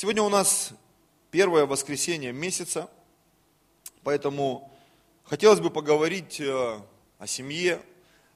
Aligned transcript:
Сегодня 0.00 0.22
у 0.22 0.30
нас 0.30 0.70
первое 1.30 1.66
воскресенье 1.66 2.32
месяца, 2.32 2.88
поэтому 4.02 4.72
хотелось 5.24 5.60
бы 5.60 5.68
поговорить 5.68 6.40
э, 6.40 6.80
о 7.18 7.26
семье, 7.26 7.82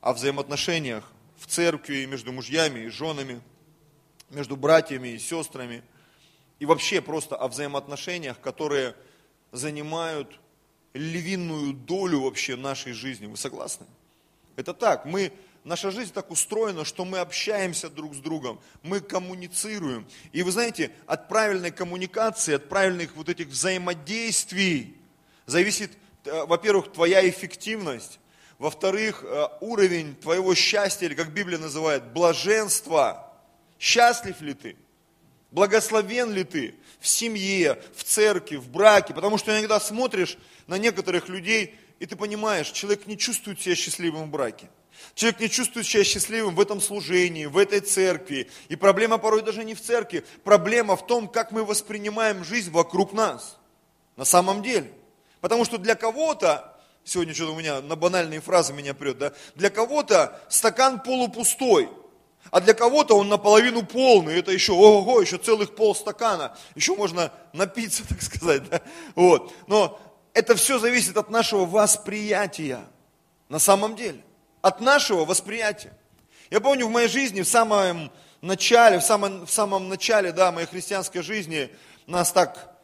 о 0.02 0.12
взаимоотношениях 0.12 1.10
в 1.38 1.46
церкви 1.46 2.04
между 2.04 2.32
мужьями 2.32 2.80
и 2.80 2.88
женами, 2.88 3.40
между 4.28 4.56
братьями 4.56 5.08
и 5.08 5.18
сестрами, 5.18 5.82
и 6.58 6.66
вообще 6.66 7.00
просто 7.00 7.34
о 7.34 7.48
взаимоотношениях, 7.48 8.38
которые 8.42 8.94
занимают 9.50 10.38
львиную 10.92 11.72
долю 11.72 12.24
вообще 12.24 12.56
нашей 12.56 12.92
жизни. 12.92 13.24
Вы 13.24 13.38
согласны? 13.38 13.86
Это 14.56 14.74
так. 14.74 15.06
Мы 15.06 15.32
наша 15.64 15.90
жизнь 15.90 16.12
так 16.12 16.30
устроена, 16.30 16.84
что 16.84 17.04
мы 17.04 17.18
общаемся 17.18 17.88
друг 17.88 18.14
с 18.14 18.18
другом, 18.18 18.60
мы 18.82 19.00
коммуницируем. 19.00 20.06
И 20.32 20.42
вы 20.42 20.52
знаете, 20.52 20.92
от 21.06 21.28
правильной 21.28 21.70
коммуникации, 21.70 22.54
от 22.54 22.68
правильных 22.68 23.16
вот 23.16 23.28
этих 23.28 23.48
взаимодействий 23.48 24.96
зависит, 25.46 25.90
э, 26.24 26.44
во-первых, 26.44 26.92
твоя 26.92 27.28
эффективность, 27.28 28.20
во-вторых, 28.58 29.24
э, 29.24 29.48
уровень 29.60 30.14
твоего 30.16 30.54
счастья, 30.54 31.06
или 31.06 31.14
как 31.14 31.32
Библия 31.32 31.58
называет, 31.58 32.04
блаженства. 32.12 33.32
Счастлив 33.78 34.40
ли 34.40 34.54
ты? 34.54 34.76
Благословен 35.50 36.32
ли 36.32 36.44
ты 36.44 36.74
в 37.00 37.08
семье, 37.08 37.80
в 37.94 38.04
церкви, 38.04 38.56
в 38.56 38.68
браке? 38.68 39.14
Потому 39.14 39.38
что 39.38 39.52
иногда 39.52 39.80
смотришь 39.80 40.36
на 40.66 40.78
некоторых 40.78 41.28
людей, 41.28 41.74
и 42.00 42.06
ты 42.06 42.16
понимаешь, 42.16 42.70
человек 42.70 43.06
не 43.06 43.16
чувствует 43.16 43.60
себя 43.60 43.74
счастливым 43.74 44.24
в 44.24 44.30
браке. 44.30 44.68
Человек 45.14 45.40
не 45.40 45.48
чувствует 45.48 45.86
себя 45.86 46.02
счастливым 46.02 46.56
в 46.56 46.60
этом 46.60 46.80
служении, 46.80 47.46
в 47.46 47.56
этой 47.56 47.80
церкви. 47.80 48.50
И 48.68 48.76
проблема 48.76 49.18
порой 49.18 49.42
даже 49.42 49.64
не 49.64 49.74
в 49.74 49.80
церкви. 49.80 50.24
Проблема 50.42 50.96
в 50.96 51.06
том, 51.06 51.28
как 51.28 51.52
мы 51.52 51.64
воспринимаем 51.64 52.44
жизнь 52.44 52.70
вокруг 52.70 53.12
нас. 53.12 53.56
На 54.16 54.24
самом 54.24 54.62
деле. 54.62 54.90
Потому 55.40 55.64
что 55.64 55.78
для 55.78 55.94
кого-то, 55.94 56.76
сегодня 57.04 57.34
что-то 57.34 57.52
у 57.52 57.58
меня 57.58 57.80
на 57.80 57.96
банальные 57.96 58.40
фразы 58.40 58.72
меня 58.72 58.94
прет, 58.94 59.18
да, 59.18 59.32
для 59.54 59.70
кого-то 59.70 60.40
стакан 60.48 61.00
полупустой, 61.00 61.90
а 62.50 62.60
для 62.60 62.74
кого-то 62.74 63.16
он 63.16 63.28
наполовину 63.28 63.84
полный, 63.84 64.38
это 64.38 64.52
еще, 64.52 64.72
ого, 64.72 65.20
еще 65.20 65.38
целых 65.38 65.74
полстакана, 65.74 66.56
еще 66.74 66.96
можно 66.96 67.32
напиться, 67.52 68.02
так 68.08 68.22
сказать, 68.22 68.68
да? 68.68 68.80
вот. 69.14 69.52
Но 69.66 70.00
это 70.32 70.56
все 70.56 70.78
зависит 70.78 71.16
от 71.16 71.30
нашего 71.30 71.66
восприятия, 71.66 72.80
на 73.48 73.58
самом 73.58 73.96
деле 73.96 74.22
от 74.64 74.80
нашего 74.80 75.26
восприятия. 75.26 75.92
Я 76.50 76.58
помню 76.58 76.86
в 76.86 76.90
моей 76.90 77.08
жизни, 77.08 77.42
в 77.42 77.46
самом 77.48 78.10
начале, 78.40 78.98
в 78.98 79.02
самом, 79.02 79.44
в 79.44 79.50
самом 79.50 79.90
начале 79.90 80.32
да, 80.32 80.52
моей 80.52 80.66
христианской 80.66 81.22
жизни 81.22 81.68
нас 82.06 82.32
так 82.32 82.74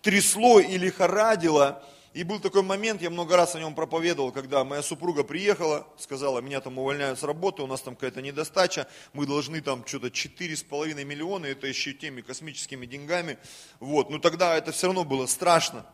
трясло 0.00 0.58
и 0.58 0.78
лихорадило. 0.78 1.84
И 2.14 2.22
был 2.24 2.40
такой 2.40 2.62
момент, 2.62 3.02
я 3.02 3.10
много 3.10 3.36
раз 3.36 3.54
о 3.54 3.60
нем 3.60 3.74
проповедовал, 3.74 4.32
когда 4.32 4.64
моя 4.64 4.82
супруга 4.82 5.22
приехала, 5.22 5.86
сказала, 5.98 6.40
меня 6.40 6.62
там 6.62 6.78
увольняют 6.78 7.18
с 7.18 7.24
работы, 7.24 7.60
у 7.60 7.66
нас 7.66 7.82
там 7.82 7.94
какая-то 7.94 8.22
недостача, 8.22 8.86
мы 9.12 9.26
должны 9.26 9.60
там 9.60 9.86
что-то 9.86 10.06
4,5 10.06 11.04
миллиона, 11.04 11.44
это 11.44 11.66
еще 11.66 11.92
теми 11.92 12.22
космическими 12.22 12.86
деньгами. 12.86 13.36
Вот. 13.80 14.08
Но 14.08 14.18
тогда 14.18 14.56
это 14.56 14.72
все 14.72 14.86
равно 14.86 15.04
было 15.04 15.26
страшно. 15.26 15.84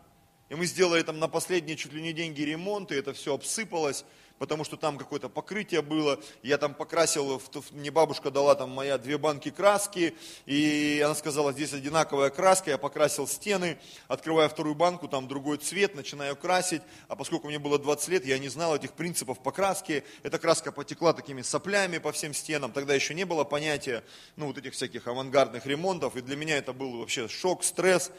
И 0.48 0.54
мы 0.54 0.64
сделали 0.64 1.02
там 1.02 1.18
на 1.18 1.26
последние 1.26 1.76
чуть 1.76 1.92
ли 1.92 2.00
не 2.00 2.12
деньги 2.12 2.42
ремонт, 2.42 2.92
и 2.92 2.94
это 2.94 3.12
все 3.12 3.34
обсыпалось 3.34 4.04
потому 4.38 4.64
что 4.64 4.76
там 4.76 4.98
какое-то 4.98 5.28
покрытие 5.28 5.82
было. 5.82 6.18
Я 6.42 6.58
там 6.58 6.74
покрасил, 6.74 7.40
мне 7.72 7.90
бабушка 7.90 8.30
дала 8.30 8.54
там 8.54 8.70
моя 8.70 8.98
две 8.98 9.18
банки 9.18 9.50
краски, 9.50 10.14
и 10.46 11.02
она 11.04 11.14
сказала, 11.14 11.52
здесь 11.52 11.72
одинаковая 11.72 12.30
краска, 12.30 12.70
я 12.70 12.78
покрасил 12.78 13.26
стены, 13.26 13.78
открываю 14.06 14.48
вторую 14.48 14.74
банку, 14.74 15.08
там 15.08 15.28
другой 15.28 15.58
цвет, 15.58 15.94
начинаю 15.94 16.36
красить, 16.36 16.82
а 17.08 17.16
поскольку 17.16 17.48
мне 17.48 17.58
было 17.58 17.78
20 17.78 18.08
лет, 18.08 18.26
я 18.26 18.38
не 18.38 18.48
знал 18.48 18.76
этих 18.76 18.92
принципов 18.92 19.42
покраски, 19.42 20.04
эта 20.22 20.38
краска 20.38 20.72
потекла 20.72 21.12
такими 21.12 21.42
соплями 21.42 21.98
по 21.98 22.12
всем 22.12 22.32
стенам, 22.34 22.72
тогда 22.72 22.94
еще 22.94 23.14
не 23.14 23.24
было 23.24 23.44
понятия, 23.44 24.04
ну, 24.36 24.46
вот 24.46 24.58
этих 24.58 24.74
всяких 24.74 25.06
авангардных 25.06 25.66
ремонтов, 25.66 26.16
и 26.16 26.20
для 26.20 26.36
меня 26.36 26.56
это 26.56 26.72
был 26.72 26.98
вообще 26.98 27.28
шок, 27.28 27.64
стресс, 27.64 28.12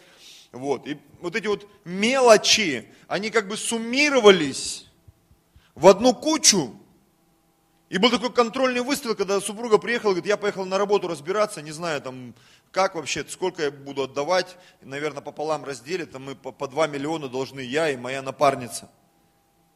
вот, 0.51 0.87
и 0.87 0.97
вот 1.21 1.35
эти 1.35 1.47
вот 1.47 1.67
мелочи, 1.85 2.87
они 3.07 3.29
как 3.29 3.47
бы 3.47 3.55
суммировались 3.55 4.88
в 5.79 5.87
одну 5.87 6.13
кучу. 6.13 6.75
И 7.87 7.97
был 7.97 8.11
такой 8.11 8.31
контрольный 8.31 8.81
выстрел, 8.81 9.15
когда 9.15 9.39
супруга 9.39 9.77
приехала, 9.77 10.11
говорит, 10.11 10.27
я 10.27 10.37
поехал 10.37 10.65
на 10.65 10.77
работу 10.77 11.07
разбираться, 11.07 11.61
не 11.61 11.71
знаю, 11.71 12.01
там, 12.01 12.35
как 12.71 12.95
вообще, 12.95 13.25
сколько 13.27 13.63
я 13.63 13.71
буду 13.71 14.03
отдавать, 14.03 14.57
наверное, 14.81 15.21
пополам 15.21 15.63
разделить, 15.63 16.11
там 16.11 16.25
мы 16.25 16.35
по, 16.35 16.51
по 16.51 16.67
2 16.67 16.87
миллиона 16.87 17.29
должны 17.29 17.61
я 17.61 17.89
и 17.89 17.95
моя 17.95 18.21
напарница. 18.21 18.91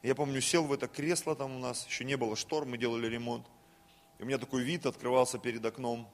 Я 0.03 0.13
помню, 0.13 0.41
сел 0.41 0.65
в 0.65 0.73
это 0.73 0.87
кресло 0.87 1.35
там 1.35 1.55
у 1.55 1.59
нас, 1.59 1.87
еще 1.87 2.03
не 2.03 2.17
было 2.17 2.35
штор, 2.35 2.65
мы 2.65 2.77
делали 2.77 3.07
ремонт. 3.07 3.47
И 4.19 4.23
у 4.23 4.25
меня 4.25 4.37
такой 4.37 4.61
вид 4.61 4.85
открывался 4.85 5.39
перед 5.39 5.65
окном. 5.65 6.07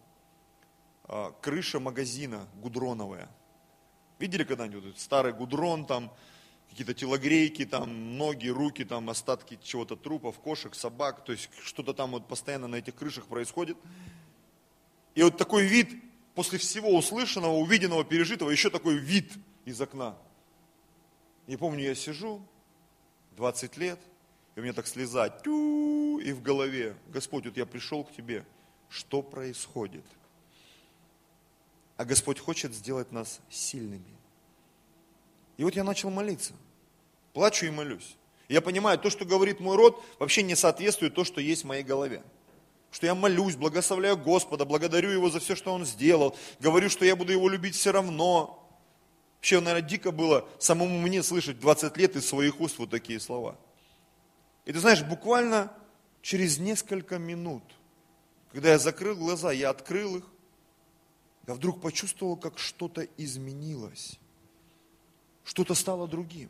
А, 1.05 1.33
крыша 1.41 1.79
магазина 1.79 2.47
гудроновая. 2.61 3.27
Видели 4.19 4.43
когда-нибудь 4.43 4.99
старый 4.99 5.33
гудрон 5.33 5.85
там, 5.85 6.13
какие-то 6.69 6.93
телогрейки, 6.93 7.65
там, 7.65 8.17
ноги, 8.17 8.47
руки, 8.47 8.85
там, 8.85 9.09
остатки 9.09 9.59
чего-то 9.63 9.95
трупов, 9.95 10.39
кошек, 10.39 10.75
собак, 10.75 11.25
то 11.25 11.31
есть 11.31 11.49
что-то 11.63 11.93
там 11.93 12.11
вот 12.11 12.27
постоянно 12.27 12.67
на 12.67 12.75
этих 12.75 12.95
крышах 12.95 13.25
происходит. 13.25 13.77
И 15.15 15.23
вот 15.23 15.37
такой 15.37 15.65
вид, 15.65 15.89
после 16.35 16.59
всего 16.59 16.95
услышанного, 16.95 17.53
увиденного, 17.53 18.05
пережитого, 18.05 18.49
еще 18.51 18.69
такой 18.69 18.97
вид 18.97 19.31
из 19.65 19.81
окна. 19.81 20.15
И 21.47 21.57
помню, 21.57 21.83
я 21.83 21.95
сижу, 21.95 22.41
20 23.35 23.77
лет, 23.77 23.99
и 24.55 24.59
у 24.59 24.63
меня 24.63 24.73
так 24.73 24.87
слеза, 24.87 25.29
тю, 25.29 26.19
и 26.19 26.31
в 26.31 26.41
голове, 26.41 26.95
Господь, 27.07 27.45
вот 27.45 27.57
я 27.57 27.65
пришел 27.65 28.03
к 28.03 28.11
Тебе, 28.11 28.45
что 28.89 29.21
происходит? 29.21 30.05
А 31.97 32.05
Господь 32.05 32.39
хочет 32.39 32.73
сделать 32.73 33.11
нас 33.11 33.39
сильными. 33.49 34.18
И 35.59 35.63
вот 35.65 35.75
я 35.75 35.83
начал 35.83 36.09
молиться. 36.09 36.53
Плачу 37.33 37.65
и 37.65 37.69
молюсь. 37.69 38.15
я 38.47 38.61
понимаю, 38.61 38.97
то, 38.97 39.09
что 39.09 39.25
говорит 39.25 39.59
мой 39.59 39.75
род, 39.75 40.01
вообще 40.17 40.41
не 40.41 40.55
соответствует 40.55 41.13
то, 41.13 41.25
что 41.25 41.41
есть 41.41 41.63
в 41.63 41.67
моей 41.67 41.83
голове. 41.83 42.23
Что 42.91 43.07
я 43.07 43.13
молюсь, 43.13 43.57
благословляю 43.57 44.15
Господа, 44.15 44.63
благодарю 44.63 45.09
Его 45.09 45.29
за 45.29 45.41
все, 45.41 45.57
что 45.57 45.73
Он 45.73 45.85
сделал. 45.85 46.33
Говорю, 46.61 46.89
что 46.89 47.03
я 47.03 47.17
буду 47.17 47.33
Его 47.33 47.49
любить 47.49 47.75
все 47.75 47.91
равно. 47.91 48.69
Вообще, 49.35 49.59
наверное, 49.59 49.89
дико 49.89 50.11
было 50.11 50.47
самому 50.59 50.97
мне 50.97 51.21
слышать 51.23 51.59
20 51.59 51.97
лет 51.97 52.15
из 52.15 52.25
своих 52.25 52.61
уст 52.61 52.79
вот 52.79 52.89
такие 52.89 53.19
слова. 53.19 53.57
И 54.63 54.71
ты 54.71 54.79
знаешь, 54.79 55.03
буквально 55.03 55.73
через 56.21 56.57
несколько 56.57 57.17
минут, 57.17 57.63
когда 58.53 58.69
я 58.69 58.79
закрыл 58.79 59.17
глаза, 59.17 59.51
я 59.51 59.71
открыл 59.71 60.15
их, 60.15 60.23
я 61.47 61.53
вдруг 61.53 61.81
почувствовал, 61.81 62.37
как 62.37 62.57
что-то 62.57 63.05
изменилось 63.17 64.19
что-то 65.49 65.73
стало 65.73 66.07
другим. 66.07 66.47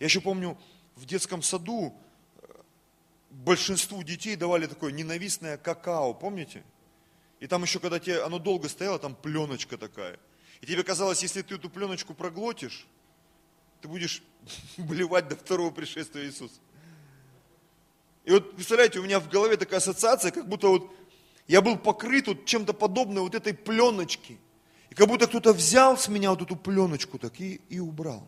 Я 0.00 0.06
еще 0.06 0.20
помню, 0.20 0.58
в 0.96 1.06
детском 1.06 1.42
саду 1.42 1.94
э, 2.42 2.46
большинству 3.30 4.02
детей 4.02 4.34
давали 4.34 4.66
такое 4.66 4.90
ненавистное 4.90 5.56
какао, 5.56 6.12
помните? 6.12 6.64
И 7.38 7.46
там 7.46 7.62
еще, 7.62 7.78
когда 7.78 8.00
тебе 8.00 8.20
оно 8.22 8.40
долго 8.40 8.68
стояло, 8.68 8.98
там 8.98 9.14
пленочка 9.14 9.78
такая. 9.78 10.18
И 10.60 10.66
тебе 10.66 10.82
казалось, 10.82 11.22
если 11.22 11.42
ты 11.42 11.54
эту 11.54 11.70
пленочку 11.70 12.14
проглотишь, 12.14 12.84
ты 13.80 13.86
будешь 13.86 14.24
блевать 14.76 15.28
до 15.28 15.36
второго 15.36 15.70
пришествия 15.70 16.24
Иисуса. 16.24 16.58
И 18.24 18.32
вот, 18.32 18.56
представляете, 18.56 18.98
у 18.98 19.04
меня 19.04 19.20
в 19.20 19.28
голове 19.28 19.56
такая 19.56 19.78
ассоциация, 19.78 20.32
как 20.32 20.48
будто 20.48 20.66
вот 20.66 20.92
я 21.46 21.60
был 21.60 21.78
покрыт 21.78 22.26
вот 22.26 22.44
чем-то 22.44 22.72
подобным 22.72 23.22
вот 23.22 23.36
этой 23.36 23.54
пленочки. 23.54 24.40
И 24.94 24.96
как 24.96 25.08
будто 25.08 25.26
кто-то 25.26 25.52
взял 25.52 25.98
с 25.98 26.06
меня 26.06 26.30
вот 26.30 26.42
эту 26.42 26.54
пленочку 26.54 27.18
так 27.18 27.40
и, 27.40 27.56
и 27.68 27.80
убрал. 27.80 28.24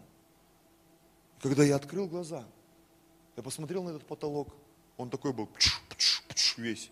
Когда 1.41 1.62
я 1.62 1.76
открыл 1.76 2.08
глаза, 2.08 2.44
я 3.37 3.43
посмотрел 3.44 3.85
на 3.85 3.91
этот 3.91 4.05
потолок, 4.05 4.52
он 4.96 5.08
такой 5.08 5.32
был 5.32 5.46
пч, 5.46 5.81
пч, 5.88 6.23
пч, 6.26 6.58
весь. 6.58 6.91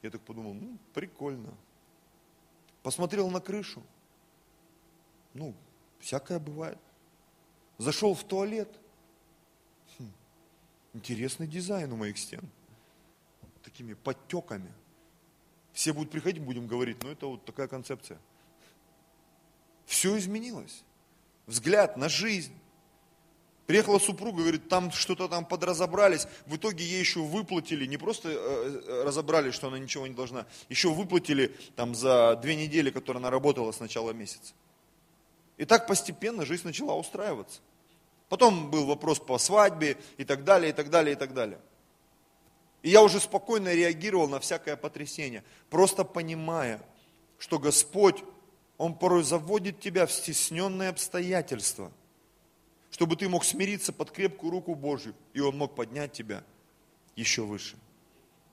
Я 0.00 0.10
так 0.10 0.22
подумал, 0.22 0.54
ну, 0.54 0.78
прикольно. 0.94 1.52
Посмотрел 2.82 3.28
на 3.28 3.40
крышу. 3.40 3.82
Ну, 5.34 5.54
всякое 6.00 6.38
бывает. 6.38 6.78
Зашел 7.76 8.14
в 8.14 8.24
туалет. 8.24 8.70
Хм, 9.98 10.10
интересный 10.94 11.46
дизайн 11.46 11.92
у 11.92 11.96
моих 11.96 12.16
стен. 12.16 12.48
Такими 13.62 13.92
подтеками. 13.92 14.72
Все 15.78 15.92
будут 15.92 16.10
приходить, 16.10 16.42
будем 16.42 16.66
говорить, 16.66 17.00
ну 17.04 17.08
это 17.08 17.28
вот 17.28 17.44
такая 17.44 17.68
концепция. 17.68 18.18
Все 19.86 20.18
изменилось. 20.18 20.82
Взгляд 21.46 21.96
на 21.96 22.08
жизнь. 22.08 22.52
Приехала 23.66 24.00
супруга, 24.00 24.40
говорит, 24.40 24.68
там 24.68 24.90
что-то 24.90 25.28
там 25.28 25.44
подразобрались. 25.44 26.26
В 26.46 26.56
итоге 26.56 26.84
ей 26.84 26.98
еще 26.98 27.20
выплатили, 27.20 27.86
не 27.86 27.96
просто 27.96 28.28
э, 28.28 28.34
э, 28.34 29.04
разобрали, 29.04 29.52
что 29.52 29.68
она 29.68 29.78
ничего 29.78 30.08
не 30.08 30.14
должна, 30.14 30.46
еще 30.68 30.92
выплатили 30.92 31.54
там 31.76 31.94
за 31.94 32.34
две 32.42 32.56
недели, 32.56 32.90
которые 32.90 33.20
она 33.20 33.30
работала 33.30 33.70
с 33.70 33.78
начала 33.78 34.10
месяца. 34.10 34.54
И 35.58 35.64
так 35.64 35.86
постепенно 35.86 36.44
жизнь 36.44 36.66
начала 36.66 36.96
устраиваться. 36.96 37.60
Потом 38.28 38.68
был 38.72 38.84
вопрос 38.84 39.20
по 39.20 39.38
свадьбе 39.38 39.96
и 40.16 40.24
так 40.24 40.42
далее, 40.42 40.70
и 40.70 40.72
так 40.72 40.90
далее, 40.90 41.14
и 41.14 41.16
так 41.16 41.34
далее. 41.34 41.60
И 42.82 42.90
я 42.90 43.02
уже 43.02 43.20
спокойно 43.20 43.74
реагировал 43.74 44.28
на 44.28 44.40
всякое 44.40 44.76
потрясение, 44.76 45.44
просто 45.70 46.04
понимая, 46.04 46.80
что 47.38 47.58
Господь, 47.58 48.22
Он 48.76 48.94
порой 48.94 49.24
заводит 49.24 49.80
тебя 49.80 50.06
в 50.06 50.12
стесненные 50.12 50.88
обстоятельства– 50.88 51.92
чтобы 52.90 53.16
ты 53.16 53.28
мог 53.28 53.44
смириться 53.44 53.92
под 53.92 54.10
крепкую 54.10 54.50
руку 54.50 54.74
Божью, 54.74 55.14
и 55.32 55.40
Он 55.40 55.56
мог 55.56 55.74
поднять 55.74 56.12
тебя 56.12 56.42
еще 57.16 57.42
выше. 57.42 57.76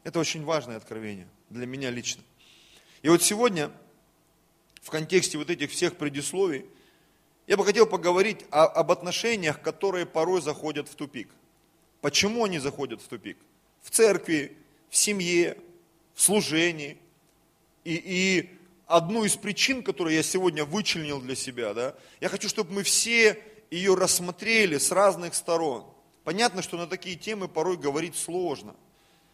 Это 0.03 0.19
очень 0.19 0.43
важное 0.43 0.77
откровение 0.77 1.27
для 1.49 1.65
меня 1.65 1.89
лично. 1.89 2.23
И 3.01 3.09
вот 3.09 3.21
сегодня, 3.21 3.71
в 4.81 4.89
контексте 4.89 5.37
вот 5.37 5.49
этих 5.49 5.71
всех 5.71 5.97
предисловий, 5.97 6.65
я 7.47 7.57
бы 7.57 7.65
хотел 7.65 7.85
поговорить 7.85 8.45
о, 8.49 8.65
об 8.65 8.91
отношениях, 8.91 9.61
которые 9.61 10.05
порой 10.05 10.41
заходят 10.41 10.89
в 10.89 10.95
тупик. 10.95 11.29
Почему 12.01 12.45
они 12.45 12.59
заходят 12.59 13.01
в 13.01 13.07
тупик? 13.07 13.37
В 13.85 13.91
церкви, 13.91 14.57
в 14.89 14.97
семье, 14.97 15.57
в 16.15 16.21
служении. 16.21 16.97
И, 17.83 17.93
и 17.93 18.49
одну 18.87 19.23
из 19.25 19.35
причин, 19.35 19.83
которую 19.83 20.15
я 20.15 20.23
сегодня 20.23 20.65
вычленил 20.65 21.21
для 21.21 21.35
себя, 21.35 21.75
да, 21.75 21.95
я 22.19 22.29
хочу, 22.29 22.49
чтобы 22.49 22.73
мы 22.73 22.81
все 22.81 23.39
ее 23.69 23.93
рассмотрели 23.93 24.79
с 24.79 24.91
разных 24.91 25.35
сторон. 25.35 25.85
Понятно, 26.23 26.63
что 26.63 26.77
на 26.77 26.87
такие 26.87 27.15
темы 27.15 27.47
порой 27.47 27.77
говорить 27.77 28.15
сложно. 28.15 28.75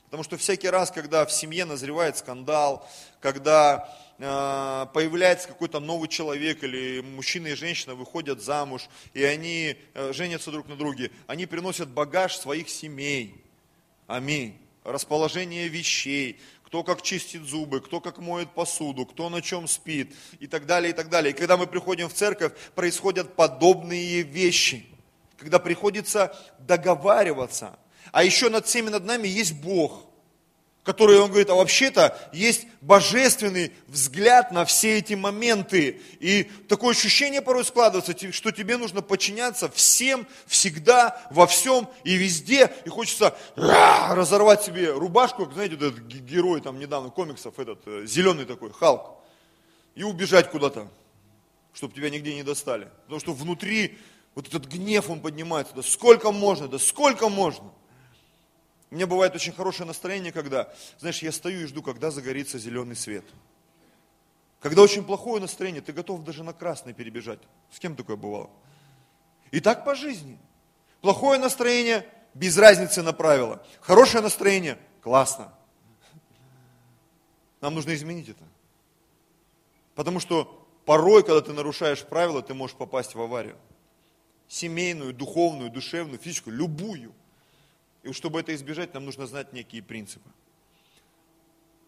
Потому 0.05 0.23
что 0.23 0.35
всякий 0.35 0.67
раз, 0.67 0.91
когда 0.91 1.25
в 1.25 1.31
семье 1.31 1.63
назревает 1.63 2.17
скандал, 2.17 2.85
когда 3.21 3.89
э, 4.19 4.87
появляется 4.93 5.47
какой-то 5.47 5.79
новый 5.79 6.09
человек, 6.09 6.61
или 6.65 6.99
мужчина 6.99 7.47
и 7.47 7.55
женщина 7.55 7.95
выходят 7.95 8.41
замуж, 8.41 8.89
и 9.13 9.23
они 9.23 9.77
э, 9.93 10.11
женятся 10.11 10.51
друг 10.51 10.67
на 10.67 10.75
друге, 10.75 11.11
они 11.27 11.45
приносят 11.45 11.87
багаж 11.87 12.35
своих 12.35 12.67
семей. 12.67 13.41
Аминь. 14.07 14.57
Расположение 14.83 15.67
вещей, 15.67 16.39
кто 16.63 16.83
как 16.83 17.01
чистит 17.01 17.43
зубы, 17.43 17.81
кто 17.81 18.01
как 18.01 18.17
моет 18.17 18.51
посуду, 18.53 19.05
кто 19.05 19.29
на 19.29 19.41
чем 19.41 19.67
спит 19.67 20.15
и 20.39 20.47
так 20.47 20.65
далее, 20.65 20.91
и 20.91 20.93
так 20.93 21.09
далее. 21.09 21.33
И 21.33 21.35
когда 21.35 21.57
мы 21.57 21.67
приходим 21.67 22.09
в 22.09 22.13
церковь, 22.13 22.53
происходят 22.75 23.35
подобные 23.35 24.23
вещи, 24.23 24.85
когда 25.37 25.59
приходится 25.59 26.35
договариваться. 26.59 27.77
А 28.11 28.23
еще 28.23 28.49
над 28.49 28.65
всеми 28.65 28.89
над 28.89 29.05
нами 29.05 29.27
есть 29.27 29.53
Бог– 29.53 30.05
который, 30.83 31.19
он 31.19 31.29
говорит, 31.29 31.49
а 31.49 31.55
вообще-то 31.55 32.17
есть 32.33 32.65
божественный 32.81 33.71
взгляд 33.87 34.51
на 34.51 34.65
все 34.65 34.97
эти 34.97 35.13
моменты. 35.13 36.01
И 36.19 36.49
такое 36.67 36.91
ощущение 36.91 37.41
порой 37.41 37.63
складывается, 37.65 38.15
что 38.31 38.51
тебе 38.51 38.77
нужно 38.77 39.01
подчиняться 39.01 39.69
всем, 39.69 40.25
всегда, 40.47 41.21
во 41.29 41.45
всем 41.45 41.87
и 42.03 42.15
везде. 42.15 42.71
И 42.85 42.89
хочется 42.89 43.37
разорвать 43.55 44.63
себе 44.63 44.91
рубашку, 44.91 45.45
как, 45.45 45.53
знаете, 45.53 45.75
этот 45.75 45.99
герой 45.99 46.61
там 46.61 46.79
недавно 46.79 47.11
комиксов, 47.11 47.59
этот 47.59 47.81
э, 47.85 48.05
зеленый 48.07 48.45
такой, 48.45 48.71
Халк, 48.71 49.19
и 49.93 50.03
убежать 50.03 50.49
куда-то, 50.49 50.87
чтобы 51.73 51.93
тебя 51.93 52.09
нигде 52.09 52.33
не 52.33 52.43
достали. 52.43 52.87
Потому 53.03 53.19
что 53.19 53.33
внутри 53.33 53.99
вот 54.33 54.47
этот 54.47 54.65
гнев, 54.65 55.11
он 55.11 55.19
поднимается, 55.19 55.75
да 55.75 55.83
сколько 55.83 56.31
можно, 56.31 56.67
да 56.67 56.79
сколько 56.79 57.29
можно. 57.29 57.71
У 58.91 58.95
меня 58.95 59.07
бывает 59.07 59.33
очень 59.33 59.53
хорошее 59.53 59.87
настроение, 59.87 60.33
когда, 60.33 60.71
знаешь, 60.99 61.21
я 61.21 61.31
стою 61.31 61.61
и 61.61 61.65
жду, 61.65 61.81
когда 61.81 62.11
загорится 62.11 62.59
зеленый 62.59 62.97
свет. 62.97 63.23
Когда 64.59 64.81
очень 64.81 65.05
плохое 65.05 65.41
настроение, 65.41 65.81
ты 65.81 65.93
готов 65.93 66.23
даже 66.23 66.43
на 66.43 66.51
красный 66.53 66.93
перебежать. 66.93 67.39
С 67.71 67.79
кем 67.79 67.95
такое 67.95 68.17
бывало? 68.17 68.49
И 69.49 69.61
так 69.61 69.85
по 69.85 69.95
жизни. 69.95 70.37
Плохое 70.99 71.39
настроение, 71.39 72.05
без 72.33 72.57
разницы 72.57 73.01
на 73.01 73.13
правила. 73.13 73.65
Хорошее 73.79 74.21
настроение, 74.21 74.77
классно. 75.01 75.53
Нам 77.61 77.73
нужно 77.73 77.95
изменить 77.95 78.27
это. 78.27 78.43
Потому 79.95 80.19
что 80.19 80.67
порой, 80.85 81.23
когда 81.23 81.41
ты 81.41 81.53
нарушаешь 81.53 82.03
правила, 82.03 82.41
ты 82.41 82.53
можешь 82.53 82.75
попасть 82.75 83.15
в 83.15 83.21
аварию. 83.21 83.55
Семейную, 84.49 85.13
духовную, 85.13 85.71
душевную, 85.71 86.19
физическую, 86.19 86.57
любую. 86.57 87.13
И 88.03 88.11
чтобы 88.13 88.39
это 88.39 88.53
избежать, 88.55 88.93
нам 88.93 89.05
нужно 89.05 89.27
знать 89.27 89.53
некие 89.53 89.83
принципы. 89.83 90.29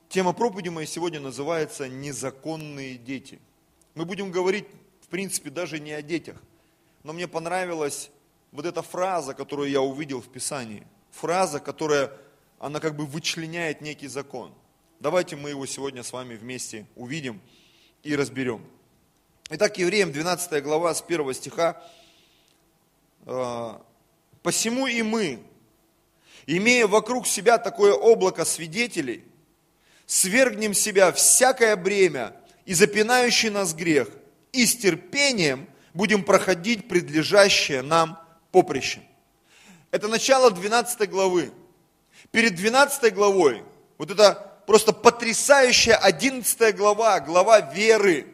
Тема 0.10 0.34
проповеди 0.34 0.70
моей 0.70 0.88
сегодня 0.88 1.20
называется 1.20 1.88
«Незаконные 1.90 2.98
дети». 2.98 3.40
Мы 3.96 4.06
будем 4.06 4.32
говорить, 4.32 4.66
в 5.02 5.08
принципе, 5.08 5.50
даже 5.50 5.80
не 5.80 5.92
о 5.92 6.02
детях. 6.04 6.42
Но 7.04 7.14
мне 7.14 7.28
понравилась 7.28 8.12
вот 8.52 8.66
эта 8.66 8.84
фраза, 8.84 9.34
которую 9.34 9.70
я 9.70 9.82
увидел 9.82 10.22
в 10.22 10.30
Писании. 10.30 10.86
Фраза, 11.12 11.60
которая, 11.60 12.12
она 12.60 12.80
как 12.80 12.96
бы 12.96 13.06
вычленяет 13.08 13.82
некий 13.82 14.08
закон. 14.08 14.54
Давайте 15.00 15.36
мы 15.36 15.50
его 15.50 15.66
сегодня 15.66 16.04
с 16.04 16.14
вами 16.14 16.36
вместе 16.36 16.86
увидим 16.96 17.42
и 18.04 18.16
разберем. 18.16 18.64
Итак, 19.50 19.78
Евреям 19.78 20.12
12 20.12 20.64
глава 20.64 20.94
с 20.94 21.02
1 21.02 21.34
стиха. 21.34 21.84
«Э, 23.26 23.80
«Посему 24.42 24.88
и 24.88 25.02
мы, 25.02 25.44
имея 26.48 26.88
вокруг 26.88 27.28
себя 27.28 27.58
такое 27.58 27.94
облако 27.94 28.46
свидетелей, 28.46 29.24
свергнем 30.06 30.74
себя 30.74 31.12
всякое 31.12 31.76
бремя 31.76 32.36
и 32.66 32.74
запинающий 32.74 33.50
нас 33.50 33.74
грех, 33.74 34.10
и 34.52 34.66
с 34.66 34.76
терпением 34.76 35.68
будем 35.94 36.24
проходить 36.24 36.88
предлежащее 36.88 37.82
нам 37.82 38.20
поприще. 38.52 39.02
Это 39.92 40.08
начало 40.08 40.52
12 40.52 41.10
главы. 41.10 41.52
Перед 42.32 42.56
12 42.56 43.14
главой, 43.14 43.64
вот 43.98 44.10
это 44.10 44.54
просто 44.66 44.92
потрясающая 44.92 45.96
11 45.96 46.76
глава, 46.76 47.20
глава 47.20 47.60
веры. 47.60 48.28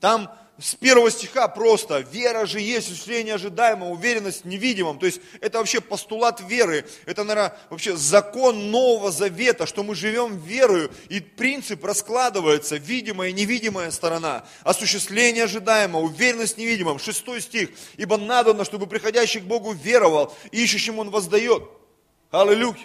Там 0.00 0.34
с 0.60 0.74
первого 0.74 1.10
стиха 1.10 1.48
просто, 1.48 2.00
вера 2.00 2.44
же 2.44 2.60
есть 2.60 2.88
осуществление 2.88 3.34
ожидаемого, 3.34 3.90
уверенность 3.90 4.42
в 4.42 4.46
невидимом. 4.46 4.98
То 4.98 5.06
есть 5.06 5.20
это 5.40 5.58
вообще 5.58 5.80
постулат 5.80 6.40
веры, 6.40 6.86
это, 7.06 7.24
наверное, 7.24 7.56
вообще 7.70 7.96
закон 7.96 8.70
Нового 8.70 9.10
Завета, 9.10 9.66
что 9.66 9.82
мы 9.82 9.94
живем 9.94 10.38
верою, 10.38 10.92
и 11.08 11.20
принцип 11.20 11.84
раскладывается, 11.84 12.76
видимая 12.76 13.30
и 13.30 13.32
невидимая 13.32 13.90
сторона, 13.90 14.44
осуществление 14.62 15.44
ожидаемого, 15.44 16.02
уверенность 16.02 16.56
в 16.56 16.58
невидимом. 16.58 16.98
Шестой 16.98 17.40
стих, 17.40 17.70
ибо 17.96 18.18
надо, 18.18 18.64
чтобы 18.64 18.86
приходящий 18.86 19.40
к 19.40 19.44
Богу 19.44 19.72
веровал, 19.72 20.36
ищущим 20.52 20.98
Он 20.98 21.10
воздает. 21.10 21.64
Аллилуйя. 22.30 22.76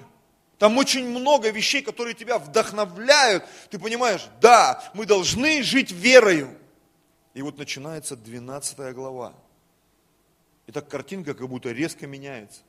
Там 0.58 0.78
очень 0.78 1.06
много 1.08 1.50
вещей, 1.50 1.82
которые 1.82 2.14
тебя 2.14 2.40
вдохновляют. 2.40 3.44
Ты 3.70 3.78
понимаешь, 3.78 4.22
да, 4.40 4.82
мы 4.94 5.06
должны 5.06 5.62
жить 5.62 5.92
верою. 5.92 6.58
И 7.36 7.42
вот 7.42 7.58
начинается 7.58 8.16
12 8.16 8.96
глава. 8.96 9.36
И 10.68 10.72
так 10.72 10.88
картинка 10.88 11.36
как 11.36 11.48
будто 11.48 11.72
резко 11.72 12.08
меняется. 12.08 12.62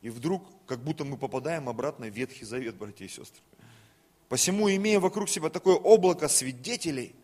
И 0.00 0.10
вдруг, 0.10 0.42
как 0.66 0.80
будто 0.80 1.04
мы 1.04 1.16
попадаем 1.16 1.68
обратно 1.68 2.06
в 2.06 2.14
Ветхий 2.14 2.44
Завет, 2.44 2.74
братья 2.74 3.04
и 3.04 3.08
сестры. 3.08 3.40
Посему, 4.28 4.68
имея 4.74 4.98
вокруг 4.98 5.28
себя 5.28 5.50
такое 5.50 5.76
облако 5.76 6.26
свидетелей, 6.26 7.14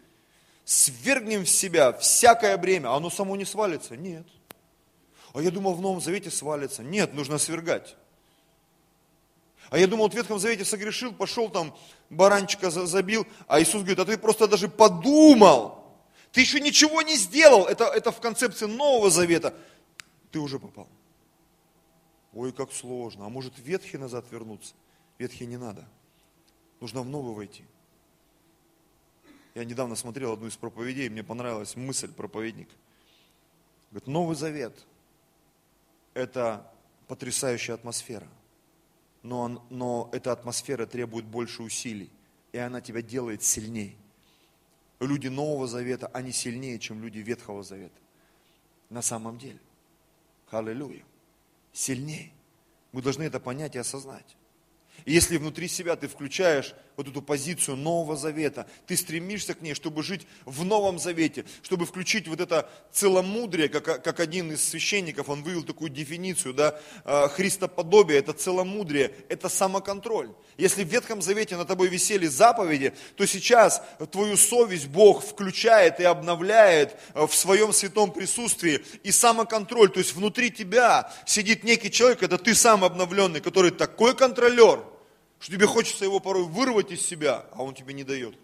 свергнем 0.67 1.45
в 1.45 1.49
себя 1.49 1.95
всякое 1.95 2.57
бремя. 2.59 2.95
Оно 2.95 3.09
само 3.09 3.35
не 3.35 3.47
свалится? 3.47 3.97
Нет. 3.97 4.27
А 5.33 5.41
я 5.41 5.51
думал, 5.51 5.73
в 5.73 5.81
Новом 5.81 6.03
Завете 6.03 6.31
свалится. 6.31 6.83
Нет, 6.83 7.15
нужно 7.15 7.39
свергать. 7.39 7.97
А 9.71 9.79
я 9.79 9.87
думал, 9.87 10.09
в 10.09 10.15
Ветхом 10.15 10.39
Завете 10.39 10.65
согрешил, 10.65 11.13
пошел 11.13 11.51
там, 11.51 11.77
баранчика 12.09 12.71
забил, 12.71 13.27
а 13.47 13.61
Иисус 13.61 13.83
говорит, 13.83 13.99
а 13.99 14.05
ты 14.05 14.17
просто 14.17 14.49
даже 14.49 14.69
подумал, 14.69 15.78
ты 16.33 16.41
еще 16.41 16.61
ничего 16.61 17.03
не 17.03 17.17
сделал. 17.17 17.67
Это, 17.67 17.85
это 17.85 18.13
в 18.13 18.21
концепции 18.21 18.67
Нового 18.67 19.11
Завета. 19.11 19.55
Ты 20.31 20.39
уже 20.41 20.59
попал. 20.59 20.89
Ой, 22.35 22.53
как 22.53 22.73
сложно. 22.73 23.27
А 23.27 23.29
может 23.29 23.59
ветхий 23.59 23.99
назад 23.99 24.27
вернуться? 24.31 24.75
Ветхий 25.19 25.47
не 25.47 25.57
надо. 25.57 25.89
Нужно 26.81 27.03
в 27.03 27.09
новый 27.09 27.35
войти. 27.35 27.65
Я 29.55 29.65
недавно 29.65 29.97
смотрел 29.97 30.35
одну 30.35 30.47
из 30.47 30.57
проповедей, 30.57 31.09
мне 31.09 31.25
понравилась 31.25 31.75
мысль 31.75 32.13
проповедник. 32.13 32.69
Говорит, 33.91 34.07
Новый 34.07 34.37
Завет– 34.37 34.87
это 36.15 36.71
потрясающая 37.09 37.75
атмосфера. 37.75 38.29
Но, 39.25 39.67
но 39.71 40.11
эта 40.13 40.31
атмосфера 40.31 40.87
требует 40.87 41.25
больше 41.25 41.63
усилий, 41.63 42.11
и 42.53 42.59
она 42.59 42.81
тебя 42.81 43.03
делает 43.03 43.43
сильнее 43.43 43.97
люди 45.07 45.29
Нового 45.29 45.67
Завета, 45.67 46.09
они 46.09 46.33
сильнее, 46.33 46.79
чем 46.79 47.03
люди 47.03 47.19
Ветхого 47.19 47.63
Завета. 47.63 48.01
На 48.91 49.03
самом 49.03 49.39
деле. 49.39 49.61
Аллилуйя. 50.51 51.05
Сильнее. 51.73 52.33
Мы 52.93 53.03
должны 53.03 53.23
это 53.23 53.39
понять 53.39 53.77
и 53.77 53.79
осознать. 53.79 54.37
И 55.05 55.13
если 55.13 55.37
внутри 55.37 55.69
себя 55.69 55.95
ты 55.97 56.09
включаешь 56.09 56.75
вот 56.99 57.07
эту 57.07 57.23
позицию 57.23 57.77
Нового 57.77 58.17
Завета, 58.17 58.67
ты 58.87 58.97
стремишься 58.97 59.55
к 59.55 59.63
ней, 59.63 59.75
чтобы 59.75 60.03
жить 60.03 60.27
в 60.45 60.65
Новом 60.65 60.99
Завете, 60.99 61.45
чтобы 61.63 61.87
включить 61.87 62.27
вот 62.27 62.41
это 62.41 62.69
целомудрие, 62.93 63.69
как, 63.69 64.03
как 64.03 64.19
один 64.19 64.51
из 64.51 64.69
священников, 64.69 65.29
он 65.29 65.45
вывел 65.45 65.63
такую 65.63 65.91
дефиницию, 65.91 66.55
да, 66.55 66.79
а, 67.05 67.29
христоподобие, 67.29 68.19
это 68.19 68.33
целомудрие, 68.33 69.13
это 69.29 69.49
самоконтроль. 69.49 70.31
Если 70.57 70.83
в 70.83 70.89
Ветхом 70.89 71.23
Завете 71.23 71.57
на 71.57 71.65
тобой 71.65 71.87
висели 71.87 72.27
заповеди, 72.27 72.93
то 73.15 73.25
сейчас 73.27 73.81
твою 74.11 74.37
совесть 74.37 74.89
Бог 74.89 75.25
включает 75.25 76.01
и 76.01 76.05
обновляет 76.05 76.97
а, 77.15 77.29
в 77.29 77.35
своем 77.35 77.73
святом 77.73 78.11
присутствии. 78.11 78.85
И 79.05 79.13
самоконтроль, 79.13 79.91
то 79.91 80.01
есть 80.01 80.17
внутри 80.17 80.51
тебя 80.51 81.13
сидит 81.27 81.63
некий 81.63 81.93
человек, 81.93 82.25
это 82.25 82.39
ты 82.39 82.57
сам 82.57 82.83
обновленный, 82.83 83.41
который 83.41 83.71
такой 83.71 84.17
контролер, 84.17 84.83
что 85.39 85.53
тебе 85.53 85.67
хочется 85.67 86.05
его 86.05 86.21
порой 86.21 86.45
вырвать 86.45 86.91
из 86.91 87.05
себя, 87.05 87.47
а 87.53 87.63
он 87.63 87.75
тебе 87.75 87.95
не 87.95 88.05
дает. 88.05 88.35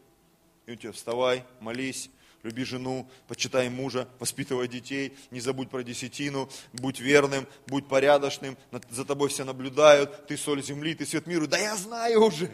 И 0.66 0.72
он 0.72 0.78
тебе 0.78 0.92
вставай, 0.92 1.44
молись, 1.60 2.10
люби 2.42 2.64
жену, 2.64 3.08
почитай 3.26 3.68
мужа, 3.68 4.06
воспитывай 4.18 4.68
детей, 4.68 5.16
не 5.30 5.40
забудь 5.40 5.70
про 5.70 5.82
десятину, 5.82 6.48
будь 6.72 7.00
верным, 7.00 7.46
будь 7.66 7.88
порядочным, 7.88 8.56
за 8.90 9.04
тобой 9.04 9.30
все 9.30 9.44
наблюдают, 9.44 10.26
ты 10.26 10.36
соль 10.36 10.62
земли, 10.62 10.94
ты 10.94 11.06
свет 11.06 11.26
мира. 11.26 11.46
Да 11.46 11.58
я 11.58 11.74
знаю 11.76 12.24
уже, 12.24 12.50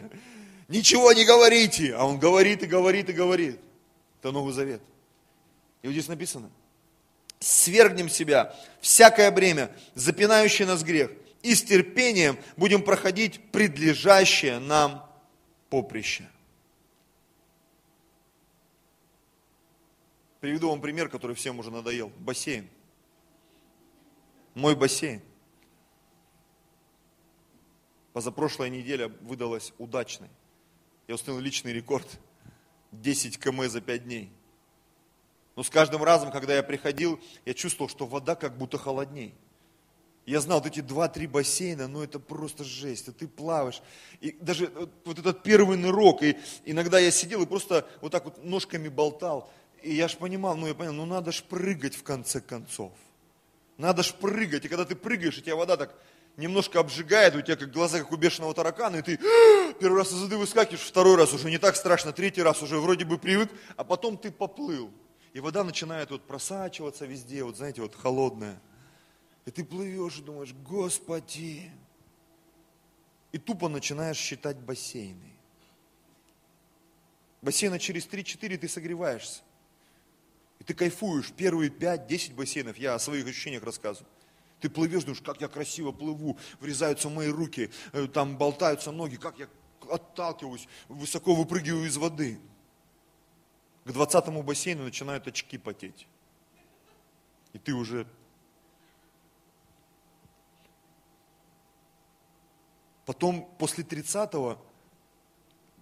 ничего 0.67 1.11
не 1.13 1.25
говорите. 1.25 1.93
А 1.93 2.05
он 2.05 2.19
говорит 2.19 2.63
и 2.63 2.67
говорит 2.67 3.09
и 3.09 3.13
говорит. 3.13 3.59
Это 4.19 4.31
Новый 4.31 4.53
Завет. 4.53 4.81
И 5.81 5.87
вот 5.87 5.93
здесь 5.93 6.07
написано, 6.07 6.49
свергнем 7.39 8.07
себя 8.07 8.55
всякое 8.79 9.31
бремя, 9.31 9.71
запинающее 9.95 10.67
нас 10.67 10.83
грех, 10.83 11.11
и 11.43 11.55
с 11.55 11.63
терпением 11.63 12.37
будем 12.57 12.83
проходить 12.83 13.51
предлежащее 13.51 14.59
нам 14.59 15.09
поприще. 15.69 16.29
Приведу 20.39 20.69
вам 20.69 20.81
пример, 20.81 21.07
который 21.07 21.35
всем 21.35 21.59
уже 21.59 21.69
надоел. 21.69 22.11
Бассейн. 22.17 22.67
Мой 24.55 24.75
бассейн. 24.75 25.21
Позапрошлая 28.13 28.69
неделя 28.69 29.07
выдалась 29.21 29.71
удачной. 29.77 30.29
Я 31.07 31.15
установил 31.15 31.43
личный 31.43 31.73
рекорд. 31.73 32.07
10 32.91 33.39
км 33.39 33.69
за 33.69 33.81
5 33.81 34.03
дней. 34.03 34.31
Но 35.55 35.63
с 35.63 35.69
каждым 35.69 36.03
разом, 36.03 36.31
когда 36.31 36.55
я 36.55 36.63
приходил, 36.63 37.19
я 37.45 37.53
чувствовал, 37.53 37.89
что 37.89 38.05
вода 38.05 38.35
как 38.35 38.57
будто 38.57 38.77
холодней. 38.77 39.33
Я 40.25 40.39
знал, 40.39 40.59
вот 40.59 40.67
эти 40.67 40.81
два-три 40.81 41.25
бассейна, 41.25 41.87
ну 41.87 42.03
это 42.03 42.19
просто 42.19 42.63
жесть, 42.63 43.07
и 43.07 43.11
ты 43.11 43.27
плаваешь. 43.27 43.81
И 44.19 44.31
даже 44.39 44.71
вот 45.03 45.17
этот 45.17 45.41
первый 45.41 45.77
нырок, 45.77 46.21
и 46.21 46.37
иногда 46.63 46.99
я 46.99 47.09
сидел 47.09 47.41
и 47.41 47.47
просто 47.47 47.87
вот 48.01 48.11
так 48.11 48.25
вот 48.25 48.43
ножками 48.43 48.87
болтал. 48.87 49.51
И 49.81 49.95
я 49.95 50.07
ж 50.07 50.15
понимал, 50.17 50.55
ну 50.55 50.67
я 50.67 50.75
понял, 50.75 50.93
ну 50.93 51.05
надо 51.05 51.31
ж 51.31 51.41
прыгать 51.43 51.95
в 51.95 52.03
конце 52.03 52.39
концов. 52.39 52.91
Надо 53.77 54.03
ж 54.03 54.13
прыгать. 54.13 54.63
И 54.65 54.67
когда 54.67 54.85
ты 54.85 54.95
прыгаешь, 54.95 55.39
и 55.39 55.41
тебя 55.41 55.55
вода 55.55 55.75
так 55.75 55.95
немножко 56.37 56.79
обжигает, 56.79 57.35
у 57.35 57.41
тебя 57.41 57.55
как 57.55 57.71
глаза, 57.71 57.97
как 57.97 58.11
у 58.11 58.15
бешеного 58.15 58.53
таракана, 58.53 58.97
и 58.97 59.01
ты 59.01 59.17
первый 59.79 59.97
раз 59.97 60.11
из 60.11 60.21
воды 60.21 60.37
выскакиваешь, 60.37 60.81
второй 60.81 61.15
раз 61.15 61.33
уже 61.33 61.49
не 61.49 61.57
так 61.57 61.75
страшно, 61.75 62.13
третий 62.13 62.43
раз 62.43 62.61
уже 62.61 62.77
вроде 62.79 63.05
бы 63.05 63.17
привык, 63.17 63.49
а 63.75 63.83
потом 63.83 64.17
ты 64.17 64.31
поплыл. 64.31 64.91
И 65.33 65.39
вода 65.39 65.63
начинает 65.63 66.11
вот 66.11 66.27
просачиваться 66.27 67.05
везде, 67.05 67.43
вот 67.43 67.57
знаете, 67.57 67.81
вот 67.81 67.95
холодная. 67.95 68.61
И 69.45 69.51
ты 69.51 69.63
плывешь 69.63 70.19
и 70.19 70.21
думаешь, 70.21 70.53
Господи. 70.53 71.71
И 73.31 73.37
тупо 73.37 73.69
начинаешь 73.69 74.17
считать 74.17 74.57
бассейны. 74.57 75.31
Бассейна 77.41 77.79
через 77.79 78.05
3-4 78.05 78.57
ты 78.57 78.67
согреваешься. 78.67 79.41
И 80.59 80.63
ты 80.63 80.73
кайфуешь. 80.73 81.31
Первые 81.31 81.71
5-10 81.71 82.35
бассейнов, 82.35 82.77
я 82.77 82.93
о 82.93 82.99
своих 82.99 83.25
ощущениях 83.25 83.63
рассказываю. 83.63 84.07
Ты 84.59 84.69
плывешь, 84.69 85.03
думаешь, 85.03 85.21
как 85.21 85.41
я 85.41 85.47
красиво 85.47 85.91
плыву, 85.91 86.37
врезаются 86.59 87.09
мои 87.09 87.29
руки, 87.29 87.71
э, 87.93 88.07
там 88.07 88.37
болтаются 88.37 88.91
ноги, 88.91 89.15
как 89.15 89.39
я 89.39 89.47
отталкиваюсь, 89.89 90.67
высоко 90.87 91.33
выпрыгиваю 91.33 91.87
из 91.87 91.97
воды. 91.97 92.39
К 93.85 93.89
20-му 93.89 94.43
бассейну 94.43 94.83
начинают 94.83 95.27
очки 95.27 95.57
потеть. 95.57 96.07
И 97.53 97.57
ты 97.57 97.73
уже 97.73 98.05
Потом 103.05 103.49
после 103.57 103.83
30-го 103.83 104.57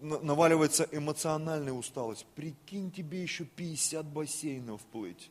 наваливается 0.01 0.87
эмоциональная 0.91 1.73
усталость. 1.73 2.25
Прикинь, 2.35 2.91
тебе 2.91 3.21
еще 3.21 3.45
50 3.45 4.05
бассейнов 4.05 4.81
плыть. 4.83 5.29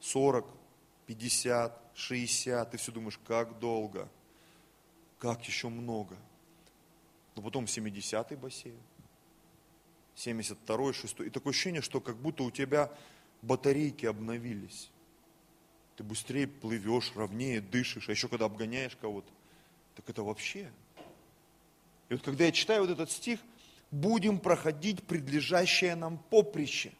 40, 0.00 0.46
50, 1.06 1.90
60, 1.94 2.70
ты 2.70 2.78
все 2.78 2.92
думаешь, 2.92 3.18
как 3.26 3.58
долго, 3.58 4.08
как 5.18 5.44
еще 5.44 5.68
много. 5.68 6.16
Но 7.36 7.42
потом 7.42 7.64
70-й 7.64 8.36
бассейн, 8.36 8.80
72-й, 10.16 10.92
6 10.92 11.20
И 11.20 11.30
такое 11.30 11.50
ощущение, 11.52 11.82
что 11.82 12.00
как 12.00 12.16
будто 12.16 12.44
у 12.44 12.50
тебя 12.50 12.90
батарейки 13.42 14.06
обновились 14.06 14.90
ты 16.00 16.04
быстрее 16.04 16.46
плывешь, 16.46 17.12
ровнее 17.14 17.60
дышишь, 17.60 18.08
а 18.08 18.12
еще 18.12 18.26
когда 18.26 18.46
обгоняешь 18.46 18.96
кого-то, 18.98 19.30
так 19.94 20.08
это 20.08 20.22
вообще. 20.22 20.72
И 22.08 22.14
вот 22.14 22.22
когда 22.22 22.46
я 22.46 22.52
читаю 22.52 22.86
вот 22.86 22.90
этот 22.90 23.10
стих, 23.10 23.38
будем 23.90 24.38
проходить 24.38 25.02
предлежащее 25.02 25.94
нам 25.96 26.16
поприще 26.30 26.92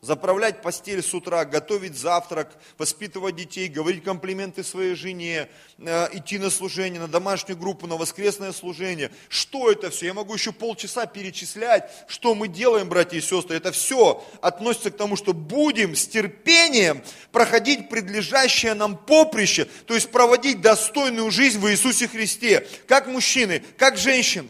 заправлять 0.00 0.62
постель 0.62 1.02
с 1.02 1.12
утра, 1.12 1.44
готовить 1.44 1.96
завтрак, 1.96 2.56
воспитывать 2.78 3.36
детей, 3.36 3.68
говорить 3.68 4.02
комплименты 4.02 4.64
своей 4.64 4.94
жене, 4.94 5.48
э, 5.78 6.08
идти 6.12 6.38
на 6.38 6.48
служение, 6.50 7.00
на 7.00 7.08
домашнюю 7.08 7.58
группу, 7.58 7.86
на 7.86 7.96
воскресное 7.96 8.52
служение. 8.52 9.10
Что 9.28 9.70
это 9.70 9.90
все? 9.90 10.06
Я 10.06 10.14
могу 10.14 10.32
еще 10.32 10.52
полчаса 10.52 11.06
перечислять, 11.06 11.90
что 12.08 12.34
мы 12.34 12.48
делаем, 12.48 12.88
братья 12.88 13.18
и 13.18 13.20
сестры. 13.20 13.56
Это 13.56 13.72
все 13.72 14.24
относится 14.40 14.90
к 14.90 14.96
тому, 14.96 15.16
что 15.16 15.34
будем 15.34 15.94
с 15.94 16.06
терпением 16.06 17.02
проходить 17.30 17.90
предлежащее 17.90 18.74
нам 18.74 18.96
поприще, 18.96 19.66
то 19.86 19.94
есть 19.94 20.10
проводить 20.10 20.62
достойную 20.62 21.30
жизнь 21.30 21.58
в 21.58 21.70
Иисусе 21.70 22.08
Христе, 22.08 22.66
как 22.86 23.06
мужчины, 23.06 23.62
как 23.76 23.98
женщины. 23.98 24.48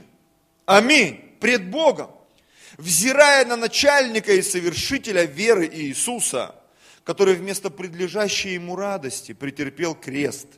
Аминь. 0.64 1.24
Пред 1.40 1.70
Богом 1.70 2.10
взирая 2.80 3.44
на 3.44 3.56
начальника 3.56 4.32
и 4.32 4.42
совершителя 4.42 5.24
веры 5.24 5.68
Иисуса, 5.70 6.54
который 7.04 7.34
вместо 7.34 7.70
предлежащей 7.70 8.54
ему 8.54 8.74
радости 8.74 9.32
претерпел 9.32 9.94
крест, 9.94 10.48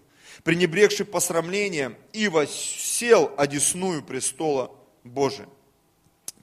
пренебрегший 0.44 1.04
посрамлением 1.04 1.96
и 2.12 2.28
воссел 2.28 3.32
одесную 3.36 4.02
престола 4.02 4.70
Божия. 5.04 5.48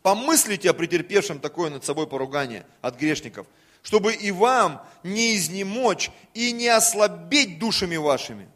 Помыслите 0.02 0.70
о 0.70 0.74
претерпевшем 0.74 1.40
такое 1.40 1.70
над 1.70 1.84
собой 1.84 2.08
поругание 2.08 2.66
от 2.82 2.98
грешников, 2.98 3.48
чтобы 3.82 4.14
и 4.14 4.32
вам 4.32 4.86
не 5.04 5.36
изнемочь 5.36 6.12
и 6.34 6.52
не 6.52 6.68
ослабеть 6.68 7.60
душами 7.60 7.96
вашими. 7.96 8.50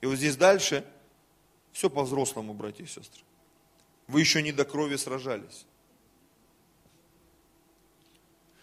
И 0.00 0.06
вот 0.06 0.16
здесь 0.16 0.36
дальше 0.36 0.84
все 1.72 1.88
по-взрослому, 1.88 2.54
братья 2.54 2.84
и 2.84 2.86
сестры. 2.86 3.22
Вы 4.08 4.20
еще 4.20 4.42
не 4.42 4.52
до 4.52 4.64
крови 4.64 4.96
сражались. 4.96 5.66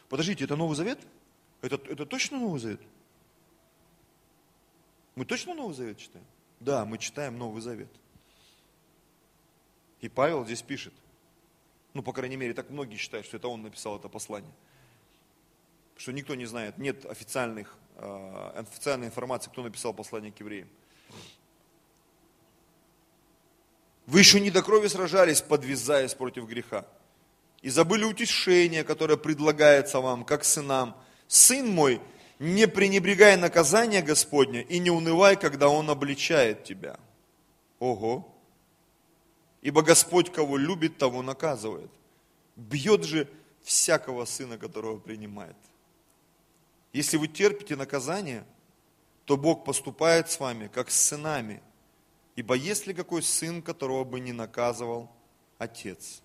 Подождите, 0.09 0.43
это 0.43 0.55
Новый 0.55 0.75
Завет? 0.75 0.99
Это, 1.61 1.75
это 1.75 2.05
точно 2.05 2.39
Новый 2.39 2.59
Завет? 2.59 2.81
Мы 5.15 5.23
точно 5.23 5.53
Новый 5.53 5.75
Завет 5.75 5.99
читаем? 5.99 6.25
Да, 6.59 6.83
мы 6.83 6.97
читаем 6.97 7.37
Новый 7.37 7.61
Завет. 7.61 7.89
И 10.01 10.09
Павел 10.09 10.45
здесь 10.45 10.61
пишет, 10.61 10.93
ну, 11.93 12.01
по 12.01 12.11
крайней 12.11 12.37
мере, 12.37 12.53
так 12.53 12.69
многие 12.69 12.97
считают, 12.97 13.25
что 13.25 13.37
это 13.37 13.47
он 13.47 13.61
написал 13.61 13.97
это 13.97 14.09
послание. 14.09 14.51
Что 15.95 16.11
никто 16.11 16.35
не 16.35 16.45
знает, 16.45 16.77
нет 16.77 17.05
официальных, 17.05 17.77
э, 17.95 18.51
официальной 18.55 19.07
информации, 19.07 19.51
кто 19.51 19.61
написал 19.61 19.93
послание 19.93 20.31
к 20.31 20.39
евреям. 20.39 20.69
Вы 24.07 24.19
еще 24.19 24.39
не 24.39 24.49
до 24.49 24.63
крови 24.63 24.87
сражались, 24.87 25.41
подвязаясь 25.41 26.15
против 26.15 26.47
греха 26.47 26.87
и 27.61 27.69
забыли 27.69 28.05
утешение, 28.05 28.83
которое 28.83 29.17
предлагается 29.17 29.99
вам, 29.99 30.23
как 30.23 30.43
сынам. 30.43 30.95
Сын 31.27 31.67
мой, 31.67 32.01
не 32.39 32.67
пренебрегай 32.67 33.35
наказания 33.35 34.01
Господня 34.01 34.61
и 34.61 34.79
не 34.79 34.89
унывай, 34.89 35.35
когда 35.35 35.67
Он 35.69 35.89
обличает 35.89 36.63
тебя. 36.63 36.97
Ого! 37.79 38.35
Ибо 39.61 39.81
Господь, 39.81 40.31
кого 40.31 40.57
любит, 40.57 40.97
того 40.97 41.21
наказывает. 41.21 41.91
Бьет 42.55 43.03
же 43.03 43.27
всякого 43.61 44.23
сына, 44.25 44.57
которого 44.57 44.99
принимает. 44.99 45.57
Если 46.93 47.17
вы 47.17 47.27
терпите 47.27 47.75
наказание, 47.75 48.45
то 49.25 49.37
Бог 49.37 49.65
поступает 49.65 50.31
с 50.31 50.39
вами, 50.39 50.67
как 50.67 50.89
с 50.89 50.99
сынами. 50.99 51.61
Ибо 52.35 52.55
есть 52.55 52.87
ли 52.87 52.93
какой 52.93 53.21
сын, 53.21 53.61
которого 53.61 54.05
бы 54.05 54.21
не 54.21 54.31
наказывал 54.31 55.11
отец? 55.57 56.21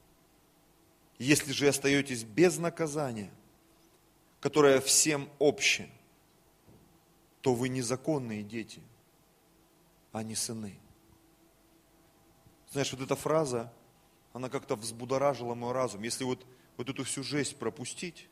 Если 1.18 1.52
же 1.52 1.68
остаетесь 1.68 2.24
без 2.24 2.58
наказания, 2.58 3.30
которое 4.40 4.80
всем 4.80 5.28
обще, 5.38 5.88
то 7.40 7.54
вы 7.54 7.68
незаконные 7.68 8.42
дети, 8.42 8.80
а 10.12 10.22
не 10.22 10.34
сыны. 10.34 10.78
Знаешь, 12.70 12.92
вот 12.92 13.02
эта 13.02 13.14
фраза, 13.14 13.72
она 14.32 14.48
как-то 14.48 14.76
взбудоражила 14.76 15.54
мой 15.54 15.72
разум. 15.72 16.02
Если 16.02 16.24
вот, 16.24 16.44
вот 16.76 16.88
эту 16.88 17.04
всю 17.04 17.22
жесть 17.22 17.56
пропустить, 17.56 18.28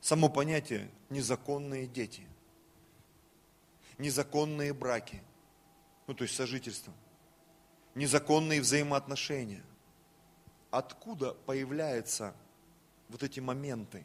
само 0.00 0.28
понятие 0.28 0.90
незаконные 1.08 1.86
дети, 1.86 2.26
незаконные 3.98 4.72
браки, 4.72 5.22
ну 6.06 6.14
то 6.14 6.24
есть 6.24 6.36
сожительство, 6.36 6.92
незаконные 7.94 8.60
взаимоотношения. 8.60 9.64
Откуда 10.70 11.34
появляются 11.34 12.34
вот 13.08 13.22
эти 13.22 13.40
моменты? 13.40 14.04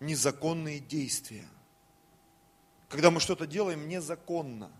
Незаконные 0.00 0.78
действия. 0.80 1.48
Когда 2.88 3.10
мы 3.10 3.20
что-то 3.20 3.46
делаем 3.46 3.88
незаконно. 3.88 4.70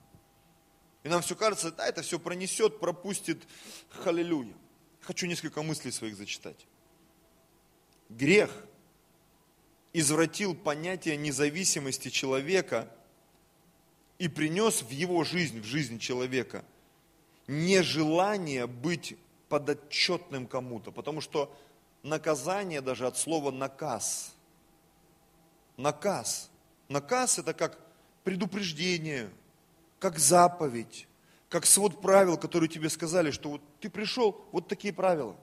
И 1.03 1.09
нам 1.09 1.23
все 1.23 1.35
кажется, 1.35 1.73
да, 1.73 1.87
это 1.87 2.03
все 2.03 2.19
пронесет, 2.19 2.79
пропустит. 2.79 3.43
Халилюя. 3.91 4.55
Хочу 5.01 5.27
несколько 5.27 5.63
мыслей 5.63 5.91
своих 5.91 6.17
зачитать. 6.17 6.67
Грех 8.09 8.51
извратил 9.93 10.55
понятие 10.55 11.17
независимости 11.17 12.09
человека 12.09 12.91
и 14.19 14.29
принес 14.29 14.83
в 14.83 14.91
его 14.91 15.25
жизнь, 15.25 15.61
в 15.61 15.65
жизнь 15.65 15.99
человека, 15.99 16.65
нежелание 17.47 18.67
быть 18.67 19.17
подотчетным 19.49 20.47
кому-то. 20.47 20.91
Потому 20.91 21.21
что 21.21 21.55
наказание 22.03 22.81
даже 22.81 23.07
от 23.07 23.17
слова 23.17 23.51
наказ. 23.51 24.35
Наказ. 25.77 26.51
Наказ 26.89 27.39
это 27.39 27.55
как 27.55 27.79
предупреждение, 28.23 29.31
как 29.99 30.19
заповедь, 30.19 31.07
как 31.49 31.67
свод 31.67 32.01
правил, 32.01 32.37
которые 32.37 32.69
тебе 32.69 32.89
сказали, 32.89 33.31
что 33.31 33.51
вот 33.51 33.61
ты 33.81 33.91
пришел, 33.91 34.45
вот 34.53 34.69
такие 34.69 34.93
правила. 34.93 35.37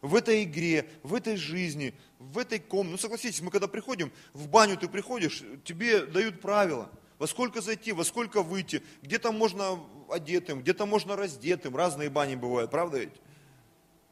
В 0.00 0.14
этой 0.14 0.44
игре, 0.44 0.88
в 1.02 1.14
этой 1.14 1.36
жизни, 1.36 1.92
в 2.18 2.38
этой 2.38 2.60
комнате. 2.60 2.92
Ну 2.92 2.98
согласитесь, 2.98 3.40
мы 3.40 3.50
когда 3.50 3.66
приходим, 3.66 4.12
в 4.32 4.48
баню 4.48 4.76
ты 4.76 4.88
приходишь, 4.88 5.42
тебе 5.64 6.06
дают 6.06 6.40
правила. 6.40 6.88
Во 7.18 7.26
сколько 7.26 7.60
зайти, 7.60 7.90
во 7.92 8.04
сколько 8.04 8.42
выйти, 8.42 8.82
где-то 9.02 9.32
можно 9.32 9.80
одетым, 10.10 10.60
где-то 10.60 10.86
можно 10.86 11.16
раздетым. 11.16 11.76
Разные 11.76 12.10
бани 12.10 12.34
бывают, 12.34 12.70
правда 12.70 12.98
ведь? 12.98 13.12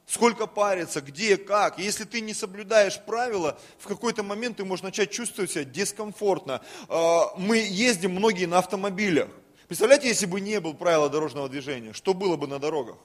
сколько 0.06 0.46
париться, 0.46 1.00
где, 1.00 1.36
как. 1.36 1.78
Если 1.78 2.04
ты 2.04 2.20
не 2.20 2.32
соблюдаешь 2.32 2.98
правила, 3.00 3.58
в 3.78 3.86
какой-то 3.86 4.22
момент 4.22 4.58
ты 4.58 4.64
можешь 4.64 4.84
начать 4.84 5.10
чувствовать 5.10 5.50
себя 5.50 5.64
дискомфортно. 5.64 6.62
А, 6.88 7.32
мы 7.36 7.58
ездим 7.58 8.12
многие 8.12 8.46
на 8.46 8.58
автомобилях. 8.58 9.28
Представляете, 9.66 10.08
если 10.08 10.26
бы 10.26 10.40
не 10.40 10.60
было 10.60 10.72
правила 10.72 11.10
дорожного 11.10 11.48
движения, 11.48 11.92
что 11.92 12.14
было 12.14 12.36
бы 12.36 12.46
на 12.46 12.60
дорогах? 12.60 12.96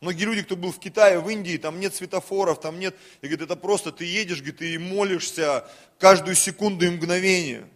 Многие 0.00 0.24
люди, 0.24 0.42
кто 0.42 0.56
был 0.56 0.72
в 0.72 0.80
Китае, 0.80 1.20
в 1.20 1.30
Индии, 1.30 1.56
там 1.56 1.78
нет 1.80 1.94
светофоров, 1.94 2.60
там 2.60 2.78
нет, 2.78 2.94
и 3.22 3.26
говорит, 3.26 3.42
это 3.42 3.56
просто 3.56 3.90
ты 3.92 4.04
едешь, 4.04 4.40
говорит, 4.40 4.60
и 4.60 4.76
молишься 4.76 5.66
каждую 5.98 6.34
секунду 6.34 6.84
и 6.84 6.90
мгновение. 6.90 7.68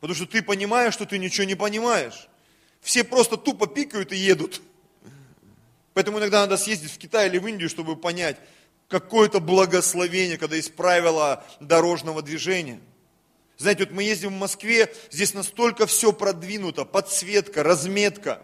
Потому 0.00 0.16
что 0.16 0.26
ты 0.26 0.42
понимаешь, 0.42 0.94
что 0.94 1.04
ты 1.04 1.18
ничего 1.18 1.46
не 1.46 1.54
понимаешь. 1.54 2.28
Все 2.80 3.04
просто 3.04 3.36
тупо 3.36 3.66
пикают 3.66 4.12
и 4.12 4.16
едут. 4.16 4.60
Поэтому 5.94 6.18
иногда 6.18 6.42
надо 6.42 6.56
съездить 6.56 6.92
в 6.92 6.98
Китай 6.98 7.28
или 7.28 7.38
в 7.38 7.46
Индию, 7.46 7.68
чтобы 7.68 7.96
понять, 7.96 8.36
какое-то 8.88 9.40
благословение, 9.40 10.38
когда 10.38 10.56
есть 10.56 10.74
правила 10.74 11.44
дорожного 11.60 12.22
движения. 12.22 12.80
Знаете, 13.56 13.84
вот 13.84 13.92
мы 13.92 14.04
ездим 14.04 14.30
в 14.30 14.38
Москве, 14.38 14.94
здесь 15.10 15.34
настолько 15.34 15.86
все 15.86 16.12
продвинуто, 16.12 16.84
подсветка, 16.84 17.64
разметка. 17.64 18.42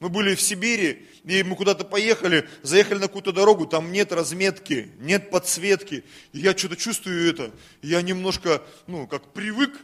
Мы 0.00 0.08
были 0.08 0.34
в 0.34 0.40
Сибири, 0.40 1.06
и 1.22 1.44
мы 1.44 1.54
куда-то 1.54 1.84
поехали, 1.84 2.48
заехали 2.62 2.98
на 2.98 3.06
какую-то 3.06 3.30
дорогу, 3.30 3.66
там 3.66 3.92
нет 3.92 4.12
разметки, 4.12 4.90
нет 4.98 5.30
подсветки. 5.30 6.04
И 6.32 6.40
я 6.40 6.58
что-то 6.58 6.74
чувствую 6.74 7.30
это. 7.30 7.52
Я 7.82 8.02
немножко, 8.02 8.62
ну, 8.88 9.06
как 9.06 9.32
привык 9.32 9.78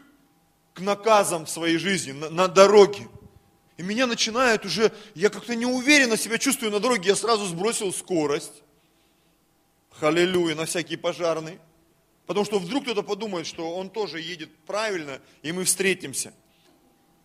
к 0.75 0.81
наказам 0.81 1.47
в 1.47 1.51
своей 1.51 1.79
жизни, 1.79 2.11
на, 2.11 2.31
на 2.31 2.49
дороге. 2.49 3.07
И 3.79 3.83
меня 3.83 4.09
начинает 4.09 4.67
уже, 4.67 4.93
я 5.15 5.31
как-то 5.31 5.55
неуверенно 5.55 6.17
себя 6.17 6.37
чувствую 6.37 6.73
на 6.73 6.81
дороге, 6.81 7.11
я 7.11 7.17
сразу 7.17 7.47
сбросил 7.47 7.93
скорость. 7.93 8.63
Халилюя, 9.93 10.57
на 10.57 10.67
всякий 10.67 10.97
пожарный. 10.97 11.61
Потому 12.27 12.45
что 12.45 12.59
вдруг 12.59 12.83
кто-то 12.83 13.03
подумает, 13.03 13.47
что 13.47 13.75
он 13.75 13.89
тоже 13.89 14.21
едет 14.21 14.51
правильно, 14.67 15.21
и 15.43 15.53
мы 15.53 15.65
встретимся. 15.65 16.35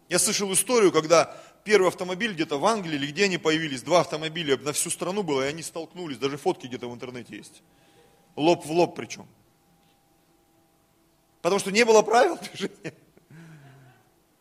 Я 0.09 0.19
слышал 0.19 0.53
историю, 0.53 0.91
когда 0.91 1.35
первый 1.63 1.87
автомобиль 1.87 2.33
где-то 2.33 2.59
в 2.59 2.65
Англии 2.65 2.95
или 2.95 3.07
где 3.07 3.25
они 3.25 3.39
появились, 3.39 3.81
два 3.81 4.01
автомобиля 4.01 4.55
на 4.57 4.73
всю 4.73 4.91
страну 4.91 5.23
было, 5.23 5.45
и 5.45 5.49
они 5.49 5.63
столкнулись, 5.63 6.19
даже 6.19 6.37
фотки 6.37 6.67
где-то 6.67 6.87
в 6.87 6.93
интернете 6.93 7.35
есть. 7.35 7.63
Лоб 8.35 8.63
в 8.63 8.71
лоб 8.71 8.95
причем. 8.95 9.27
Потому 11.41 11.59
что 11.59 11.71
не 11.71 11.83
было 11.83 12.03
правил 12.03 12.37
движения. 12.37 12.93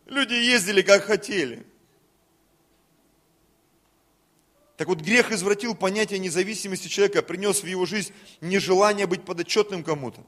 Люди 0.07 0.35
ездили 0.35 0.83
как 0.83 1.05
хотели. 1.05 1.67
Так 4.83 4.89
вот, 4.89 5.01
грех 5.01 5.31
извратил 5.31 5.77
понятие 5.77 6.19
независимости 6.19 6.89
человека, 6.89 7.23
принес 7.23 7.63
в 7.63 7.67
его 7.67 7.87
жизнь 7.87 8.13
нежелание 8.41 9.07
быть 9.07 9.25
подотчетным 9.25 9.85
кому-то. 9.85 10.25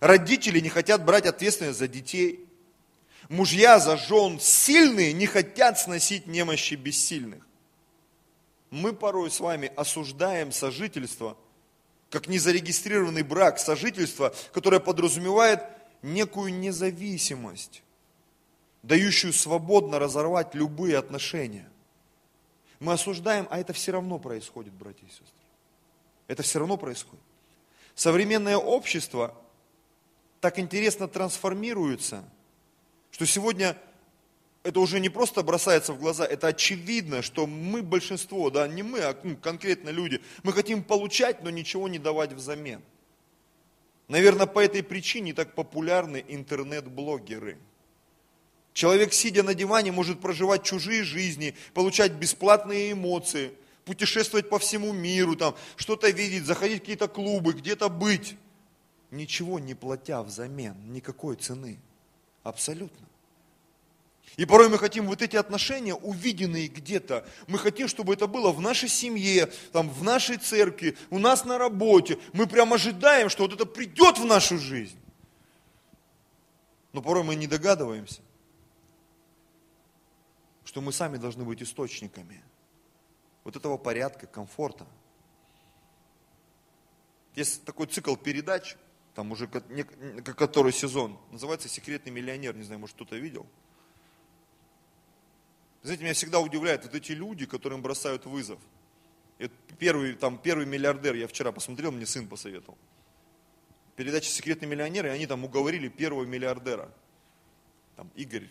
Родители 0.00 0.60
не 0.60 0.70
хотят 0.70 1.04
брать 1.04 1.26
ответственность 1.26 1.78
за 1.78 1.88
детей. 1.88 2.42
Мужья 3.28 3.78
за 3.78 3.98
жен 3.98 4.40
сильные 4.40 5.12
не 5.12 5.26
хотят 5.26 5.78
сносить 5.78 6.26
немощи 6.26 6.72
бессильных. 6.72 7.46
Мы 8.70 8.94
порой 8.94 9.30
с 9.30 9.40
вами 9.40 9.70
осуждаем 9.76 10.52
сожительство, 10.52 11.36
как 12.08 12.28
незарегистрированный 12.28 13.22
брак, 13.22 13.58
сожительство, 13.58 14.34
которое 14.54 14.80
подразумевает 14.80 15.60
некую 16.00 16.54
независимость, 16.54 17.82
дающую 18.82 19.34
свободно 19.34 19.98
разорвать 19.98 20.54
любые 20.54 20.96
отношения. 20.96 21.68
Мы 22.82 22.94
осуждаем, 22.94 23.46
а 23.48 23.60
это 23.60 23.72
все 23.72 23.92
равно 23.92 24.18
происходит, 24.18 24.72
братья 24.72 25.06
и 25.06 25.08
сестры. 25.08 25.46
Это 26.26 26.42
все 26.42 26.58
равно 26.58 26.76
происходит. 26.76 27.22
Современное 27.94 28.56
общество 28.56 29.36
так 30.40 30.58
интересно 30.58 31.06
трансформируется, 31.06 32.24
что 33.12 33.24
сегодня 33.24 33.78
это 34.64 34.80
уже 34.80 34.98
не 34.98 35.10
просто 35.10 35.44
бросается 35.44 35.92
в 35.92 36.00
глаза, 36.00 36.26
это 36.26 36.48
очевидно, 36.48 37.22
что 37.22 37.46
мы 37.46 37.82
большинство, 37.82 38.50
да, 38.50 38.66
не 38.66 38.82
мы, 38.82 38.98
а 38.98 39.16
ну, 39.22 39.36
конкретно 39.36 39.90
люди, 39.90 40.20
мы 40.42 40.52
хотим 40.52 40.82
получать, 40.82 41.44
но 41.44 41.50
ничего 41.50 41.86
не 41.86 42.00
давать 42.00 42.32
взамен. 42.32 42.82
Наверное, 44.08 44.46
по 44.46 44.58
этой 44.58 44.82
причине 44.82 45.34
так 45.34 45.54
популярны 45.54 46.24
интернет-блогеры– 46.26 47.58
Человек, 48.72 49.12
сидя 49.12 49.42
на 49.42 49.54
диване, 49.54 49.92
может 49.92 50.20
проживать 50.20 50.62
чужие 50.62 51.04
жизни, 51.04 51.54
получать 51.74 52.12
бесплатные 52.12 52.92
эмоции, 52.92 53.52
путешествовать 53.84 54.48
по 54.48 54.58
всему 54.58 54.92
миру, 54.92 55.36
там, 55.36 55.54
что-то 55.76 56.08
видеть, 56.10 56.44
заходить 56.44 56.78
в 56.78 56.80
какие-то 56.80 57.08
клубы, 57.08 57.52
где-то 57.52 57.88
быть, 57.88 58.36
ничего 59.10 59.58
не 59.58 59.74
платя 59.74 60.22
взамен, 60.22 60.74
никакой 60.92 61.36
цены. 61.36 61.78
Абсолютно. 62.42 63.06
И 64.36 64.46
порой 64.46 64.70
мы 64.70 64.78
хотим 64.78 65.06
вот 65.06 65.20
эти 65.20 65.36
отношения, 65.36 65.94
увиденные 65.94 66.68
где-то, 66.68 67.26
мы 67.48 67.58
хотим, 67.58 67.86
чтобы 67.86 68.14
это 68.14 68.26
было 68.26 68.50
в 68.50 68.60
нашей 68.60 68.88
семье, 68.88 69.52
там, 69.72 69.90
в 69.90 70.02
нашей 70.02 70.38
церкви, 70.38 70.96
у 71.10 71.18
нас 71.18 71.44
на 71.44 71.58
работе. 71.58 72.18
Мы 72.32 72.46
прям 72.46 72.72
ожидаем, 72.72 73.28
что 73.28 73.42
вот 73.42 73.52
это 73.52 73.66
придет 73.66 74.18
в 74.18 74.24
нашу 74.24 74.58
жизнь. 74.58 74.96
Но 76.94 77.02
порой 77.02 77.24
мы 77.24 77.34
не 77.34 77.46
догадываемся, 77.46 78.22
что 80.72 80.80
мы 80.80 80.90
сами 80.90 81.18
должны 81.18 81.44
быть 81.44 81.62
источниками 81.62 82.42
вот 83.44 83.56
этого 83.56 83.76
порядка, 83.76 84.26
комфорта. 84.26 84.86
Есть 87.34 87.66
такой 87.66 87.88
цикл 87.88 88.16
передач, 88.16 88.76
там 89.14 89.32
уже 89.32 89.48
который 89.48 90.72
сезон, 90.72 91.18
называется 91.30 91.68
«Секретный 91.68 92.10
миллионер», 92.10 92.56
не 92.56 92.62
знаю, 92.62 92.80
может 92.80 92.96
кто-то 92.96 93.16
видел. 93.16 93.46
Знаете, 95.82 96.04
меня 96.04 96.14
всегда 96.14 96.40
удивляют 96.40 96.84
вот 96.84 96.94
эти 96.94 97.12
люди, 97.12 97.44
которым 97.44 97.82
бросают 97.82 98.24
вызов. 98.24 98.58
Это 99.36 99.52
первый, 99.78 100.14
там, 100.14 100.38
первый 100.38 100.64
миллиардер, 100.64 101.14
я 101.16 101.28
вчера 101.28 101.52
посмотрел, 101.52 101.92
мне 101.92 102.06
сын 102.06 102.26
посоветовал. 102.26 102.78
передача 103.94 104.30
«Секретный 104.30 104.68
миллионер», 104.68 105.04
и 105.04 105.10
они 105.10 105.26
там 105.26 105.44
уговорили 105.44 105.88
первого 105.88 106.24
миллиардера. 106.24 106.90
Там 107.94 108.10
Игорь 108.14 108.48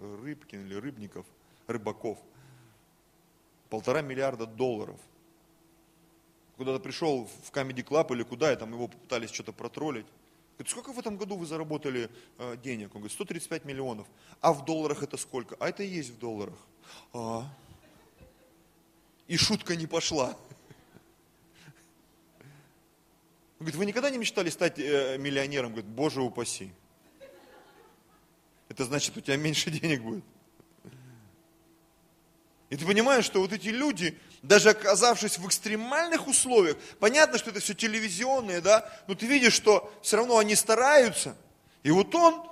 Рыбкин 0.00 0.66
или 0.66 0.74
Рыбников, 0.74 1.26
Рыбаков. 1.66 2.18
Полтора 3.70 4.02
миллиарда 4.02 4.46
долларов. 4.46 5.00
Куда-то 6.56 6.78
пришел 6.78 7.28
в 7.42 7.50
Comedy 7.50 7.84
Club 7.84 8.14
или 8.14 8.22
куда, 8.22 8.52
и 8.52 8.56
там 8.56 8.72
его 8.72 8.88
попытались 8.88 9.30
что-то 9.30 9.52
протроллить. 9.52 10.06
Говорит, 10.56 10.70
сколько 10.70 10.92
в 10.92 10.98
этом 10.98 11.16
году 11.16 11.36
вы 11.36 11.46
заработали 11.46 12.08
э, 12.38 12.56
денег? 12.62 12.94
Он 12.94 13.00
говорит, 13.00 13.12
135 13.12 13.64
миллионов. 13.64 14.06
А 14.40 14.52
в 14.52 14.64
долларах 14.64 15.02
это 15.02 15.16
сколько? 15.16 15.56
А 15.58 15.68
это 15.68 15.82
и 15.82 15.88
есть 15.88 16.10
в 16.10 16.18
долларах. 16.18 16.54
А. 17.12 17.44
И 19.26 19.36
шутка 19.36 19.74
не 19.74 19.88
пошла. 19.88 20.36
Он 23.58 23.66
говорит, 23.66 23.74
вы 23.74 23.86
никогда 23.86 24.10
не 24.10 24.18
мечтали 24.18 24.48
стать 24.50 24.78
э, 24.78 25.18
миллионером? 25.18 25.72
Говорит, 25.72 25.90
боже 25.90 26.20
упаси. 26.20 26.70
Это 28.68 28.84
значит, 28.84 29.16
у 29.16 29.20
тебя 29.20 29.36
меньше 29.36 29.70
денег 29.80 30.02
будет. 30.02 30.24
И 32.74 32.76
ты 32.76 32.84
понимаешь, 32.86 33.24
что 33.24 33.38
вот 33.38 33.52
эти 33.52 33.68
люди, 33.68 34.18
даже 34.42 34.70
оказавшись 34.70 35.38
в 35.38 35.46
экстремальных 35.46 36.26
условиях, 36.26 36.76
понятно, 36.98 37.38
что 37.38 37.50
это 37.50 37.60
все 37.60 37.72
телевизионное, 37.72 38.60
да, 38.60 38.92
но 39.06 39.14
ты 39.14 39.26
видишь, 39.26 39.52
что 39.52 39.94
все 40.02 40.16
равно 40.16 40.38
они 40.38 40.56
стараются. 40.56 41.36
И 41.84 41.92
вот 41.92 42.12
он, 42.16 42.42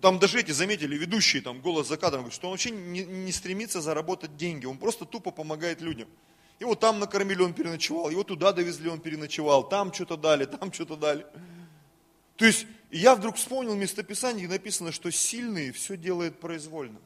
там 0.00 0.18
даже 0.18 0.40
эти 0.40 0.52
заметили, 0.52 0.96
ведущие, 0.96 1.42
там, 1.42 1.60
голос 1.60 1.86
за 1.88 1.98
кадром, 1.98 2.20
говорит, 2.22 2.34
что 2.34 2.46
он 2.46 2.52
вообще 2.52 2.70
не, 2.70 3.04
не 3.04 3.30
стремится 3.30 3.82
заработать 3.82 4.38
деньги, 4.38 4.64
он 4.64 4.78
просто 4.78 5.04
тупо 5.04 5.32
помогает 5.32 5.82
людям. 5.82 6.08
Его 6.58 6.74
там 6.74 6.98
накормили, 6.98 7.42
он 7.42 7.52
переночевал, 7.52 8.08
его 8.08 8.24
туда 8.24 8.52
довезли, 8.52 8.88
он 8.88 9.00
переночевал, 9.00 9.68
там 9.68 9.92
что-то 9.92 10.16
дали, 10.16 10.46
там 10.46 10.72
что-то 10.72 10.96
дали. 10.96 11.26
То 12.36 12.46
есть, 12.46 12.66
я 12.90 13.14
вдруг 13.14 13.36
вспомнил 13.36 13.74
местописание, 13.74 14.46
где 14.46 14.54
написано, 14.54 14.92
что 14.92 15.10
сильный 15.10 15.72
все 15.72 15.98
делает 15.98 16.40
произвольно. 16.40 17.00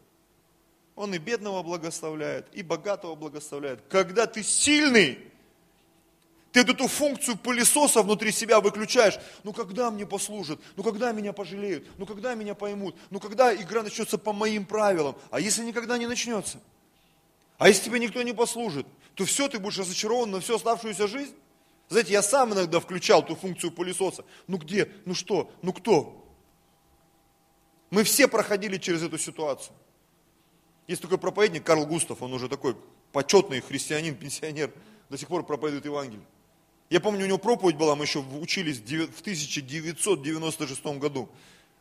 Он 0.96 1.12
и 1.14 1.18
бедного 1.18 1.62
благословляет, 1.62 2.46
и 2.52 2.62
богатого 2.62 3.14
благословляет. 3.14 3.80
Когда 3.88 4.26
ты 4.26 4.42
сильный, 4.42 5.18
ты 6.52 6.61
эту 6.61 6.87
функцию 6.87 7.37
пылесоса 7.37 8.02
внутри 8.02 8.30
себя 8.30 8.61
выключаешь. 8.61 9.18
Ну 9.42 9.52
когда 9.52 9.90
мне 9.90 10.07
послужат? 10.07 10.61
Ну 10.76 10.85
когда 10.85 11.11
меня 11.11 11.33
пожалеют? 11.33 11.85
Ну 11.98 12.07
когда 12.07 12.35
меня 12.35 12.54
поймут? 12.54 12.94
Ну 13.11 13.18
когда 13.18 13.52
игра 13.52 13.83
начнется 13.83 14.18
по 14.18 14.33
моим 14.33 14.64
правилам? 14.64 15.16
А 15.33 15.40
если 15.40 15.64
никогда 15.64 15.98
не 15.98 16.07
начнется? 16.07 16.61
А 17.59 17.66
если 17.66 17.87
тебе 17.87 17.98
никто 17.98 18.22
не 18.22 18.33
послужит, 18.33 18.87
то 19.16 19.24
все, 19.24 19.48
ты 19.48 19.59
будешь 19.59 19.78
разочарован 19.78 20.30
на 20.30 20.40
всю 20.40 20.54
оставшуюся 20.54 21.09
жизнь? 21.09 21.35
Знаете, 21.88 22.12
я 22.12 22.22
сам 22.22 22.52
иногда 22.54 22.78
включал 22.78 23.26
ту 23.26 23.35
функцию 23.35 23.72
пылесоса. 23.72 24.24
Ну 24.46 24.59
где? 24.59 24.88
Ну 25.07 25.14
что? 25.14 25.50
Ну 25.61 25.72
кто? 25.72 26.24
Мы 27.90 28.04
все 28.04 28.28
проходили 28.28 28.78
через 28.78 29.02
эту 29.02 29.18
ситуацию. 29.18 29.74
Есть 30.87 31.03
такой 31.03 31.18
проповедник 31.18 31.64
Карл 31.64 31.87
Густав, 31.87 32.23
он 32.23 32.33
уже 32.33 32.49
такой 32.49 32.77
почетный 33.12 33.61
христианин, 33.61 34.14
пенсионер, 34.14 34.70
до 35.09 35.16
сих 35.16 35.29
пор 35.29 35.44
проповедует 35.44 35.85
Евангелие. 35.85 36.27
Я 36.90 37.01
помню, 37.01 37.25
у 37.25 37.29
него 37.29 37.38
проповедь 37.38 37.77
была, 37.77 37.97
мы 37.97 38.05
еще 38.05 38.18
учились 38.18 38.79
в 38.79 39.20
1996 39.20 40.85
году 40.99 41.29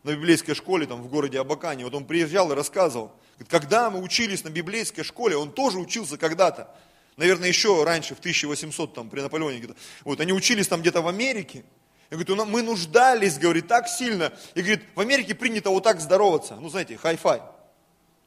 на 0.03 0.11
библейской 0.11 0.53
школе 0.53 0.85
там, 0.85 1.01
в 1.01 1.07
городе 1.07 1.39
Абакане. 1.39 1.83
Вот 1.83 1.93
он 1.93 2.05
приезжал 2.05 2.51
и 2.51 2.55
рассказывал, 2.55 3.11
когда 3.49 3.89
мы 3.89 4.01
учились 4.01 4.43
на 4.43 4.49
библейской 4.49 5.03
школе, 5.03 5.35
он 5.35 5.51
тоже 5.51 5.79
учился 5.79 6.17
когда-то. 6.17 6.73
Наверное, 7.17 7.47
еще 7.47 7.83
раньше, 7.83 8.15
в 8.15 8.19
1800, 8.19 8.93
там, 8.93 9.09
при 9.09 9.21
Наполеоне 9.21 9.59
где-то. 9.59 9.75
Вот, 10.03 10.19
они 10.19 10.33
учились 10.33 10.67
там 10.67 10.81
где-то 10.81 11.01
в 11.01 11.07
Америке. 11.07 11.63
И 12.09 12.15
говорит, 12.15 12.47
мы 12.47 12.61
нуждались, 12.61 13.37
говорит, 13.37 13.67
так 13.67 13.87
сильно. 13.87 14.31
И 14.55 14.61
говорит, 14.61 14.83
в 14.95 14.99
Америке 14.99 15.35
принято 15.35 15.69
вот 15.69 15.83
так 15.83 15.99
здороваться. 15.99 16.55
Ну, 16.55 16.69
знаете, 16.69 16.97
хай-фай. 16.97 17.41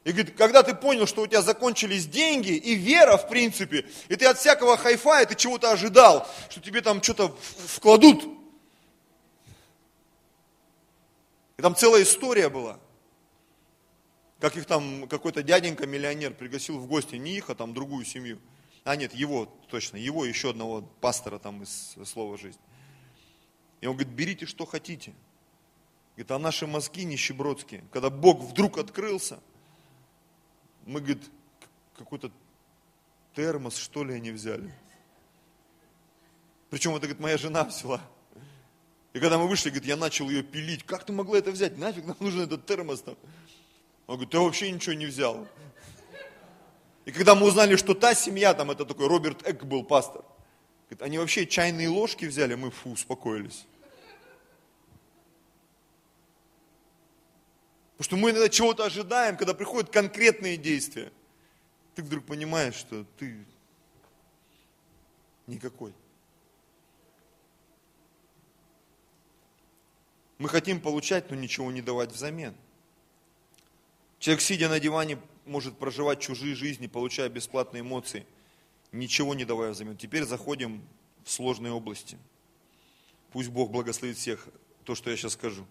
И 0.07 0.13
говорит, 0.13 0.37
когда 0.37 0.63
ты 0.63 0.73
понял, 0.73 1.05
что 1.05 1.23
у 1.23 1.27
тебя 1.27 1.41
закончились 1.41 2.07
деньги 2.07 2.53
и 2.53 2.75
вера, 2.75 3.17
в 3.17 3.27
принципе, 3.27 3.85
и 4.07 4.15
ты 4.15 4.25
от 4.25 4.37
всякого 4.37 4.77
хайфая, 4.77 5.25
ты 5.25 5.35
чего-то 5.35 5.69
ожидал, 5.69 6.25
что 6.49 6.61
тебе 6.61 6.79
там 6.79 7.03
что-то 7.03 7.35
вкладут. 7.37 8.23
И 11.57 11.61
там 11.61 11.75
целая 11.75 12.03
история 12.03 12.47
была. 12.47 12.79
Как 14.39 14.55
их 14.55 14.65
там 14.65 15.09
какой-то 15.09 15.43
дяденька-миллионер 15.43 16.33
пригласил 16.33 16.79
в 16.79 16.87
гости, 16.87 17.15
не 17.15 17.35
их, 17.35 17.49
а 17.49 17.55
там 17.55 17.73
другую 17.73 18.05
семью. 18.05 18.39
А 18.85 18.95
нет, 18.95 19.13
его, 19.13 19.53
точно, 19.67 19.97
его, 19.97 20.23
еще 20.23 20.51
одного 20.51 20.83
пастора 21.01 21.37
там 21.37 21.63
из 21.63 21.97
Слова 22.05 22.37
Жизнь. 22.37 22.59
И 23.81 23.87
он 23.87 23.97
говорит, 23.97 24.13
берите, 24.13 24.45
что 24.45 24.65
хотите. 24.65 25.13
Говорит, 26.15 26.31
а 26.31 26.39
наши 26.39 26.65
мозги 26.65 27.03
нищебродские, 27.03 27.83
когда 27.91 28.09
Бог 28.09 28.39
вдруг 28.39 28.77
открылся– 28.77 29.41
мы, 30.87 31.01
говорит, 31.01 31.23
какой-то 31.97 32.31
термос, 33.35 33.75
что 33.77 34.03
ли, 34.03 34.15
они 34.15 34.31
взяли. 34.31 34.73
Причем 36.69 36.91
это, 36.91 37.01
говорит, 37.01 37.19
моя 37.19 37.37
жена 37.37 37.63
взяла. 37.65 38.01
И 39.13 39.19
когда 39.19 39.37
мы 39.37 39.47
вышли, 39.47 39.69
говорит, 39.69 39.87
я 39.87 39.97
начал 39.97 40.29
ее 40.29 40.43
пилить. 40.43 40.83
Как 40.83 41.05
ты 41.05 41.13
могла 41.13 41.37
это 41.37 41.51
взять? 41.51 41.77
Нафиг 41.77 42.05
нам 42.05 42.15
нужен 42.19 42.41
этот 42.41 42.65
термос 42.65 43.01
там. 43.01 43.15
Он 44.07 44.15
говорит, 44.15 44.31
ты 44.31 44.39
вообще 44.39 44.71
ничего 44.71 44.93
не 44.93 45.05
взял. 45.05 45.47
И 47.05 47.11
когда 47.11 47.35
мы 47.35 47.47
узнали, 47.47 47.75
что 47.75 47.93
та 47.93 48.13
семья, 48.13 48.53
там 48.53 48.71
это 48.71 48.85
такой 48.85 49.07
Роберт 49.07 49.47
Эк 49.47 49.63
был 49.63 49.83
пастор, 49.83 50.23
говорит, 50.89 51.01
они 51.01 51.17
вообще 51.17 51.45
чайные 51.45 51.89
ложки 51.89 52.25
взяли, 52.25 52.55
мы 52.55 52.71
фу, 52.71 52.91
успокоились. 52.91 53.65
Потому 57.97 58.05
что 58.05 58.17
мы 58.17 58.29
иногда 58.29 58.47
чего-то 58.47 58.85
ожидаем, 58.85 59.37
когда 59.37 59.55
приходят 59.55 59.89
конкретные 59.89 60.55
действия. 60.55 61.11
Ты 61.95 62.03
вдруг 62.03 62.25
понимаешь, 62.25 62.75
что 62.75 63.05
ты 63.17 63.43
никакой. 65.47 65.93
Мы 70.37 70.47
хотим 70.49 70.79
получать, 70.79 71.31
но 71.31 71.35
ничего 71.35 71.71
не 71.71 71.81
давать 71.81 72.11
взамен. 72.11 72.53
Человек, 74.19 74.41
сидя 74.41 74.69
на 74.69 74.79
диване, 74.79 75.19
может 75.45 75.75
проживать 75.79 76.19
чужие 76.19 76.53
жизни, 76.53 76.85
получая 76.85 77.29
бесплатные 77.29 77.81
эмоции, 77.81 78.27
ничего 78.91 79.33
не 79.33 79.45
давая 79.45 79.71
взамен. 79.71 79.97
Теперь 79.97 80.23
заходим 80.25 80.87
в 81.23 81.31
сложные 81.31 81.73
области. 81.73 82.19
Пусть 83.31 83.49
Бог 83.49 83.71
благословит 83.71 84.17
всех, 84.17 84.47
то, 84.83 84.93
что 84.93 85.09
я 85.09 85.17
сейчас 85.17 85.33
скажу. 85.33 85.65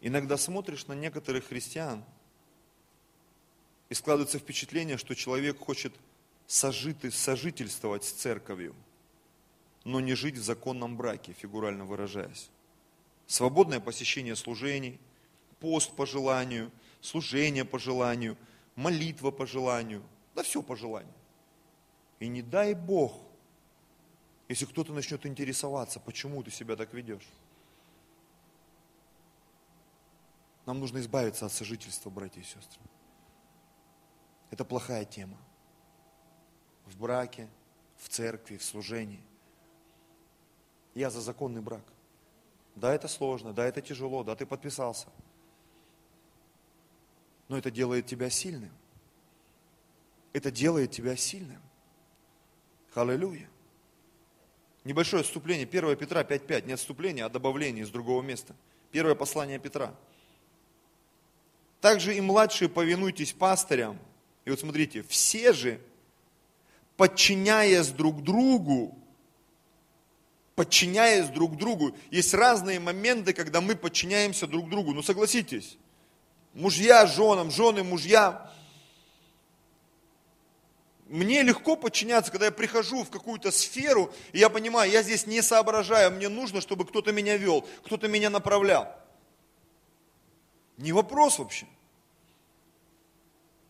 Иногда 0.00 0.36
смотришь 0.36 0.86
на 0.86 0.92
некоторых 0.92 1.48
христиан, 1.48 2.04
и 3.88 3.94
складывается 3.94 4.38
впечатление, 4.38 4.98
что 4.98 5.14
человек 5.14 5.58
хочет 5.58 5.92
сожить, 6.46 7.12
сожительствовать 7.14 8.04
с 8.04 8.12
церковью, 8.12 8.74
но 9.84 10.00
не 10.00 10.14
жить 10.14 10.36
в 10.36 10.42
законном 10.42 10.96
браке, 10.96 11.32
фигурально 11.32 11.84
выражаясь. 11.84 12.50
Свободное 13.26 13.80
посещение 13.80 14.36
служений, 14.36 14.98
пост 15.60 15.94
по 15.94 16.06
желанию, 16.06 16.70
служение 17.00 17.64
по 17.64 17.78
желанию, 17.78 18.36
молитва 18.76 19.30
по 19.30 19.46
желанию, 19.46 20.02
да 20.34 20.42
все 20.42 20.62
по 20.62 20.76
желанию. 20.76 21.12
И 22.20 22.28
не 22.28 22.42
дай 22.42 22.74
Бог, 22.74 23.12
если 24.48 24.64
кто-то 24.64 24.92
начнет 24.92 25.24
интересоваться, 25.26 26.00
почему 26.00 26.42
ты 26.42 26.50
себя 26.50 26.76
так 26.76 26.92
ведешь. 26.92 27.26
Нам 30.68 30.80
нужно 30.80 30.98
избавиться 30.98 31.46
от 31.46 31.52
сожительства, 31.52 32.10
братья 32.10 32.42
и 32.42 32.44
сестры. 32.44 32.82
Это 34.50 34.66
плохая 34.66 35.06
тема. 35.06 35.38
В 36.84 36.98
браке, 36.98 37.48
в 37.96 38.10
церкви, 38.10 38.58
в 38.58 38.62
служении. 38.62 39.24
Я 40.94 41.08
за 41.08 41.22
законный 41.22 41.62
брак. 41.62 41.84
Да, 42.74 42.94
это 42.94 43.08
сложно, 43.08 43.54
да, 43.54 43.64
это 43.64 43.80
тяжело, 43.80 44.22
да, 44.24 44.36
ты 44.36 44.44
подписался. 44.44 45.06
Но 47.48 47.56
это 47.56 47.70
делает 47.70 48.04
тебя 48.04 48.28
сильным. 48.28 48.76
Это 50.34 50.50
делает 50.50 50.90
тебя 50.90 51.16
сильным. 51.16 51.62
Аллилуйя. 52.94 53.48
Небольшое 54.84 55.22
отступление. 55.22 55.66
1 55.66 55.96
Петра 55.96 56.24
5.5. 56.24 56.66
Не 56.66 56.74
отступление, 56.74 57.24
а 57.24 57.30
добавление 57.30 57.84
из 57.84 57.90
другого 57.90 58.20
места. 58.20 58.54
Первое 58.90 59.14
послание 59.14 59.58
Петра. 59.58 59.94
Также 61.80 62.16
и 62.16 62.20
младшие 62.20 62.68
повинуйтесь 62.68 63.32
пастырям. 63.32 63.98
И 64.44 64.50
вот 64.50 64.60
смотрите, 64.60 65.04
все 65.08 65.52
же, 65.52 65.80
подчиняясь 66.96 67.88
друг 67.88 68.22
другу, 68.22 68.98
подчиняясь 70.56 71.28
друг 71.28 71.56
другу, 71.56 71.96
есть 72.10 72.34
разные 72.34 72.80
моменты, 72.80 73.32
когда 73.32 73.60
мы 73.60 73.76
подчиняемся 73.76 74.48
друг 74.48 74.68
другу. 74.68 74.92
Ну 74.92 75.02
согласитесь, 75.02 75.78
мужья 76.52 77.06
женам, 77.06 77.52
жены 77.52 77.84
мужья. 77.84 78.52
мне 81.06 81.42
легко 81.42 81.76
подчиняться, 81.76 82.32
когда 82.32 82.46
я 82.46 82.52
прихожу 82.52 83.04
в 83.04 83.10
какую-то 83.10 83.52
сферу, 83.52 84.12
и 84.32 84.40
я 84.40 84.48
понимаю, 84.48 84.90
я 84.90 85.04
здесь 85.04 85.26
не 85.26 85.42
соображаю, 85.42 86.10
мне 86.10 86.28
нужно, 86.28 86.60
чтобы 86.60 86.84
кто-то 86.84 87.12
меня 87.12 87.36
вел, 87.36 87.64
кто-то 87.84 88.08
меня 88.08 88.28
направлял. 88.28 88.97
Не 90.78 90.92
вопрос 90.92 91.38
вообще. 91.38 91.66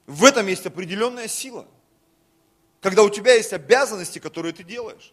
В 0.07 0.25
этом 0.25 0.47
есть 0.47 0.67
определенная 0.67 1.29
сила. 1.29 1.67
Когда 2.81 3.03
у 3.03 3.11
тебя 3.11 3.35
есть 3.35 3.53
обязанности, 3.53 4.19
которые 4.19 4.53
ты 4.53 4.63
делаешь. 4.63 5.13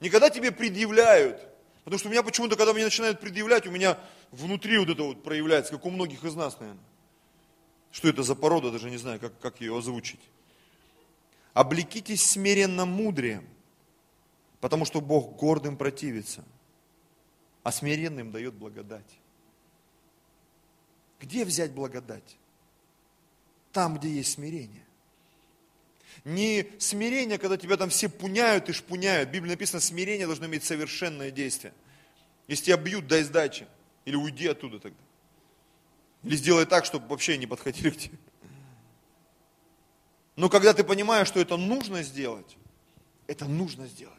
Никогда 0.00 0.28
тебе 0.28 0.52
предъявляют. 0.52 1.40
Потому 1.84 1.98
что 1.98 2.08
у 2.08 2.10
меня 2.12 2.22
почему-то, 2.22 2.56
когда 2.56 2.74
мне 2.74 2.84
начинают 2.84 3.20
предъявлять, 3.20 3.66
у 3.66 3.70
меня 3.70 3.98
внутри 4.30 4.78
вот 4.78 4.90
это 4.90 5.02
вот 5.02 5.22
проявляется, 5.22 5.72
как 5.72 5.86
у 5.86 5.90
многих 5.90 6.22
из 6.24 6.34
нас, 6.34 6.58
наверное. 6.60 6.84
Что 7.90 8.08
это 8.08 8.22
за 8.22 8.34
порода, 8.34 8.70
даже 8.70 8.90
не 8.90 8.98
знаю, 8.98 9.18
как, 9.18 9.38
как 9.40 9.60
ее 9.60 9.76
озвучить. 9.76 10.20
Облекитесь 11.54 12.30
смиренно 12.30 12.84
мудрием, 12.84 13.48
потому 14.60 14.84
что 14.84 15.00
Бог 15.00 15.36
гордым 15.36 15.76
противится, 15.76 16.44
а 17.62 17.72
смиренным 17.72 18.30
дает 18.30 18.54
благодать. 18.54 19.18
Где 21.20 21.44
взять 21.44 21.72
благодать? 21.72 22.36
Там, 23.72 23.98
где 23.98 24.08
есть 24.10 24.32
смирение. 24.32 24.84
Не 26.24 26.66
смирение, 26.78 27.38
когда 27.38 27.56
тебя 27.56 27.76
там 27.76 27.90
все 27.90 28.08
пуняют 28.08 28.68
и 28.68 28.72
шпуняют. 28.72 29.28
В 29.28 29.32
Библии 29.32 29.50
написано, 29.50 29.80
смирение 29.80 30.26
должно 30.26 30.46
иметь 30.46 30.64
совершенное 30.64 31.30
действие. 31.30 31.72
Если 32.46 32.66
тебя 32.66 32.76
бьют, 32.76 33.06
дай 33.06 33.22
сдачи. 33.22 33.66
Или 34.04 34.16
уйди 34.16 34.46
оттуда 34.46 34.78
тогда. 34.78 34.98
Или 36.22 36.36
сделай 36.36 36.66
так, 36.66 36.84
чтобы 36.84 37.06
вообще 37.08 37.36
не 37.38 37.46
подходили 37.46 37.90
к 37.90 37.96
тебе. 37.96 38.18
Но 40.36 40.48
когда 40.48 40.72
ты 40.72 40.84
понимаешь, 40.84 41.28
что 41.28 41.40
это 41.40 41.56
нужно 41.56 42.02
сделать, 42.02 42.56
это 43.26 43.46
нужно 43.46 43.86
сделать. 43.86 44.14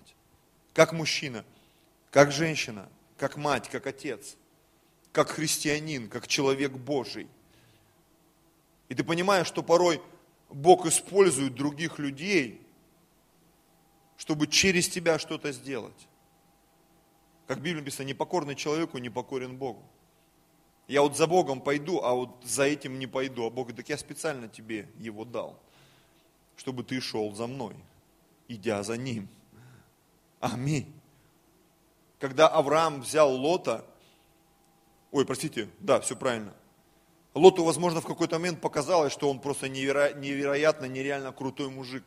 Как 0.73 0.93
мужчина, 0.93 1.45
как 2.12 2.31
женщина, 2.31 2.89
как 3.17 3.38
мать, 3.38 3.69
как 3.69 3.88
отец, 3.88 4.35
как 5.19 5.32
христианин, 5.32 6.08
как 6.08 6.29
человек 6.29 6.71
Божий. 6.71 7.27
И 8.88 8.95
ты 8.95 9.03
понимаешь, 9.03 9.47
что 9.47 9.62
порой 9.62 10.01
Бог 10.49 10.86
использует 10.86 11.55
других 11.55 11.99
людей, 11.99 12.65
чтобы 14.15 14.47
через 14.47 14.88
тебя 14.88 15.19
что-то 15.19 15.51
сделать. 15.51 16.08
Как 17.47 17.58
в 17.58 17.62
Библии 17.62 17.82
написано, 17.82 18.08
непокорный 18.08 18.55
человеку 18.55 18.97
не 18.97 19.10
покорен 19.10 19.58
Богу. 19.58 19.84
Я 20.88 21.01
вот 21.01 21.17
за 21.17 21.27
Богом 21.27 21.60
пойду, 21.60 21.99
а 22.01 22.13
вот 22.13 22.41
за 22.45 22.63
этим 22.63 22.97
не 22.97 23.05
пойду. 23.05 23.45
А 23.45 23.49
Бог 23.49 23.67
говорит, 23.67 23.75
так 23.75 23.89
я 23.89 23.97
специально 23.97 24.47
тебе 24.47 24.88
его 24.97 25.25
дал, 25.25 25.60
чтобы 26.55 26.86
ты 26.86 27.01
шел 27.01 27.36
за 27.36 27.45
мной, 27.45 27.75
идя 28.47 28.84
за 28.84 28.95
ним. 28.95 29.27
Аминь. 30.39 30.89
Когда 32.19 32.47
Авраам 32.47 33.01
взял 33.01 33.36
Лота, 33.36 33.86
ой, 35.11 35.25
простите, 35.25 35.69
да, 35.79 35.99
все 35.99 36.15
правильно, 36.15 36.53
Лоту, 37.35 37.63
возможно, 37.63 38.01
в 38.01 38.05
какой-то 38.05 38.37
момент 38.37 38.59
показалось, 38.59 39.13
что 39.13 39.29
он 39.29 39.39
просто 39.39 39.69
неверо... 39.69 40.13
невероятно, 40.13 40.85
нереально 40.85 41.31
крутой 41.31 41.69
мужик. 41.69 42.03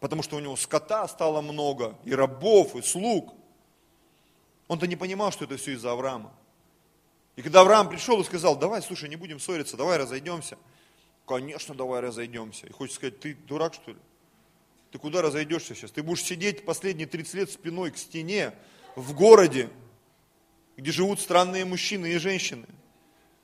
Потому 0.00 0.22
что 0.22 0.36
у 0.36 0.40
него 0.40 0.54
скота 0.56 1.08
стало 1.08 1.40
много, 1.40 1.98
и 2.04 2.14
рабов, 2.14 2.76
и 2.76 2.82
слуг. 2.82 3.34
Он-то 4.68 4.86
не 4.86 4.96
понимал, 4.96 5.32
что 5.32 5.44
это 5.44 5.56
все 5.56 5.72
из-за 5.72 5.92
Авраама. 5.92 6.32
И 7.36 7.42
когда 7.42 7.62
Авраам 7.62 7.88
пришел 7.88 8.20
и 8.20 8.24
сказал, 8.24 8.56
давай, 8.56 8.82
слушай, 8.82 9.08
не 9.08 9.16
будем 9.16 9.40
ссориться, 9.40 9.76
давай 9.76 9.96
разойдемся. 9.96 10.58
Конечно, 11.26 11.74
давай 11.74 12.00
разойдемся. 12.00 12.66
И 12.66 12.72
хочешь 12.72 12.96
сказать, 12.96 13.18
ты 13.18 13.34
дурак, 13.34 13.74
что 13.74 13.92
ли? 13.92 13.98
Ты 14.92 14.98
куда 14.98 15.22
разойдешься 15.22 15.74
сейчас? 15.74 15.90
Ты 15.90 16.02
будешь 16.02 16.22
сидеть 16.22 16.64
последние 16.64 17.06
30 17.06 17.34
лет 17.34 17.50
спиной 17.50 17.90
к 17.90 17.96
стене 17.96 18.54
в 18.94 19.14
городе, 19.14 19.70
где 20.76 20.92
живут 20.92 21.20
странные 21.20 21.64
мужчины 21.64 22.12
и 22.12 22.18
женщины. 22.18 22.66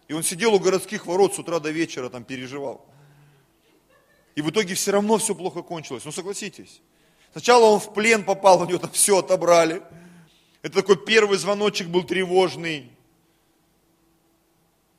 И 0.08 0.12
он 0.12 0.22
сидел 0.22 0.54
у 0.54 0.58
городских 0.58 1.06
ворот 1.06 1.34
с 1.34 1.38
утра 1.38 1.60
до 1.60 1.70
вечера, 1.70 2.08
там 2.08 2.24
переживал. 2.24 2.84
И 4.34 4.42
в 4.42 4.50
итоге 4.50 4.74
все 4.74 4.92
равно 4.92 5.18
все 5.18 5.34
плохо 5.34 5.62
кончилось. 5.62 6.04
Ну 6.04 6.12
согласитесь. 6.12 6.80
Сначала 7.32 7.66
он 7.66 7.78
в 7.78 7.92
плен 7.94 8.24
попал, 8.24 8.62
у 8.62 8.66
него 8.66 8.78
там 8.78 8.90
все 8.90 9.18
отобрали. 9.18 9.82
Это 10.62 10.80
такой 10.82 10.96
первый 10.96 11.38
звоночек 11.38 11.88
был 11.88 12.02
тревожный. 12.02 12.90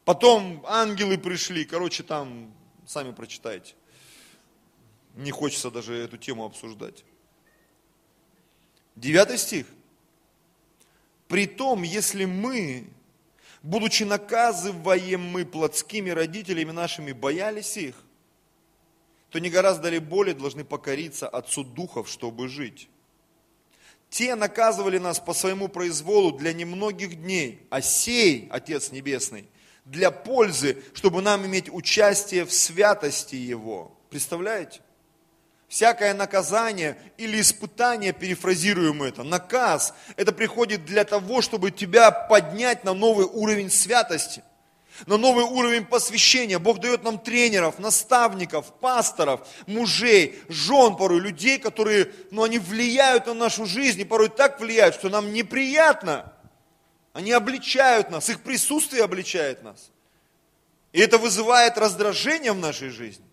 Потом 0.05 0.63
ангелы 0.65 1.17
пришли, 1.17 1.65
короче, 1.65 2.03
там, 2.03 2.53
сами 2.85 3.11
прочитайте. 3.11 3.75
Не 5.15 5.31
хочется 5.31 5.69
даже 5.69 5.93
эту 5.93 6.17
тему 6.17 6.45
обсуждать. 6.45 7.03
Девятый 8.95 9.37
стих. 9.37 9.65
Притом, 11.31 11.83
если 11.83 12.25
мы 12.25 12.87
будучи 13.63 14.03
наказываемы 14.03 15.45
плотскими 15.45 16.09
родителями 16.09 16.71
нашими, 16.71 17.13
боялись 17.13 17.77
их, 17.77 17.95
то 19.29 19.39
не 19.39 19.49
гораздо 19.49 19.87
ли 19.87 19.99
более 19.99 20.35
должны 20.35 20.65
покориться 20.65 21.29
Отцу 21.29 21.63
Духов, 21.63 22.09
чтобы 22.09 22.49
жить. 22.49 22.89
Те 24.09 24.35
наказывали 24.35 24.97
нас 24.97 25.21
по 25.21 25.33
своему 25.33 25.69
произволу 25.69 26.33
для 26.33 26.51
немногих 26.51 27.21
дней, 27.21 27.65
а 27.69 27.81
сей, 27.81 28.49
Отец 28.51 28.91
Небесный, 28.91 29.47
для 29.85 30.11
пользы, 30.11 30.83
чтобы 30.93 31.21
нам 31.21 31.45
иметь 31.45 31.69
участие 31.69 32.43
в 32.43 32.51
святости 32.51 33.35
Его. 33.35 33.97
Представляете? 34.09 34.81
Всякое 35.71 36.13
наказание 36.13 36.97
или 37.15 37.39
испытание, 37.39 38.11
перефразируем 38.11 39.03
это, 39.03 39.23
наказ, 39.23 39.93
это 40.17 40.33
приходит 40.33 40.83
для 40.83 41.05
того, 41.05 41.41
чтобы 41.41 41.71
тебя 41.71 42.11
поднять 42.11 42.83
на 42.83 42.93
новый 42.93 43.25
уровень 43.25 43.71
святости, 43.71 44.43
на 45.05 45.15
новый 45.15 45.45
уровень 45.45 45.85
посвящения. 45.85 46.59
Бог 46.59 46.81
дает 46.81 47.03
нам 47.03 47.17
тренеров, 47.17 47.79
наставников, 47.79 48.73
пасторов, 48.81 49.47
мужей, 49.65 50.37
жен 50.49 50.97
порой, 50.97 51.21
людей, 51.21 51.57
которые, 51.57 52.11
ну, 52.31 52.43
они 52.43 52.59
влияют 52.59 53.27
на 53.27 53.33
нашу 53.33 53.65
жизнь, 53.65 54.01
и 54.01 54.05
порой 54.05 54.27
так 54.27 54.59
влияют, 54.59 54.95
что 54.95 55.07
нам 55.07 55.31
неприятно. 55.31 56.33
Они 57.13 57.31
обличают 57.31 58.11
нас, 58.11 58.29
их 58.29 58.41
присутствие 58.41 59.05
обличает 59.05 59.63
нас. 59.63 59.89
И 60.91 60.99
это 60.99 61.17
вызывает 61.17 61.77
раздражение 61.77 62.51
в 62.51 62.59
нашей 62.59 62.89
жизни. 62.89 63.30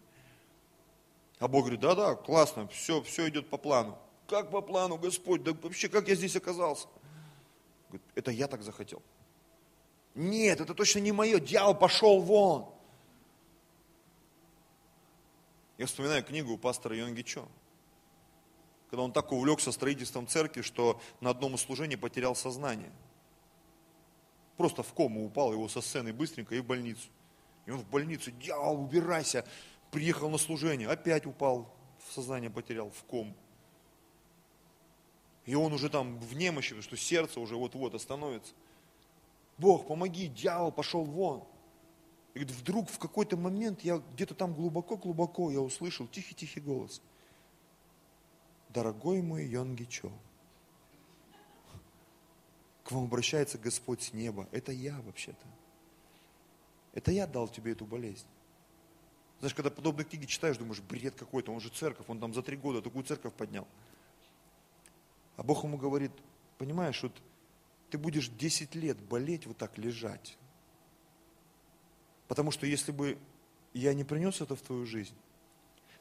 А 1.39 1.49
Бог 1.49 1.63
говорит, 1.63 1.81
да-да, 1.81 2.17
классно, 2.17 2.67
все, 2.69 3.01
все 3.03 3.29
идет 3.29 3.49
по 3.49 3.57
плану. 3.57 3.99
Как 4.27 4.51
по 4.51 4.61
плану, 4.61 4.99
Господь? 4.99 5.43
Да 5.43 5.53
вообще, 5.53 5.89
как 5.89 6.09
я 6.09 6.15
здесь 6.15 6.37
оказался? 6.37 6.89
Говорит, 7.89 8.07
это 8.15 8.31
я 8.31 8.49
так 8.49 8.63
захотел. 8.63 9.03
Нет, 10.15 10.61
это 10.61 10.75
точно 10.75 10.99
не 10.99 11.13
мое, 11.13 11.39
дьявол 11.39 11.75
пошел 11.75 12.21
вон. 12.21 12.67
Я 15.79 15.87
вспоминаю 15.87 16.25
книгу 16.25 16.53
у 16.53 16.59
пастора 16.59 16.97
Йонги 16.97 17.23
Чо. 17.23 17.47
Когда 18.91 19.03
он 19.03 19.13
так 19.13 19.31
увлекся 19.31 19.71
строительством 19.71 20.27
церкви, 20.27 20.63
что 20.63 21.01
на 21.21 21.31
одном 21.31 21.55
из 21.55 21.61
служений 21.61 21.97
потерял 21.97 22.35
сознание. 22.35 22.91
Просто 24.57 24.83
в 24.83 24.93
кому 24.93 25.25
упал 25.25 25.53
его 25.53 25.69
со 25.69 25.81
сцены 25.81 26.13
быстренько 26.13 26.57
и 26.57 26.61
в 26.61 26.65
больницу. 26.65 27.09
И 27.67 27.71
он 27.71 27.79
в 27.79 27.89
больницу, 27.89 28.33
дьявол, 28.33 28.83
убирайся, 28.83 29.47
приехал 29.91 30.31
на 30.31 30.39
служение, 30.39 30.89
опять 30.89 31.27
упал, 31.27 31.75
в 32.07 32.13
сознание 32.13 32.51
потерял, 32.51 32.91
в 32.91 33.03
ком. 33.05 33.35
И 35.45 35.55
он 35.55 35.73
уже 35.73 35.89
там 35.89 36.19
в 36.21 36.35
немощи, 36.35 36.81
что 36.83 36.97
сердце 36.97 37.41
уже 37.41 37.57
вот-вот 37.57 37.95
остановится. 37.95 38.53
Бог, 39.57 39.87
помоги, 39.87 40.29
дьявол 40.29 40.71
пошел 40.71 41.05
вон. 41.05 41.43
И 42.35 42.41
говорит, 42.41 42.57
вдруг 42.57 42.91
в 42.91 42.99
какой-то 42.99 43.37
момент 43.37 43.81
я 43.81 44.03
где-то 44.15 44.35
там 44.35 44.55
глубоко-глубоко 44.55 45.51
я 45.51 45.61
услышал 45.61 46.07
тихий-тихий 46.07 46.61
голос. 46.61 47.03
Дорогой 48.69 49.23
мой 49.23 49.47
Йонги 49.47 49.85
Чо, 49.85 50.13
к 52.85 52.93
вам 52.93 53.05
обращается 53.05 53.59
Господь 53.59 54.03
с 54.03 54.13
неба. 54.13 54.47
Это 54.53 54.71
я 54.71 55.01
вообще-то. 55.01 55.47
Это 56.93 57.11
я 57.11 57.27
дал 57.27 57.49
тебе 57.49 57.73
эту 57.73 57.87
болезнь. 57.87 58.27
Знаешь, 59.41 59.55
когда 59.55 59.71
подобные 59.71 60.05
книги 60.05 60.27
читаешь, 60.27 60.57
думаешь, 60.57 60.81
бред 60.81 61.15
какой-то, 61.15 61.53
он 61.53 61.61
же 61.61 61.69
церковь, 61.69 62.07
он 62.09 62.19
там 62.19 62.35
за 62.35 62.43
три 62.43 62.57
года 62.57 62.83
такую 62.83 63.05
церковь 63.05 63.33
поднял. 63.35 63.69
А 65.37 65.45
Бог 65.45 65.63
ему 65.63 65.77
говорит, 65.77 66.11
понимаешь, 66.59 67.01
вот 67.03 67.13
ты 67.91 67.99
будешь 67.99 68.29
10 68.29 68.75
лет 68.75 69.01
болеть, 69.01 69.47
вот 69.47 69.57
так 69.57 69.79
лежать. 69.79 70.37
Потому 72.27 72.51
что 72.51 72.67
если 72.67 72.91
бы 72.91 73.17
я 73.73 73.95
не 73.95 74.03
принес 74.05 74.41
это 74.41 74.57
в 74.57 74.63
твою 74.63 74.85
жизнь, 74.85 75.15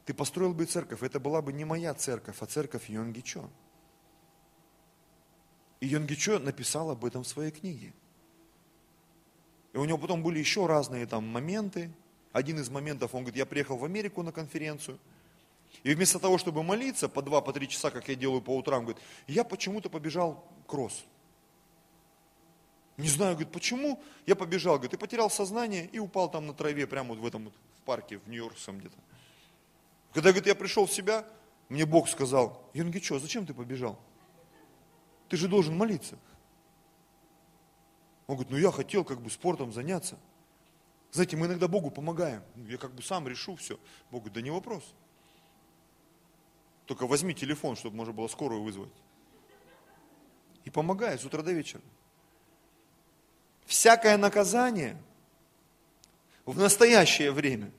ты 0.04 0.14
построил 0.14 0.52
бы 0.52 0.64
церковь, 0.64 1.02
это 1.02 1.20
была 1.20 1.40
бы 1.40 1.52
не 1.52 1.64
моя 1.64 1.94
церковь, 1.94 2.36
а 2.40 2.46
церковь 2.46 2.88
Йонгичо. 2.90 3.48
И 5.80 5.86
Йонгичо 5.86 6.40
написал 6.40 6.90
об 6.90 7.04
этом 7.04 7.22
в 7.22 7.28
своей 7.28 7.52
книге. 7.52 7.94
И 9.72 9.78
у 9.78 9.84
него 9.84 9.98
потом 9.98 10.22
были 10.22 10.38
еще 10.38 10.66
разные 10.66 11.06
там 11.06 11.26
моменты, 11.28 11.92
один 12.38 12.58
из 12.58 12.70
моментов, 12.70 13.14
он 13.14 13.22
говорит, 13.22 13.36
я 13.36 13.46
приехал 13.46 13.76
в 13.76 13.84
Америку 13.84 14.22
на 14.22 14.32
конференцию, 14.32 14.98
И 15.82 15.94
вместо 15.94 16.18
того, 16.18 16.38
чтобы 16.38 16.62
молиться 16.62 17.08
по 17.08 17.22
два, 17.22 17.40
по 17.40 17.52
три 17.52 17.68
часа, 17.68 17.90
как 17.90 18.08
я 18.08 18.14
делаю 18.14 18.40
по 18.40 18.56
утрам, 18.56 18.84
говорит, 18.84 19.02
я 19.26 19.44
почему-то 19.44 19.90
побежал 19.90 20.44
кросс. 20.66 21.04
Не 22.96 23.08
знаю, 23.08 23.34
говорит, 23.34 23.52
почему? 23.52 24.02
Я 24.26 24.34
побежал, 24.34 24.74
говорит, 24.74 24.94
и 24.94 24.96
потерял 24.96 25.30
сознание 25.30 25.86
и 25.92 25.98
упал 25.98 26.30
там 26.30 26.46
на 26.46 26.54
траве, 26.54 26.86
прямо 26.86 27.10
вот 27.10 27.18
в 27.18 27.26
этом 27.26 27.44
вот 27.44 27.54
в 27.76 27.82
парке, 27.82 28.18
в 28.18 28.28
Нью-Йоркском 28.28 28.78
где-то. 28.78 28.96
Когда, 30.12 30.30
говорит, 30.30 30.46
я 30.46 30.54
пришел 30.54 30.86
в 30.86 30.92
себя, 30.92 31.24
мне 31.68 31.86
Бог 31.86 32.08
сказал, 32.08 32.68
я 32.72 32.84
что, 33.00 33.18
зачем 33.18 33.46
ты 33.46 33.54
побежал? 33.54 33.98
Ты 35.28 35.36
же 35.36 35.46
должен 35.48 35.76
молиться. 35.76 36.18
Он 38.26 38.36
говорит, 38.36 38.50
ну 38.50 38.58
я 38.58 38.72
хотел 38.72 39.04
как 39.04 39.20
бы 39.20 39.30
спортом 39.30 39.72
заняться. 39.72 40.18
Знаете, 41.10 41.36
мы 41.36 41.46
иногда 41.46 41.68
Богу 41.68 41.90
помогаем. 41.90 42.42
Ну, 42.54 42.66
я 42.68 42.78
как 42.78 42.94
бы 42.94 43.02
сам 43.02 43.26
решу 43.26 43.56
все. 43.56 43.78
Бог 44.10 44.22
говорит, 44.22 44.34
да 44.34 44.40
не 44.42 44.50
вопрос. 44.50 44.82
Только 46.86 47.06
возьми 47.06 47.34
телефон, 47.34 47.76
чтобы 47.76 47.96
можно 47.96 48.12
было 48.12 48.28
скорую 48.28 48.62
вызвать. 48.62 48.92
И 50.64 50.70
помогай 50.70 51.18
с 51.18 51.24
утра 51.24 51.42
до 51.42 51.52
вечера 51.52 51.82
всякое 53.68 54.16
наказание 54.16 54.96
в 56.46 56.58
настоящее 56.58 57.30
время 57.30 57.70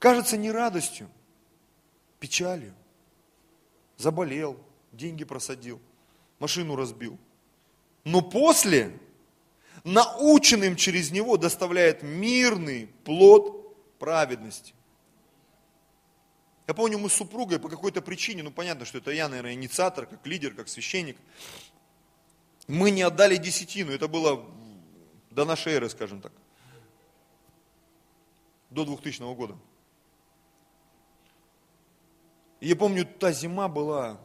кажется 0.00 0.36
не 0.36 0.50
радостью, 0.50 1.08
печалью. 2.18 2.74
Заболел, 3.96 4.60
деньги 4.92 5.24
просадил, 5.24 5.80
машину 6.40 6.74
разбил. 6.74 7.16
Но 8.04 8.20
после, 8.20 8.98
наученным 9.92 10.76
через 10.76 11.10
него, 11.10 11.36
доставляет 11.36 12.02
мирный 12.02 12.88
плод 13.04 13.98
праведности. 13.98 14.74
Я 16.66 16.74
помню, 16.74 16.98
мы 16.98 17.08
с 17.08 17.14
супругой 17.14 17.58
по 17.58 17.70
какой-то 17.70 18.02
причине, 18.02 18.42
ну 18.42 18.50
понятно, 18.50 18.84
что 18.84 18.98
это 18.98 19.10
я, 19.10 19.28
наверное, 19.28 19.54
инициатор, 19.54 20.06
как 20.06 20.26
лидер, 20.26 20.54
как 20.54 20.68
священник, 20.68 21.16
мы 22.66 22.90
не 22.90 23.02
отдали 23.02 23.36
десятину, 23.36 23.92
это 23.92 24.06
было 24.06 24.44
до 25.30 25.46
нашей 25.46 25.72
эры, 25.72 25.88
скажем 25.88 26.20
так. 26.20 26.32
До 28.68 28.84
2000 28.84 29.34
года. 29.34 29.56
И 32.60 32.68
я 32.68 32.76
помню, 32.76 33.06
та 33.06 33.32
зима 33.32 33.68
была, 33.68 34.20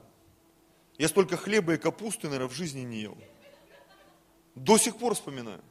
я 0.98 1.08
столько 1.08 1.38
хлеба 1.38 1.76
и 1.76 1.78
капусты, 1.78 2.28
наверное, 2.28 2.50
в 2.50 2.54
жизни 2.54 2.82
не 2.82 3.02
ел. 3.04 3.18
До 4.56 4.78
сих 4.78 4.98
пор 4.98 5.16
вспоминаю. 5.16 5.62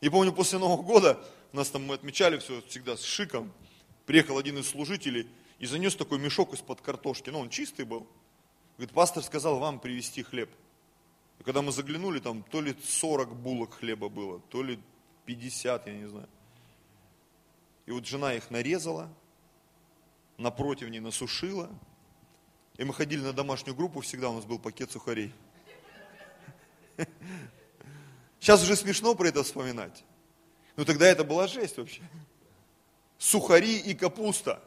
И 0.00 0.08
помню, 0.08 0.32
после 0.32 0.58
Нового 0.58 0.82
года, 0.82 1.18
нас 1.52 1.70
там 1.70 1.84
мы 1.84 1.94
отмечали 1.94 2.38
все 2.38 2.62
всегда 2.68 2.96
с 2.96 3.02
шиком, 3.02 3.52
приехал 4.06 4.38
один 4.38 4.58
из 4.58 4.68
служителей 4.68 5.28
и 5.58 5.66
занес 5.66 5.96
такой 5.96 6.18
мешок 6.18 6.54
из-под 6.54 6.80
картошки, 6.80 7.30
ну 7.30 7.40
он 7.40 7.50
чистый 7.50 7.84
был. 7.84 8.06
Говорит, 8.76 8.94
пастор 8.94 9.22
сказал 9.22 9.58
вам 9.58 9.80
привезти 9.80 10.22
хлеб. 10.22 10.50
И 11.40 11.42
когда 11.42 11.62
мы 11.62 11.72
заглянули, 11.72 12.20
там 12.20 12.44
то 12.44 12.60
ли 12.60 12.76
40 12.84 13.34
булок 13.34 13.74
хлеба 13.74 14.08
было, 14.08 14.40
то 14.50 14.62
ли 14.62 14.78
50, 15.26 15.86
я 15.86 15.92
не 15.92 16.08
знаю. 16.08 16.28
И 17.86 17.90
вот 17.90 18.06
жена 18.06 18.34
их 18.34 18.50
нарезала, 18.50 19.12
на 20.36 20.50
противне 20.50 21.00
насушила. 21.00 21.68
И 22.76 22.84
мы 22.84 22.94
ходили 22.94 23.22
на 23.22 23.32
домашнюю 23.32 23.74
группу, 23.74 24.00
всегда 24.00 24.30
у 24.30 24.34
нас 24.34 24.44
был 24.44 24.58
пакет 24.58 24.92
сухарей. 24.92 25.34
Сейчас 28.40 28.62
уже 28.62 28.76
смешно 28.76 29.14
про 29.14 29.28
это 29.28 29.42
вспоминать. 29.42 30.04
Но 30.76 30.84
тогда 30.84 31.06
это 31.06 31.24
была 31.24 31.46
жесть 31.46 31.76
вообще. 31.78 32.02
Сухари 33.18 33.78
и 33.78 33.94
капуста. 33.94 34.62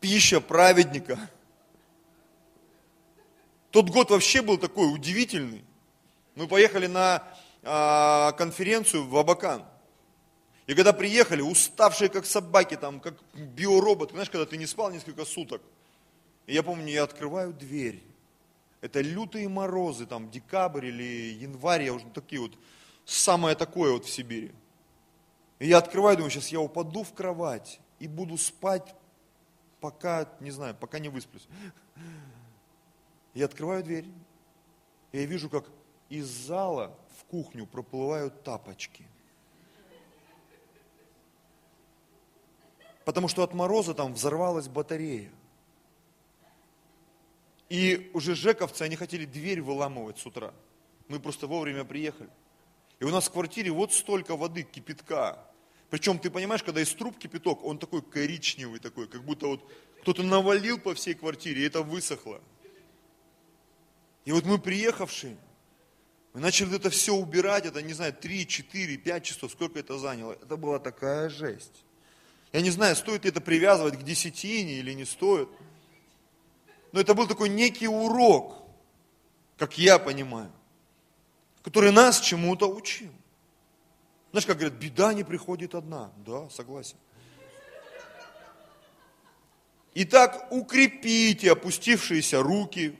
Пища 0.00 0.40
праведника– 0.40 1.18
тот 3.74 3.90
год 3.90 4.08
вообще 4.12 4.40
был 4.40 4.56
такой 4.56 4.86
удивительный. 4.94 5.64
Мы 6.36 6.46
поехали 6.46 6.86
на 6.86 7.24
а, 7.64 8.30
конференцию 8.38 9.08
в 9.08 9.16
Абакан. 9.16 9.64
И 10.68 10.74
когда 10.74 10.92
приехали, 10.92 11.40
уставшие 11.40 12.08
как 12.08 12.24
собаки, 12.24 12.76
там, 12.76 13.00
как 13.00 13.14
биоробот, 13.34 14.12
знаешь, 14.12 14.30
когда 14.30 14.46
ты 14.46 14.58
не 14.58 14.66
спал 14.66 14.92
несколько 14.92 15.24
суток. 15.24 15.60
И 16.46 16.54
я 16.54 16.62
помню, 16.62 16.92
я 16.92 17.02
открываю 17.02 17.52
дверь. 17.52 18.00
Это 18.84 19.00
лютые 19.00 19.48
морозы, 19.48 20.04
там, 20.04 20.30
декабрь 20.30 20.84
или 20.84 21.32
январь, 21.32 21.84
я 21.84 21.94
уже 21.94 22.04
такие 22.10 22.38
вот, 22.38 22.52
самое 23.06 23.56
такое 23.56 23.92
вот 23.92 24.04
в 24.04 24.10
Сибири. 24.10 24.52
И 25.58 25.68
я 25.68 25.78
открываю, 25.78 26.18
думаю, 26.18 26.30
сейчас 26.30 26.48
я 26.48 26.60
упаду 26.60 27.02
в 27.02 27.14
кровать 27.14 27.80
и 27.98 28.06
буду 28.06 28.36
спать, 28.36 28.94
пока, 29.80 30.28
не 30.38 30.50
знаю, 30.50 30.76
пока 30.78 30.98
не 30.98 31.08
высплюсь. 31.08 31.48
Я 33.32 33.46
открываю 33.46 33.82
дверь, 33.82 34.06
и 35.12 35.18
я 35.18 35.24
вижу, 35.24 35.48
как 35.48 35.64
из 36.10 36.26
зала 36.26 36.94
в 37.18 37.24
кухню 37.24 37.64
проплывают 37.66 38.42
тапочки. 38.42 39.08
Потому 43.06 43.28
что 43.28 43.44
от 43.44 43.54
мороза 43.54 43.94
там 43.94 44.12
взорвалась 44.12 44.68
батарея. 44.68 45.30
И 47.68 48.10
уже 48.14 48.34
жековцы, 48.34 48.82
они 48.82 48.96
хотели 48.96 49.24
дверь 49.24 49.60
выламывать 49.60 50.18
с 50.18 50.26
утра. 50.26 50.52
Мы 51.08 51.20
просто 51.20 51.46
вовремя 51.46 51.84
приехали. 51.84 52.30
И 53.00 53.04
у 53.04 53.10
нас 53.10 53.28
в 53.28 53.32
квартире 53.32 53.70
вот 53.70 53.92
столько 53.92 54.36
воды, 54.36 54.62
кипятка. 54.62 55.38
Причем, 55.90 56.18
ты 56.18 56.30
понимаешь, 56.30 56.62
когда 56.62 56.80
из 56.80 56.92
труб 56.94 57.18
кипяток, 57.18 57.64
он 57.64 57.78
такой 57.78 58.02
коричневый 58.02 58.80
такой, 58.80 59.06
как 59.06 59.24
будто 59.24 59.46
вот 59.46 59.70
кто-то 60.02 60.22
навалил 60.22 60.78
по 60.78 60.94
всей 60.94 61.14
квартире, 61.14 61.62
и 61.62 61.66
это 61.66 61.82
высохло. 61.82 62.40
И 64.24 64.32
вот 64.32 64.44
мы 64.44 64.58
приехавшие, 64.58 65.36
мы 66.32 66.40
начали 66.40 66.74
это 66.74 66.90
все 66.90 67.14
убирать, 67.14 67.66
это, 67.66 67.80
не 67.80 67.92
знаю, 67.92 68.12
3, 68.12 68.46
4, 68.46 68.96
5 68.96 69.24
часов, 69.24 69.52
сколько 69.52 69.78
это 69.78 69.98
заняло. 69.98 70.32
Это 70.32 70.56
была 70.56 70.78
такая 70.78 71.28
жесть. 71.28 71.84
Я 72.52 72.60
не 72.60 72.70
знаю, 72.70 72.96
стоит 72.96 73.24
ли 73.24 73.30
это 73.30 73.40
привязывать 73.40 73.98
к 73.98 74.02
десятине 74.02 74.74
или 74.78 74.92
не 74.92 75.04
стоит. 75.04 75.48
Но 76.94 77.00
это 77.00 77.12
был 77.12 77.26
такой 77.26 77.48
некий 77.48 77.88
урок, 77.88 78.54
как 79.58 79.76
я 79.78 79.98
понимаю, 79.98 80.52
который 81.64 81.90
нас 81.90 82.20
чему-то 82.20 82.72
учил. 82.72 83.10
Знаешь, 84.30 84.46
как 84.46 84.58
говорят, 84.58 84.78
беда 84.78 85.12
не 85.12 85.24
приходит 85.24 85.74
одна. 85.74 86.12
Да, 86.24 86.48
согласен. 86.50 86.96
Итак, 89.94 90.46
укрепите 90.52 91.50
опустившиеся 91.50 92.40
руки, 92.40 92.96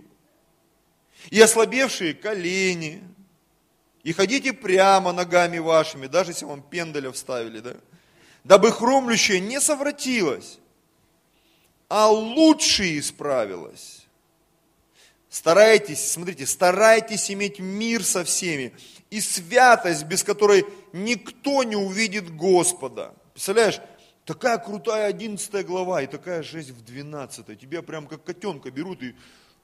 и 1.31 1.41
ослабевшие 1.41 2.15
колени, 2.15 3.01
и 4.03 4.13
ходите 4.13 4.53
прямо 4.53 5.13
ногами 5.13 5.59
вашими, 5.59 6.09
даже 6.09 6.33
если 6.33 6.47
вам 6.47 6.63
пендаля 6.63 7.13
вставили, 7.13 7.61
да, 7.61 7.77
дабы 8.43 8.73
хромлющее 8.73 9.39
не 9.39 9.61
совратилось, 9.61 10.59
а 11.97 12.11
лучше 12.11 12.99
исправилось. 12.99 14.05
Старайтесь, 15.29 16.11
смотрите, 16.11 16.45
старайтесь 16.45 17.31
иметь 17.31 17.61
мир 17.61 18.03
со 18.03 18.25
всеми 18.25 18.73
и 19.11 19.21
святость, 19.21 20.03
без 20.03 20.25
которой 20.25 20.65
никто 20.93 21.63
не 21.63 21.77
увидит 21.77 22.35
Господа. 22.35 23.15
Представляешь, 23.33 23.81
такая 24.25 24.59
крутая 24.59 25.07
11 25.07 25.65
глава 25.65 26.03
и 26.03 26.09
такая 26.09 26.43
жесть 26.43 26.71
в 26.71 26.85
12. 26.85 27.61
Тебя 27.61 27.81
прям 27.81 28.09
как 28.09 28.25
котенка 28.25 28.73
берут 28.73 29.01
и 29.01 29.15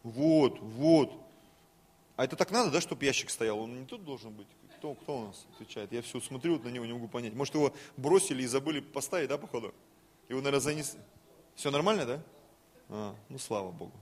вот, 0.04 0.60
вот. 0.60 1.12
А 2.14 2.26
это 2.26 2.36
так 2.36 2.52
надо, 2.52 2.70
да, 2.70 2.80
чтобы 2.80 3.04
ящик 3.06 3.28
стоял? 3.28 3.58
Он 3.58 3.76
не 3.76 3.86
тут 3.86 4.04
должен 4.04 4.30
быть? 4.30 4.46
Кто, 4.78 4.94
кто 4.94 5.18
у 5.18 5.26
нас 5.26 5.46
отвечает? 5.56 5.90
Я 5.90 6.02
все 6.02 6.20
смотрю 6.20 6.60
на 6.60 6.68
него, 6.68 6.86
не 6.86 6.92
могу 6.92 7.08
понять. 7.08 7.34
Может, 7.34 7.56
его 7.56 7.74
бросили 7.96 8.44
и 8.44 8.46
забыли 8.46 8.78
поставить, 8.78 9.28
да, 9.28 9.36
походу? 9.36 9.74
Его, 10.28 10.38
наверное, 10.38 10.60
занесли. 10.60 11.00
Все 11.60 11.70
нормально, 11.70 12.06
да? 12.06 12.22
А, 12.88 13.14
ну, 13.28 13.38
слава 13.38 13.70
Богу. 13.70 13.92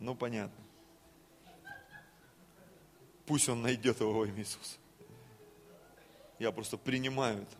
Ну, 0.00 0.16
понятно. 0.16 0.64
Пусть 3.24 3.48
он 3.48 3.62
найдет 3.62 4.00
его 4.00 4.12
во 4.12 4.26
имя 4.26 4.40
Иисуса. 4.40 4.78
Я 6.40 6.50
просто 6.50 6.76
принимаю 6.76 7.42
это. 7.42 7.56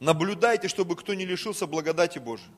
Наблюдайте, 0.00 0.68
чтобы 0.68 0.96
кто 0.96 1.12
не 1.12 1.26
лишился 1.26 1.66
благодати 1.66 2.18
Божией 2.18 2.54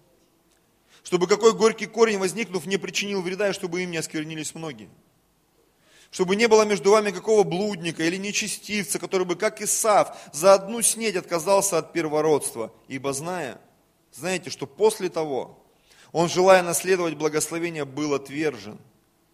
чтобы 1.02 1.26
какой 1.26 1.54
горький 1.54 1.86
корень, 1.86 2.18
возникнув, 2.18 2.66
не 2.66 2.76
причинил 2.76 3.22
вреда, 3.22 3.48
и 3.48 3.52
чтобы 3.52 3.82
им 3.82 3.90
не 3.90 3.96
осквернились 3.96 4.54
многие. 4.54 4.90
Чтобы 6.12 6.36
не 6.36 6.46
было 6.46 6.64
между 6.64 6.92
вами 6.92 7.10
какого 7.10 7.42
блудника 7.42 8.04
или 8.04 8.16
нечестивца, 8.16 9.00
который 9.00 9.26
бы, 9.26 9.34
как 9.34 9.60
Исав, 9.62 10.16
за 10.32 10.54
одну 10.54 10.80
снедь 10.82 11.16
отказался 11.16 11.78
от 11.78 11.92
первородства. 11.92 12.72
Ибо 12.86 13.12
зная, 13.14 13.60
знаете, 14.12 14.50
что 14.50 14.66
после 14.66 15.08
того, 15.08 15.58
он, 16.12 16.28
желая 16.28 16.62
наследовать 16.62 17.14
благословение, 17.14 17.84
был 17.84 18.14
отвержен 18.14 18.78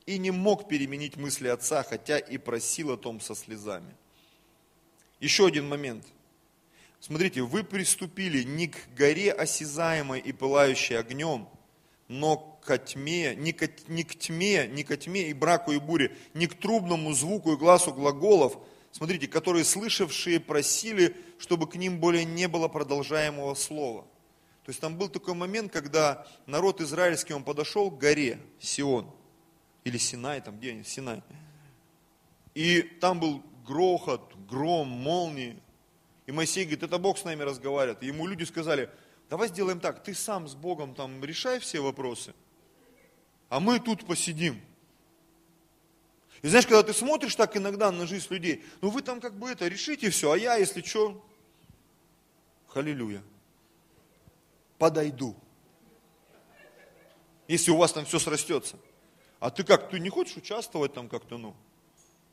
и 0.04 0.18
не 0.18 0.30
мог 0.30 0.68
переменить 0.68 1.16
мысли 1.16 1.48
отца, 1.48 1.82
хотя 1.82 2.18
и 2.18 2.38
просил 2.38 2.92
о 2.92 2.96
том 2.96 3.20
со 3.20 3.34
слезами. 3.34 3.94
Еще 5.20 5.46
один 5.46 5.68
момент. 5.68 6.04
Смотрите, 7.00 7.42
вы 7.42 7.64
приступили 7.64 8.42
не 8.42 8.68
к 8.68 8.76
горе 8.96 9.32
осязаемой 9.32 10.20
и 10.20 10.32
пылающей 10.32 10.98
огнем, 10.98 11.48
но 12.08 12.58
к 12.64 12.78
тьме, 12.78 13.34
не 13.34 13.52
к, 13.52 13.68
не 13.88 14.04
к 14.04 14.18
тьме, 14.18 14.66
не 14.66 14.84
к 14.84 14.96
тьме 14.96 15.28
и 15.28 15.32
браку 15.32 15.72
и 15.72 15.78
буре, 15.78 16.16
не 16.34 16.46
к 16.46 16.54
трубному 16.54 17.12
звуку 17.12 17.52
и 17.52 17.56
глазу 17.56 17.92
глаголов, 17.92 18.58
смотрите, 18.92 19.28
которые 19.28 19.64
слышавшие 19.64 20.40
просили, 20.40 21.16
чтобы 21.38 21.68
к 21.68 21.76
ним 21.76 21.98
более 21.98 22.24
не 22.24 22.48
было 22.48 22.68
продолжаемого 22.68 23.54
слова. 23.54 24.04
То 24.66 24.70
есть 24.70 24.80
там 24.80 24.98
был 24.98 25.08
такой 25.08 25.34
момент, 25.34 25.72
когда 25.72 26.26
народ 26.46 26.80
израильский, 26.80 27.32
он 27.32 27.44
подошел 27.44 27.88
к 27.88 27.98
горе 27.98 28.40
Сион, 28.58 29.08
или 29.84 29.96
Синай, 29.96 30.40
там 30.40 30.58
где 30.58 30.72
они, 30.72 30.82
Синай. 30.82 31.22
И 32.52 32.82
там 32.82 33.20
был 33.20 33.44
грохот, 33.64 34.34
гром, 34.50 34.88
молнии. 34.88 35.62
И 36.26 36.32
Моисей 36.32 36.64
говорит, 36.64 36.82
это 36.82 36.98
Бог 36.98 37.16
с 37.16 37.22
нами 37.22 37.44
разговаривает. 37.44 38.02
И 38.02 38.06
ему 38.06 38.26
люди 38.26 38.42
сказали, 38.42 38.90
давай 39.30 39.46
сделаем 39.46 39.78
так, 39.78 40.02
ты 40.02 40.14
сам 40.14 40.48
с 40.48 40.56
Богом 40.56 40.96
там 40.96 41.24
решай 41.24 41.60
все 41.60 41.78
вопросы, 41.78 42.34
а 43.48 43.60
мы 43.60 43.78
тут 43.78 44.04
посидим. 44.04 44.60
И 46.42 46.48
знаешь, 46.48 46.66
когда 46.66 46.82
ты 46.82 46.92
смотришь 46.92 47.36
так 47.36 47.56
иногда 47.56 47.92
на 47.92 48.04
жизнь 48.04 48.26
людей, 48.30 48.64
ну 48.80 48.90
вы 48.90 49.02
там 49.02 49.20
как 49.20 49.38
бы 49.38 49.48
это 49.48 49.68
решите 49.68 50.10
все, 50.10 50.32
а 50.32 50.36
я, 50.36 50.56
если 50.56 50.82
что, 50.82 51.24
халилюя, 52.66 53.22
подойду. 54.78 55.36
Если 57.48 57.70
у 57.70 57.76
вас 57.76 57.92
там 57.92 58.04
все 58.04 58.18
срастется. 58.18 58.76
А 59.38 59.50
ты 59.50 59.64
как, 59.64 59.90
ты 59.90 60.00
не 60.00 60.08
хочешь 60.08 60.36
участвовать 60.36 60.94
там 60.94 61.08
как-то, 61.08 61.38
ну, 61.38 61.54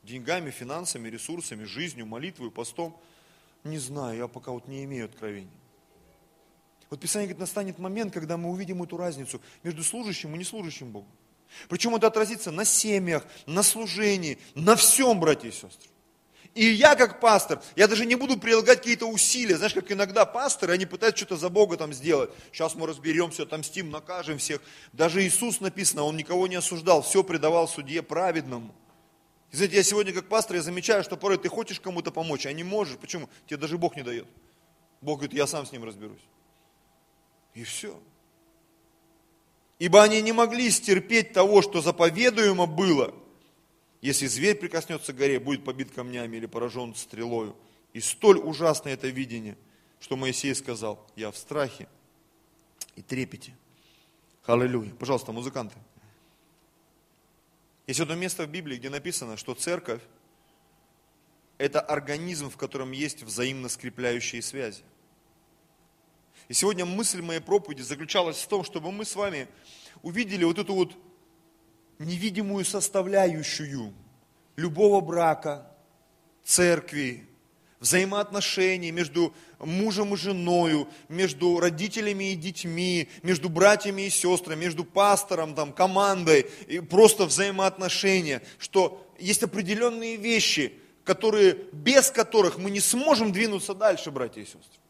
деньгами, 0.02 0.50
финансами, 0.50 1.08
ресурсами, 1.08 1.64
жизнью, 1.64 2.06
молитвой, 2.06 2.50
постом? 2.50 2.98
Не 3.62 3.78
знаю, 3.78 4.18
я 4.18 4.28
пока 4.28 4.50
вот 4.52 4.68
не 4.68 4.84
имею 4.84 5.06
откровений. 5.06 5.50
Вот 6.90 7.00
Писание 7.00 7.28
говорит, 7.28 7.40
настанет 7.40 7.78
момент, 7.78 8.12
когда 8.12 8.36
мы 8.36 8.50
увидим 8.50 8.82
эту 8.82 8.96
разницу 8.96 9.40
между 9.62 9.82
служащим 9.82 10.34
и 10.34 10.38
неслужащим 10.38 10.90
Богу. 10.90 11.08
Причем 11.68 11.94
это 11.94 12.08
отразится 12.08 12.50
на 12.50 12.64
семьях, 12.64 13.26
на 13.46 13.62
служении, 13.62 14.38
на 14.54 14.76
всем, 14.76 15.20
братья 15.20 15.48
и 15.48 15.52
сестры. 15.52 15.90
И 16.54 16.66
я 16.66 16.94
как 16.94 17.18
пастор, 17.18 17.60
я 17.74 17.88
даже 17.88 18.06
не 18.06 18.14
буду 18.14 18.38
прилагать 18.38 18.78
какие-то 18.78 19.06
усилия. 19.06 19.56
Знаешь, 19.56 19.74
как 19.74 19.90
иногда 19.90 20.24
пасторы, 20.24 20.72
они 20.72 20.86
пытаются 20.86 21.24
что-то 21.24 21.36
за 21.36 21.48
Бога 21.48 21.76
там 21.76 21.92
сделать. 21.92 22.30
Сейчас 22.52 22.76
мы 22.76 22.86
разберемся, 22.86 23.42
отомстим, 23.42 23.90
накажем 23.90 24.38
всех. 24.38 24.60
Даже 24.92 25.24
Иисус 25.24 25.60
написано, 25.60 26.04
Он 26.04 26.16
никого 26.16 26.46
не 26.46 26.54
осуждал, 26.54 27.02
все 27.02 27.24
предавал 27.24 27.66
судье 27.66 28.02
праведному. 28.02 28.72
И 29.50 29.56
знаете, 29.56 29.76
я 29.76 29.82
сегодня 29.82 30.12
как 30.12 30.28
пастор, 30.28 30.56
я 30.56 30.62
замечаю, 30.62 31.02
что 31.02 31.16
порой 31.16 31.38
ты 31.38 31.48
хочешь 31.48 31.80
кому-то 31.80 32.12
помочь, 32.12 32.46
а 32.46 32.52
не 32.52 32.62
можешь. 32.62 32.98
Почему? 32.98 33.28
Тебе 33.46 33.56
даже 33.56 33.76
Бог 33.76 33.96
не 33.96 34.02
дает. 34.02 34.26
Бог 35.00 35.18
говорит, 35.18 35.36
я 35.36 35.48
сам 35.48 35.66
с 35.66 35.72
ним 35.72 35.82
разберусь. 35.82 36.22
И 37.54 37.64
все. 37.64 37.98
Ибо 39.80 40.04
они 40.04 40.22
не 40.22 40.32
могли 40.32 40.70
стерпеть 40.70 41.32
того, 41.32 41.62
что 41.62 41.80
заповедуемо 41.80 42.66
было. 42.66 43.12
Если 44.04 44.26
зверь 44.26 44.56
прикоснется 44.56 45.14
к 45.14 45.16
горе, 45.16 45.40
будет 45.40 45.64
побит 45.64 45.90
камнями 45.90 46.36
или 46.36 46.44
поражен 46.44 46.94
стрелою. 46.94 47.56
И 47.94 48.00
столь 48.00 48.36
ужасно 48.38 48.90
это 48.90 49.08
видение, 49.08 49.56
что 49.98 50.14
Моисей 50.14 50.54
сказал, 50.54 51.10
я 51.16 51.30
в 51.30 51.38
страхе 51.38 51.88
и 52.96 53.00
трепете. 53.00 53.56
Аллилуйя. 54.44 54.90
Пожалуйста, 54.90 55.32
музыканты. 55.32 55.74
Есть 57.86 57.98
одно 57.98 58.14
место 58.14 58.44
в 58.44 58.50
Библии, 58.50 58.76
где 58.76 58.90
написано, 58.90 59.38
что 59.38 59.54
церковь– 59.54 60.02
это 61.56 61.80
организм, 61.80 62.50
в 62.50 62.58
котором 62.58 62.92
есть 62.92 63.22
взаимно 63.22 63.70
скрепляющие 63.70 64.42
связи. 64.42 64.82
И 66.48 66.52
сегодня 66.52 66.84
мысль 66.84 67.22
моей 67.22 67.40
проповеди 67.40 67.80
заключалась 67.80 68.36
в 68.36 68.48
том, 68.48 68.64
чтобы 68.64 68.92
мы 68.92 69.06
с 69.06 69.16
вами 69.16 69.48
увидели 70.02 70.44
вот 70.44 70.58
эту 70.58 70.74
вот 70.74 70.94
невидимую 71.98 72.64
составляющую 72.64 73.92
любого 74.56 75.00
брака, 75.00 75.66
церкви, 76.44 77.28
взаимоотношений 77.80 78.90
между 78.90 79.34
мужем 79.58 80.14
и 80.14 80.16
женой, 80.16 80.86
между 81.08 81.60
родителями 81.60 82.32
и 82.32 82.34
детьми, 82.34 83.08
между 83.22 83.48
братьями 83.48 84.02
и 84.02 84.10
сестрами, 84.10 84.60
между 84.60 84.84
пастором, 84.84 85.54
там, 85.54 85.72
командой, 85.72 86.46
и 86.66 86.80
просто 86.80 87.26
взаимоотношения, 87.26 88.42
что 88.58 89.06
есть 89.18 89.42
определенные 89.42 90.16
вещи, 90.16 90.72
которые, 91.04 91.54
без 91.72 92.10
которых 92.10 92.58
мы 92.58 92.70
не 92.70 92.80
сможем 92.80 93.32
двинуться 93.32 93.74
дальше, 93.74 94.10
братья 94.10 94.40
и 94.40 94.46
сестры. 94.46 94.80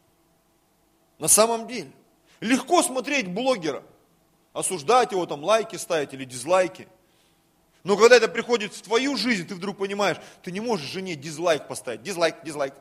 На 1.19 1.27
самом 1.27 1.67
деле. 1.67 1.91
Легко 2.41 2.83
смотреть 2.83 3.27
блогера, 3.27 3.81
осуждать 4.53 5.11
его, 5.13 5.25
там 5.25 5.43
лайки 5.43 5.77
ставить 5.77 6.13
или 6.13 6.25
дизлайки. 6.25 6.87
Но 7.85 7.95
когда 7.97 8.17
это 8.17 8.27
приходит 8.27 8.73
в 8.73 8.81
твою 8.81 9.15
жизнь, 9.15 9.47
ты 9.47 9.53
вдруг 9.53 9.77
понимаешь, 9.77 10.17
ты 10.41 10.51
не 10.51 10.59
можешь 10.59 10.87
жене 10.87 11.15
дизлайк 11.15 11.67
поставить. 11.67 12.01
Дизлайк, 12.01 12.43
дизлайк. 12.43 12.73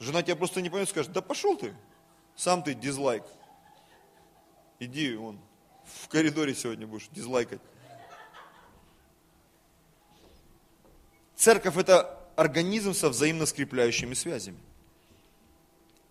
Жена 0.00 0.20
тебя 0.20 0.34
просто 0.34 0.60
не 0.60 0.68
поймет, 0.68 0.88
скажет, 0.88 1.12
да 1.12 1.22
пошел 1.22 1.56
ты, 1.56 1.72
сам 2.34 2.64
ты 2.64 2.74
дизлайк. 2.74 3.22
Иди 4.80 5.14
он 5.14 5.38
в 5.84 6.08
коридоре 6.08 6.56
сегодня 6.56 6.88
будешь 6.88 7.06
дизлайкать. 7.12 7.60
Церковь 11.36 11.76
это 11.76 12.20
организм 12.34 12.94
со 12.94 13.08
взаимно 13.08 13.46
скрепляющими 13.46 14.14
связями. 14.14 14.58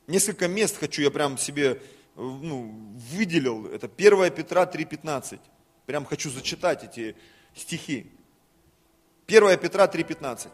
Несколько 0.07 0.47
мест 0.47 0.77
хочу, 0.77 1.01
я 1.01 1.11
прям 1.11 1.37
себе 1.37 1.81
ну, 2.15 2.71
выделил. 3.11 3.65
Это 3.67 3.87
1 3.93 4.31
Петра 4.31 4.63
3,15. 4.63 5.37
Прям 5.85 6.05
хочу 6.05 6.29
зачитать 6.29 6.85
эти 6.85 7.17
стихи. 7.55 8.11
1 9.27 9.57
Петра 9.57 9.85
3,15. 9.85 10.49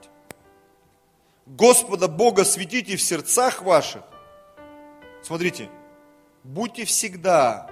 Господа 1.45 2.07
Бога 2.07 2.45
светите 2.45 2.95
в 2.95 3.01
сердцах 3.01 3.61
ваших. 3.61 4.03
Смотрите, 5.21 5.69
будьте 6.43 6.85
всегда 6.85 7.69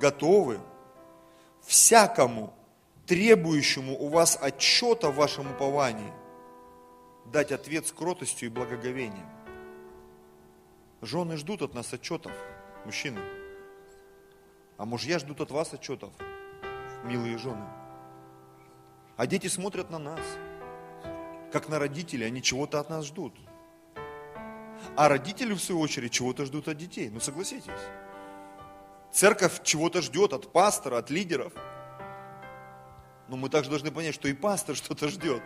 готовы 0.00 0.60
всякому 1.62 2.52
требующему 3.06 3.96
у 3.96 4.08
вас 4.08 4.38
отчета 4.40 5.10
в 5.10 5.16
вашем 5.16 5.52
уповании 5.52 6.12
дать 7.26 7.52
ответ 7.52 7.86
с 7.86 7.92
кротостью 7.92 8.48
и 8.48 8.52
благоговением. 8.52 9.28
Жены 11.00 11.36
ждут 11.36 11.62
от 11.62 11.74
нас 11.74 11.92
отчетов, 11.92 12.32
мужчины. 12.84 13.20
А 14.76 14.84
мужья 14.84 15.18
ждут 15.18 15.40
от 15.40 15.50
вас 15.50 15.72
отчетов, 15.72 16.12
милые 17.04 17.38
жены. 17.38 17.64
А 19.16 19.26
дети 19.26 19.46
смотрят 19.46 19.90
на 19.90 19.98
нас, 19.98 20.20
как 21.52 21.68
на 21.68 21.78
родителей, 21.78 22.26
они 22.26 22.42
чего-то 22.42 22.80
от 22.80 22.90
нас 22.90 23.06
ждут. 23.06 23.34
А 24.96 25.08
родители, 25.08 25.52
в 25.54 25.60
свою 25.60 25.80
очередь, 25.80 26.12
чего-то 26.12 26.44
ждут 26.44 26.68
от 26.68 26.76
детей. 26.76 27.08
Ну 27.10 27.20
согласитесь. 27.20 27.70
Церковь 29.12 29.62
чего-то 29.62 30.02
ждет 30.02 30.32
от 30.32 30.52
пастора, 30.52 30.98
от 30.98 31.10
лидеров. 31.10 31.52
Но 33.28 33.36
мы 33.36 33.48
также 33.48 33.70
должны 33.70 33.90
понять, 33.90 34.14
что 34.14 34.28
и 34.28 34.32
пастор 34.32 34.76
что-то 34.76 35.08
ждет. 35.08 35.42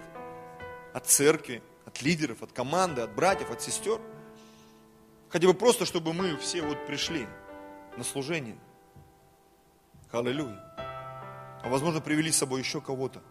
От 0.94 1.06
церкви, 1.06 1.62
от 1.84 2.00
лидеров, 2.02 2.42
от 2.42 2.52
команды, 2.52 3.02
от 3.02 3.14
братьев, 3.14 3.50
от 3.50 3.60
сестер– 3.60 4.00
Хотя 5.28 5.48
бы 5.48 5.54
просто, 5.54 5.84
чтобы 5.84 6.12
мы 6.12 6.36
все 6.36 6.62
вот 6.62 6.86
пришли 6.86 7.26
на 7.96 8.04
служение. 8.04 8.56
Аллилуйя. 10.10 10.62
А 11.62 11.68
возможно, 11.68 12.00
привели 12.00 12.30
с 12.30 12.38
собой 12.38 12.60
еще 12.60 12.80
кого-то. 12.80 13.22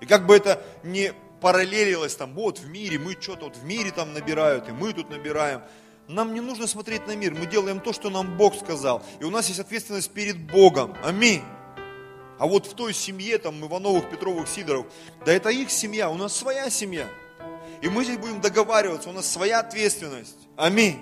И 0.00 0.06
как 0.06 0.26
бы 0.26 0.36
это 0.36 0.62
не 0.82 1.12
параллелилось 1.40 2.16
там, 2.16 2.34
вот 2.34 2.58
в 2.58 2.68
мире, 2.68 2.98
мы 2.98 3.16
что-то 3.20 3.46
вот 3.46 3.56
в 3.56 3.64
мире 3.64 3.90
там 3.90 4.12
набирают, 4.12 4.68
и 4.68 4.72
мы 4.72 4.92
тут 4.92 5.10
набираем. 5.10 5.62
Нам 6.08 6.32
не 6.34 6.40
нужно 6.40 6.66
смотреть 6.66 7.06
на 7.06 7.14
мир, 7.16 7.34
мы 7.34 7.46
делаем 7.46 7.80
то, 7.80 7.92
что 7.92 8.10
нам 8.10 8.36
Бог 8.36 8.56
сказал. 8.56 9.02
И 9.20 9.24
у 9.24 9.30
нас 9.30 9.48
есть 9.48 9.60
ответственность 9.60 10.10
перед 10.10 10.38
Богом. 10.38 10.96
Аминь. 11.04 11.42
А 12.38 12.46
вот 12.46 12.66
в 12.66 12.74
той 12.74 12.94
семье, 12.94 13.38
там, 13.38 13.64
Ивановых, 13.64 14.08
Петровых, 14.10 14.48
Сидоров, 14.48 14.86
да 15.26 15.32
это 15.32 15.50
их 15.50 15.70
семья, 15.70 16.08
у 16.08 16.14
нас 16.14 16.36
своя 16.36 16.70
семья. 16.70 17.06
И 17.82 17.88
мы 17.88 18.04
здесь 18.04 18.18
будем 18.18 18.40
договариваться, 18.40 19.10
у 19.10 19.12
нас 19.12 19.30
своя 19.30 19.60
ответственность. 19.60 20.38
Аминь. 20.56 20.98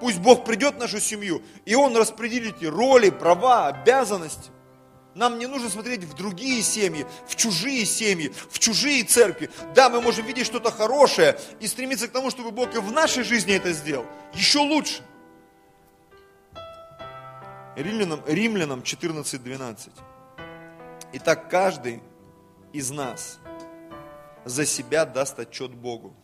Пусть 0.00 0.18
Бог 0.18 0.44
придет 0.44 0.76
в 0.76 0.78
нашу 0.78 1.00
семью, 1.00 1.42
и 1.64 1.74
Он 1.74 1.96
распределит 1.96 2.62
роли, 2.62 3.10
права, 3.10 3.68
обязанности. 3.68 4.50
Нам 5.14 5.38
не 5.38 5.46
нужно 5.46 5.68
смотреть 5.68 6.04
в 6.04 6.14
другие 6.14 6.62
семьи, 6.62 7.04
в 7.26 7.34
чужие 7.34 7.84
семьи, 7.84 8.32
в 8.50 8.58
чужие 8.58 9.02
церкви. 9.04 9.50
Да, 9.74 9.90
мы 9.90 10.00
можем 10.00 10.24
видеть 10.24 10.46
что-то 10.46 10.70
хорошее 10.70 11.38
и 11.58 11.66
стремиться 11.66 12.06
к 12.06 12.12
тому, 12.12 12.30
чтобы 12.30 12.52
Бог 12.52 12.74
и 12.74 12.78
в 12.78 12.92
нашей 12.92 13.24
жизни 13.24 13.54
это 13.54 13.72
сделал. 13.72 14.06
Еще 14.34 14.60
лучше. 14.60 15.02
Римлянам, 17.76 18.22
Римлянам 18.26 18.80
14.12. 18.80 19.90
Итак, 21.14 21.50
каждый 21.50 22.02
из 22.72 22.90
нас 22.90 23.38
за 24.44 24.64
себя 24.64 25.04
даст 25.04 25.38
отчет 25.38 25.74
Богу. 25.74 26.14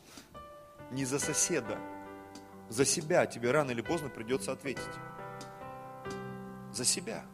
Не 0.92 1.04
за 1.04 1.18
соседа, 1.18 1.78
За 2.68 2.84
себя 2.84 3.26
тебе 3.26 3.50
рано 3.52 3.70
или 3.70 3.80
поздно 3.80 4.08
придется 4.08 4.52
ответить. 4.52 4.82
За 6.72 6.84
себя. 6.84 7.24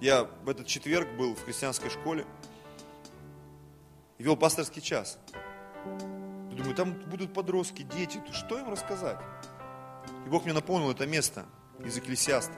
Я 0.00 0.24
в 0.24 0.48
этот 0.48 0.66
четверг 0.66 1.10
был 1.18 1.34
в 1.34 1.44
христианской 1.44 1.90
школе 1.90 2.26
вел 4.18 4.36
пасторский 4.36 4.80
час. 4.80 5.18
Думаю, 6.50 6.74
там 6.74 6.92
будут 6.92 7.32
подростки, 7.34 7.82
дети, 7.82 8.22
что 8.32 8.58
им 8.58 8.70
рассказать? 8.70 9.18
И 10.26 10.28
Бог 10.28 10.44
мне 10.44 10.52
напомнил 10.52 10.90
это 10.90 11.06
место 11.06 11.44
из 11.84 11.98
Экклесиаста. 11.98 12.54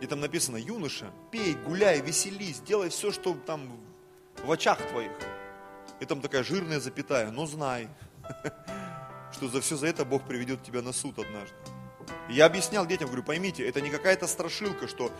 И 0.00 0.06
там 0.06 0.20
написано, 0.20 0.56
юноша, 0.56 1.10
пей, 1.30 1.54
гуляй, 1.54 2.00
веселись, 2.00 2.60
делай 2.60 2.90
все, 2.90 3.10
что 3.10 3.34
там 3.34 3.80
в 4.44 4.50
очах 4.50 4.78
твоих. 4.90 5.12
И 6.00 6.04
там 6.04 6.20
такая 6.20 6.42
жирная 6.44 6.80
запятая, 6.80 7.30
но 7.30 7.46
знай, 7.46 7.88
что 9.32 9.48
за 9.48 9.60
все 9.60 9.76
за 9.76 9.86
это 9.86 10.04
Бог 10.04 10.24
приведет 10.24 10.62
тебя 10.62 10.82
на 10.82 10.92
суд 10.92 11.18
однажды. 11.18 11.54
Я 12.28 12.46
объяснял 12.46 12.86
детям, 12.86 13.08
говорю, 13.08 13.22
поймите, 13.22 13.66
это 13.66 13.80
не 13.80 13.90
какая-то 13.90 14.26
страшилка, 14.26 14.88
что 14.88 15.10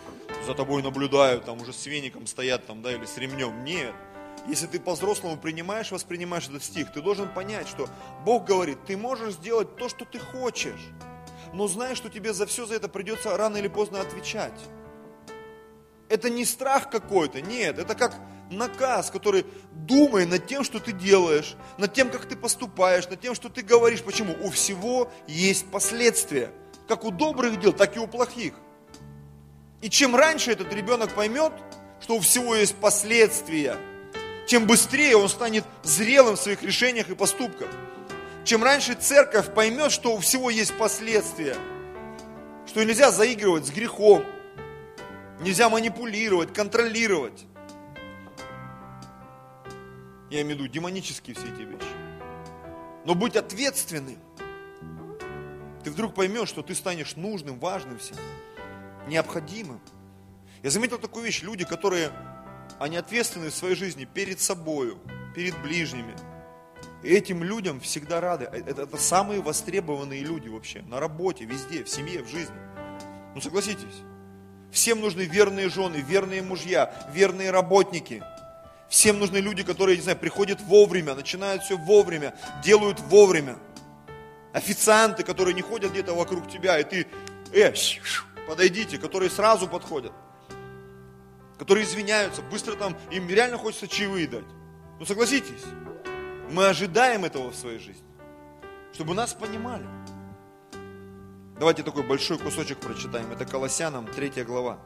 за 0.45 0.53
тобой 0.53 0.81
наблюдают, 0.81 1.45
там 1.45 1.61
уже 1.61 1.73
с 1.73 1.85
веником 1.85 2.27
стоят 2.27 2.65
там, 2.65 2.81
да, 2.81 2.91
или 2.91 3.05
с 3.05 3.17
ремнем. 3.17 3.63
Нет. 3.63 3.93
Если 4.47 4.67
ты 4.67 4.79
по-взрослому 4.79 5.37
принимаешь, 5.37 5.91
воспринимаешь 5.91 6.47
этот 6.47 6.63
стих, 6.63 6.91
ты 6.91 7.01
должен 7.01 7.27
понять, 7.29 7.67
что 7.67 7.89
Бог 8.23 8.45
говорит, 8.45 8.77
ты 8.85 8.95
можешь 8.95 9.35
сделать 9.35 9.75
то, 9.75 9.89
что 9.89 10.05
ты 10.05 10.19
хочешь, 10.19 10.81
но 11.53 11.67
знаешь, 11.67 11.97
что 11.97 12.09
тебе 12.09 12.33
за 12.33 12.45
все 12.45 12.65
за 12.65 12.75
это 12.75 12.87
придется 12.87 13.35
рано 13.35 13.57
или 13.57 13.67
поздно 13.67 14.01
отвечать. 14.01 14.59
Это 16.09 16.29
не 16.29 16.45
страх 16.45 16.91
какой-то, 16.91 17.41
нет, 17.41 17.79
это 17.79 17.95
как 17.95 18.15
наказ, 18.51 19.09
который 19.09 19.45
думай 19.71 20.25
над 20.25 20.47
тем, 20.47 20.63
что 20.63 20.79
ты 20.79 20.91
делаешь, 20.91 21.55
над 21.77 21.93
тем, 21.93 22.09
как 22.09 22.25
ты 22.25 22.35
поступаешь, 22.35 23.07
над 23.09 23.21
тем, 23.21 23.35
что 23.35 23.49
ты 23.49 23.61
говоришь. 23.61 24.03
Почему? 24.03 24.35
У 24.41 24.49
всего 24.49 25.11
есть 25.27 25.69
последствия. 25.71 26.51
Как 26.87 27.03
у 27.03 27.11
добрых 27.11 27.59
дел, 27.59 27.73
так 27.73 27.95
и 27.95 27.99
у 27.99 28.07
плохих. 28.07 28.53
И 29.81 29.89
чем 29.89 30.15
раньше 30.15 30.51
этот 30.51 30.73
ребенок 30.73 31.13
поймет, 31.13 31.53
что 32.01 32.15
у 32.15 32.19
всего 32.19 32.55
есть 32.55 32.75
последствия, 32.75 33.77
тем 34.47 34.67
быстрее 34.67 35.17
он 35.17 35.29
станет 35.29 35.63
зрелым 35.83 36.35
в 36.35 36.39
своих 36.39 36.61
решениях 36.63 37.09
и 37.09 37.15
поступках. 37.15 37.69
Чем 38.43 38.63
раньше 38.63 38.93
церковь 38.93 39.53
поймет, 39.53 39.91
что 39.91 40.13
у 40.13 40.19
всего 40.19 40.51
есть 40.51 40.77
последствия, 40.77 41.55
что 42.67 42.83
нельзя 42.83 43.11
заигрывать 43.11 43.65
с 43.65 43.71
грехом, 43.71 44.23
нельзя 45.39 45.69
манипулировать, 45.69 46.53
контролировать. 46.53 47.45
Я 50.29 50.41
имею 50.41 50.57
в 50.57 50.59
виду 50.61 50.67
демонические 50.67 51.35
все 51.35 51.45
эти 51.45 51.61
вещи. 51.61 51.85
Но 53.05 53.15
быть 53.15 53.35
ответственным. 53.35 54.17
Ты 55.85 55.91
вдруг 55.91 56.15
поймешь, 56.15 56.49
что 56.49 56.63
ты 56.63 56.73
станешь 56.73 57.15
нужным, 57.15 57.59
важным 57.59 57.99
всем, 57.99 58.17
необходимым. 59.07 59.79
Я 60.63 60.71
заметил 60.71 60.97
такую 60.97 61.23
вещь, 61.23 61.43
люди, 61.43 61.63
которые, 61.63 62.11
они 62.79 62.97
ответственны 62.97 63.51
в 63.51 63.55
своей 63.55 63.75
жизни 63.75 64.05
перед 64.05 64.39
собою, 64.39 64.97
перед 65.35 65.55
ближними, 65.61 66.15
и 67.03 67.13
этим 67.13 67.43
людям 67.43 67.79
всегда 67.81 68.19
рады. 68.19 68.49
Э, 68.51 68.63
это, 68.65 68.81
это 68.81 68.97
самые 68.97 69.41
востребованные 69.41 70.21
люди 70.23 70.47
вообще. 70.47 70.81
На 70.81 70.99
работе, 70.99 71.45
везде, 71.45 71.83
в 71.83 71.89
семье, 71.89 72.23
в 72.23 72.29
жизни. 72.29 72.55
Ну 73.35 73.41
согласитесь. 73.41 74.01
Всем 74.71 75.01
нужны 75.01 75.21
верные 75.21 75.69
жены, 75.69 75.97
верные 75.97 76.41
мужья, 76.41 76.91
верные 77.13 77.51
работники. 77.51 78.23
Всем 78.89 79.19
нужны 79.19 79.37
люди, 79.37 79.61
которые, 79.61 79.97
не 79.97 80.01
знаю, 80.01 80.17
приходят 80.17 80.61
вовремя, 80.61 81.13
начинают 81.13 81.61
все 81.61 81.77
вовремя, 81.77 82.33
делают 82.63 82.99
вовремя. 83.01 83.57
Официанты, 84.55 85.23
которые 85.23 85.53
не 85.53 85.61
ходят 85.61 85.91
где-то 85.91 86.13
вокруг 86.13 86.49
тебя, 86.49 86.79
и 86.79 86.85
ты, 86.85 87.07
э, 87.51 87.73
подойдите, 88.47 88.97
которые 88.97 89.29
сразу 89.29 89.67
подходят. 89.67 90.13
Которые 91.59 91.83
извиняются, 91.83 92.41
быстро 92.41 92.75
там, 92.75 92.95
им 93.11 93.27
реально 93.27 93.57
хочется 93.57 93.89
чаевые 93.89 94.27
дать. 94.27 94.45
Ну 94.97 95.05
согласитесь. 95.05 95.61
Мы 96.49 96.67
ожидаем 96.67 97.25
этого 97.25 97.51
в 97.51 97.55
своей 97.55 97.79
жизни, 97.79 98.07
чтобы 98.93 99.13
нас 99.13 99.33
понимали. 99.33 99.85
Давайте 101.59 101.83
такой 101.83 102.03
большой 102.03 102.37
кусочек 102.37 102.79
прочитаем. 102.79 103.29
Это 103.33 103.43
Колоссянам, 103.43 104.07
3 104.07 104.45
глава. 104.45 104.79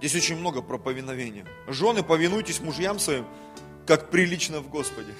Здесь 0.00 0.16
очень 0.16 0.36
много 0.36 0.62
про 0.62 0.78
повиновение. 0.78 1.46
Жены, 1.68 2.02
повинуйтесь 2.02 2.58
мужьям 2.58 2.98
своим, 2.98 3.24
как 3.86 4.10
прилично 4.10 4.58
в 4.58 4.68
Господе. 4.68 5.14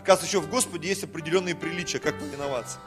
Оказывается, 0.00 0.26
еще 0.26 0.40
в 0.40 0.48
Господе 0.48 0.88
есть 0.88 1.04
определенные 1.04 1.54
приличия, 1.54 1.98
как 1.98 2.18
повиноваться. 2.18 2.78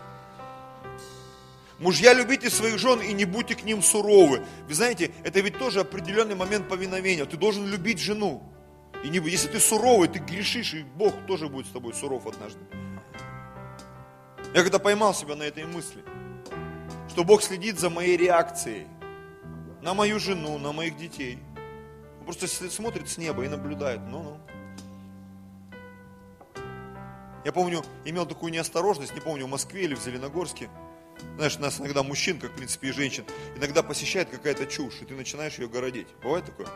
Мужья, 1.78 2.12
любите 2.16 2.50
своих 2.50 2.80
жен 2.80 3.02
и 3.02 3.14
не 3.14 3.26
будьте 3.26 3.54
к 3.54 3.64
ним 3.64 3.84
суровы. 3.84 4.44
Вы 4.68 4.74
знаете, 4.74 5.12
это 5.24 5.40
ведь 5.40 5.60
тоже 5.60 5.82
определенный 5.82 6.34
момент 6.34 6.68
повиновения. 6.68 7.26
Ты 7.26 7.38
должен 7.38 7.68
любить 7.68 8.00
жену. 8.00 8.42
И 9.04 9.10
не, 9.10 9.20
если 9.30 9.48
ты 9.48 9.60
суровый, 9.60 10.08
ты 10.08 10.18
грешишь, 10.18 10.74
и 10.74 10.82
Бог 10.82 11.14
тоже 11.28 11.50
будет 11.50 11.68
с 11.68 11.70
тобой 11.70 11.94
суров 11.94 12.26
однажды. 12.26 12.62
Я 14.56 14.64
когда 14.64 14.80
поймал 14.80 15.14
себя 15.14 15.36
на 15.36 15.44
этой 15.44 15.66
мысли, 15.66 16.04
что 17.10 17.24
Бог 17.24 17.44
следит 17.44 17.78
за 17.78 17.92
моей 17.92 18.18
реакцией, 18.18 18.88
на 19.84 19.94
мою 19.94 20.20
жену, 20.20 20.58
на 20.58 20.72
моих 20.72 20.98
детей. 20.98 21.38
Он 22.20 22.26
просто 22.26 22.48
смотрит 22.48 23.08
с 23.08 23.20
неба 23.20 23.46
и 23.46 23.50
наблюдает. 23.50 24.02
Ну-ну. 24.08 24.40
Я 27.46 27.52
помню, 27.52 27.84
имел 28.06 28.26
такую 28.26 28.52
неосторожность, 28.54 29.14
не 29.14 29.20
помню, 29.20 29.46
в 29.46 29.50
Москве 29.50 29.84
или 29.84 29.96
в 29.96 30.02
Зеленогорске. 30.02 30.70
Знаешь, 31.36 31.58
нас 31.60 31.80
иногда 31.80 32.04
мужчин, 32.04 32.40
как 32.40 32.52
в 32.52 32.56
принципе 32.56 32.90
и 32.90 32.92
женщин, 32.92 33.26
иногда 33.56 33.84
посещает 33.84 34.30
какая-то 34.30 34.66
чушь, 34.66 35.02
и 35.02 35.06
ты 35.06 35.16
начинаешь 35.16 35.58
ее 35.60 35.68
городить. 35.68 36.08
Бывает 36.24 36.46
такое? 36.46 36.68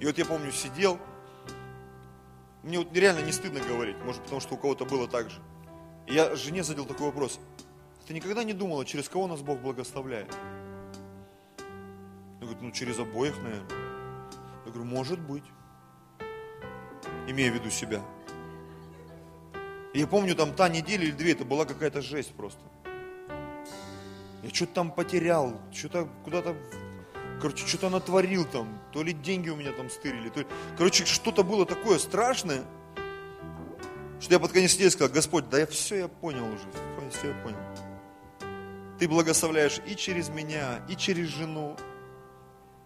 И 0.00 0.06
вот 0.06 0.16
я 0.18 0.24
помню, 0.24 0.52
сидел, 0.52 0.98
мне 2.62 2.78
вот 2.78 2.94
реально 2.96 3.20
не 3.20 3.32
стыдно 3.32 3.60
говорить, 3.60 3.96
может 4.04 4.22
потому 4.22 4.40
что 4.40 4.54
у 4.54 4.58
кого-то 4.58 4.84
было 4.84 5.08
так 5.08 5.30
же. 5.30 5.40
И 6.06 6.14
я 6.14 6.36
жене 6.36 6.62
задал 6.62 6.84
такой 6.84 7.06
вопрос, 7.06 7.40
ты 8.06 8.14
никогда 8.14 8.44
не 8.44 8.52
думала, 8.52 8.84
через 8.84 9.08
кого 9.08 9.26
нас 9.26 9.40
Бог 9.40 9.60
благословляет? 9.60 10.32
Я 12.40 12.46
говорю, 12.46 12.58
ну 12.60 12.70
через 12.70 12.98
обоих, 12.98 13.36
наверное. 13.38 13.68
Я 14.66 14.72
говорю, 14.72 14.84
может 14.84 15.18
быть. 15.18 15.44
Имея 17.28 17.50
в 17.50 17.54
виду 17.54 17.70
себя. 17.70 18.02
Я 19.94 20.06
помню, 20.06 20.34
там 20.34 20.54
та 20.54 20.68
неделя 20.68 21.04
или 21.04 21.12
две, 21.12 21.32
это 21.32 21.44
была 21.44 21.64
какая-то 21.64 22.02
жесть 22.02 22.32
просто. 22.34 22.60
Я 24.42 24.50
что-то 24.50 24.74
там 24.74 24.90
потерял, 24.90 25.60
что-то 25.72 26.08
куда-то 26.24 26.56
короче, 27.40 27.66
что-то 27.66 27.90
натворил 27.90 28.44
там, 28.44 28.80
то 28.92 29.02
ли 29.02 29.12
деньги 29.12 29.48
у 29.48 29.56
меня 29.56 29.72
там 29.72 29.90
стырили, 29.90 30.28
то 30.28 30.40
ли, 30.40 30.46
короче, 30.76 31.04
что-то 31.04 31.42
было 31.42 31.66
такое 31.66 31.98
страшное, 31.98 32.64
что 34.20 34.34
я 34.34 34.40
под 34.40 34.52
конец 34.52 34.72
сидел 34.72 34.88
и 34.88 34.90
сказал, 34.90 35.12
Господь, 35.12 35.48
да 35.48 35.58
я 35.60 35.66
все 35.66 35.96
я 35.96 36.08
понял 36.08 36.44
уже, 36.46 36.64
все 37.10 37.28
я 37.28 37.34
понял. 37.42 37.58
Ты 38.98 39.08
благословляешь 39.08 39.80
и 39.86 39.94
через 39.94 40.28
меня, 40.28 40.80
и 40.88 40.96
через 40.96 41.28
жену, 41.28 41.76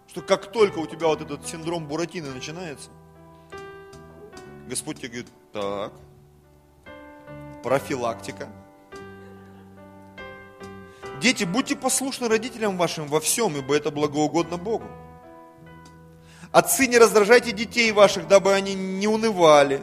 что 0.09 0.23
как 0.23 0.51
только 0.51 0.79
у 0.79 0.87
тебя 0.87 1.07
вот 1.07 1.21
этот 1.21 1.47
синдром 1.47 1.87
Буратино 1.87 2.33
начинается, 2.33 2.91
Господь 4.71 4.99
тебе 4.99 5.09
говорит, 5.09 5.29
так, 5.53 5.93
профилактика– 7.63 8.49
Дети, 11.21 11.45
будьте 11.45 11.77
послушны 11.77 12.29
родителям 12.29 12.79
вашим 12.79 13.07
во 13.07 13.21
всем, 13.21 13.55
ибо 13.55 13.77
это 13.77 13.91
благоугодно 13.91 14.57
Богу. 14.57 14.87
Отцы, 16.51 16.87
не 16.87 16.97
раздражайте 16.97 17.53
детей 17.53 17.93
ваших, 17.93 18.27
дабы 18.27 18.55
они 18.55 18.75
не 18.75 19.07
унывали. 19.07 19.83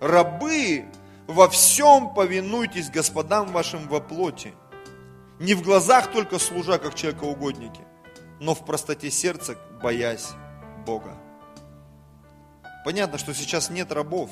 Рабы, 0.00 0.86
во 1.26 1.48
всем 1.50 2.14
повинуйтесь 2.14 2.88
господам 2.88 3.52
вашим 3.52 3.86
во 3.86 4.00
плоти. 4.00 4.54
Не 5.38 5.52
в 5.52 5.62
глазах 5.62 6.10
только 6.10 6.38
служа, 6.38 6.78
как 6.78 6.94
человекоугодники, 6.94 7.82
но 8.40 8.54
в 8.54 8.64
простоте 8.64 9.10
сердца, 9.10 9.56
боясь 9.82 10.30
Бога. 10.86 11.18
Понятно, 12.84 13.18
что 13.18 13.34
сейчас 13.34 13.70
нет 13.70 13.92
рабов, 13.92 14.30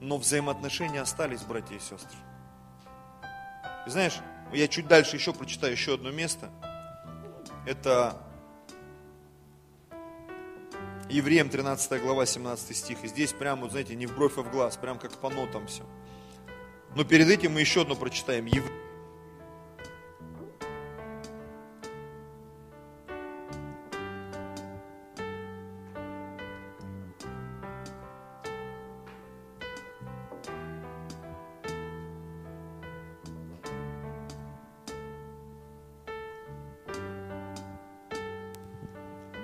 но 0.00 0.18
взаимоотношения 0.18 1.00
остались, 1.00 1.42
братья 1.42 1.76
и 1.76 1.78
сестры 1.78 2.18
знаешь, 3.86 4.14
я 4.52 4.68
чуть 4.68 4.86
дальше 4.86 5.16
еще 5.16 5.32
прочитаю 5.32 5.72
еще 5.72 5.94
одно 5.94 6.10
место. 6.10 6.50
Это 7.66 8.16
Евреям 11.08 11.48
13 11.50 12.00
глава, 12.02 12.26
17 12.26 12.76
стих. 12.76 13.04
И 13.04 13.08
здесь 13.08 13.32
прямо, 13.32 13.68
знаете, 13.68 13.94
не 13.94 14.06
в 14.06 14.14
бровь, 14.14 14.38
а 14.38 14.42
в 14.42 14.50
глаз, 14.50 14.76
прям 14.76 14.98
как 14.98 15.12
по 15.12 15.30
нотам 15.30 15.66
все. 15.66 15.84
Но 16.94 17.04
перед 17.04 17.28
этим 17.28 17.52
мы 17.52 17.60
еще 17.60 17.82
одно 17.82 17.94
прочитаем. 17.94 18.46
Евреям 18.46 18.89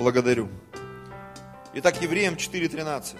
Благодарю. 0.07 0.49
Итак, 1.75 2.01
Евреям 2.01 2.35
4.13. 2.35 3.17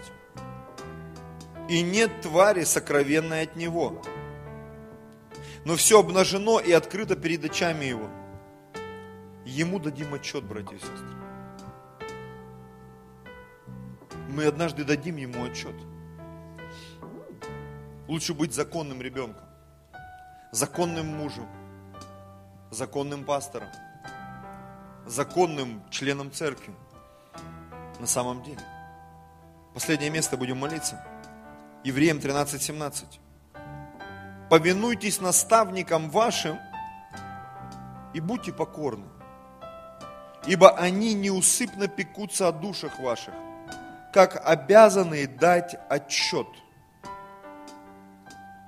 «И 1.69 1.83
нет 1.83 2.21
твари 2.21 2.63
сокровенной 2.63 3.43
от 3.43 3.57
Него, 3.57 4.01
но 5.65 5.75
все 5.75 5.99
обнажено 5.99 6.61
и 6.61 6.71
открыто 6.71 7.17
перед 7.17 7.45
очами 7.45 7.87
Его. 7.87 8.09
Ему 9.45 9.81
дадим 9.81 10.15
отчет, 10.15 10.45
братья 10.45 10.77
и 10.77 10.79
сестры. 10.79 11.17
Мы 14.29 14.45
однажды 14.45 14.85
дадим 14.85 15.17
Ему 15.17 15.43
отчет. 15.43 15.75
Лучше 18.07 18.33
быть 18.33 18.55
законным 18.55 19.03
ребенком, 19.03 19.45
законным 20.53 21.09
мужем, 21.09 21.49
законным 22.71 23.25
пастором, 23.25 23.71
законным 25.07 25.83
членом 25.91 26.31
церкви. 26.33 26.75
На 27.99 28.07
самом 28.07 28.43
деле. 28.43 28.61
Последнее 29.73 30.11
место 30.11 30.37
будем 30.37 30.59
молиться. 30.59 31.05
Евреям 31.85 32.19
13:17. 32.19 33.21
Повинуйтесь 34.51 35.21
наставникам 35.21 36.11
вашим 36.11 36.59
и 38.15 38.21
будьте 38.21 38.53
покорны, 38.53 39.07
ибо 40.47 40.71
они 40.71 41.15
неусыпно 41.15 41.89
пекутся 41.89 42.49
о 42.49 42.53
душах 42.53 42.99
ваших, 43.01 43.35
как 44.13 44.41
обязанные 44.47 45.27
дать 45.27 45.77
отчет. 45.89 46.47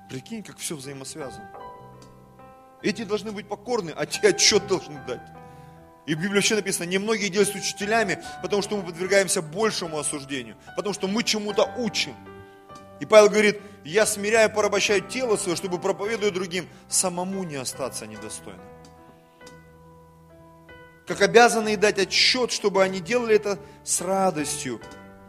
Прикинь, 0.09 0.43
как 0.43 0.57
все 0.57 0.75
взаимосвязано. 0.75 1.49
Эти 2.81 3.03
должны 3.03 3.31
быть 3.31 3.47
покорны, 3.47 3.91
а 3.95 4.05
те 4.05 4.29
отчет 4.29 4.67
должны 4.67 4.99
дать. 5.05 5.21
И 6.09 6.15
в 6.15 6.17
Библии 6.17 6.37
вообще 6.37 6.55
написано, 6.55 6.87
немногие 6.87 7.29
делают 7.29 7.53
учителями, 7.53 8.19
потому 8.41 8.63
что 8.63 8.75
мы 8.75 8.83
подвергаемся 8.83 9.43
большему 9.43 9.99
осуждению, 9.99 10.55
потому 10.75 10.91
что 10.91 11.07
мы 11.07 11.21
чему-то 11.23 11.71
учим. 11.77 12.15
И 12.99 13.05
Павел 13.05 13.29
говорит, 13.29 13.61
я 13.83 14.07
смиряю, 14.07 14.51
порабощаю 14.51 15.01
тело 15.01 15.37
свое, 15.37 15.55
чтобы 15.55 15.77
проповедуя 15.77 16.31
другим, 16.31 16.67
самому 16.87 17.43
не 17.43 17.57
остаться 17.57 18.07
недостойным. 18.07 18.65
Как 21.05 21.21
обязанные 21.21 21.77
дать 21.77 21.99
отчет, 21.99 22.51
чтобы 22.51 22.81
они 22.81 23.01
делали 23.01 23.35
это 23.35 23.59
с 23.83 24.01
радостью, 24.01 24.81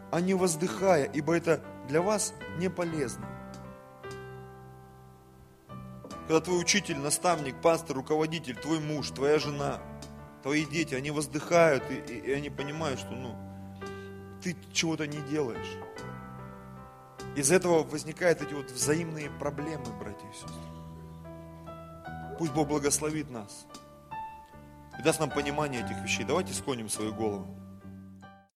а 0.09 0.19
не 0.19 0.33
воздыхая, 0.33 1.03
ибо 1.03 1.37
это 1.37 1.63
для 1.89 2.01
вас 2.01 2.33
не 2.57 2.71
полезно. 2.71 3.29
Когда 6.27 6.41
твой 6.41 6.59
учитель, 6.59 6.97
наставник, 6.97 7.61
пастор, 7.61 7.97
руководитель, 7.97 8.55
твой 8.55 8.79
муж, 8.79 9.11
твоя 9.11 9.37
жена, 9.37 9.79
твои 10.41 10.65
дети, 10.65 10.95
они 10.95 11.11
воздыхают, 11.11 11.83
и, 11.89 11.95
и, 11.95 12.19
и 12.19 12.31
они 12.31 12.49
понимают, 12.49 12.99
что 12.99 13.11
ну, 13.11 13.35
ты 14.41 14.55
чего-то 14.73 15.07
не 15.07 15.21
делаешь. 15.29 15.77
Из 17.35 17.51
этого 17.51 17.83
возникают 17.83 18.41
эти 18.41 18.53
вот 18.53 18.69
взаимные 18.71 19.29
проблемы, 19.29 19.85
братья 19.99 20.27
и 20.27 20.33
сестры. 20.33 20.71
Пусть 22.37 22.51
Бог 22.53 22.67
благословит 22.67 23.29
нас 23.29 23.65
и 24.99 25.03
даст 25.03 25.19
нам 25.19 25.29
понимание 25.29 25.85
этих 25.85 25.97
вещей. 26.03 26.25
Давайте 26.25 26.53
склоним 26.53 26.89
свою 26.89 27.13
голову. 27.13 27.60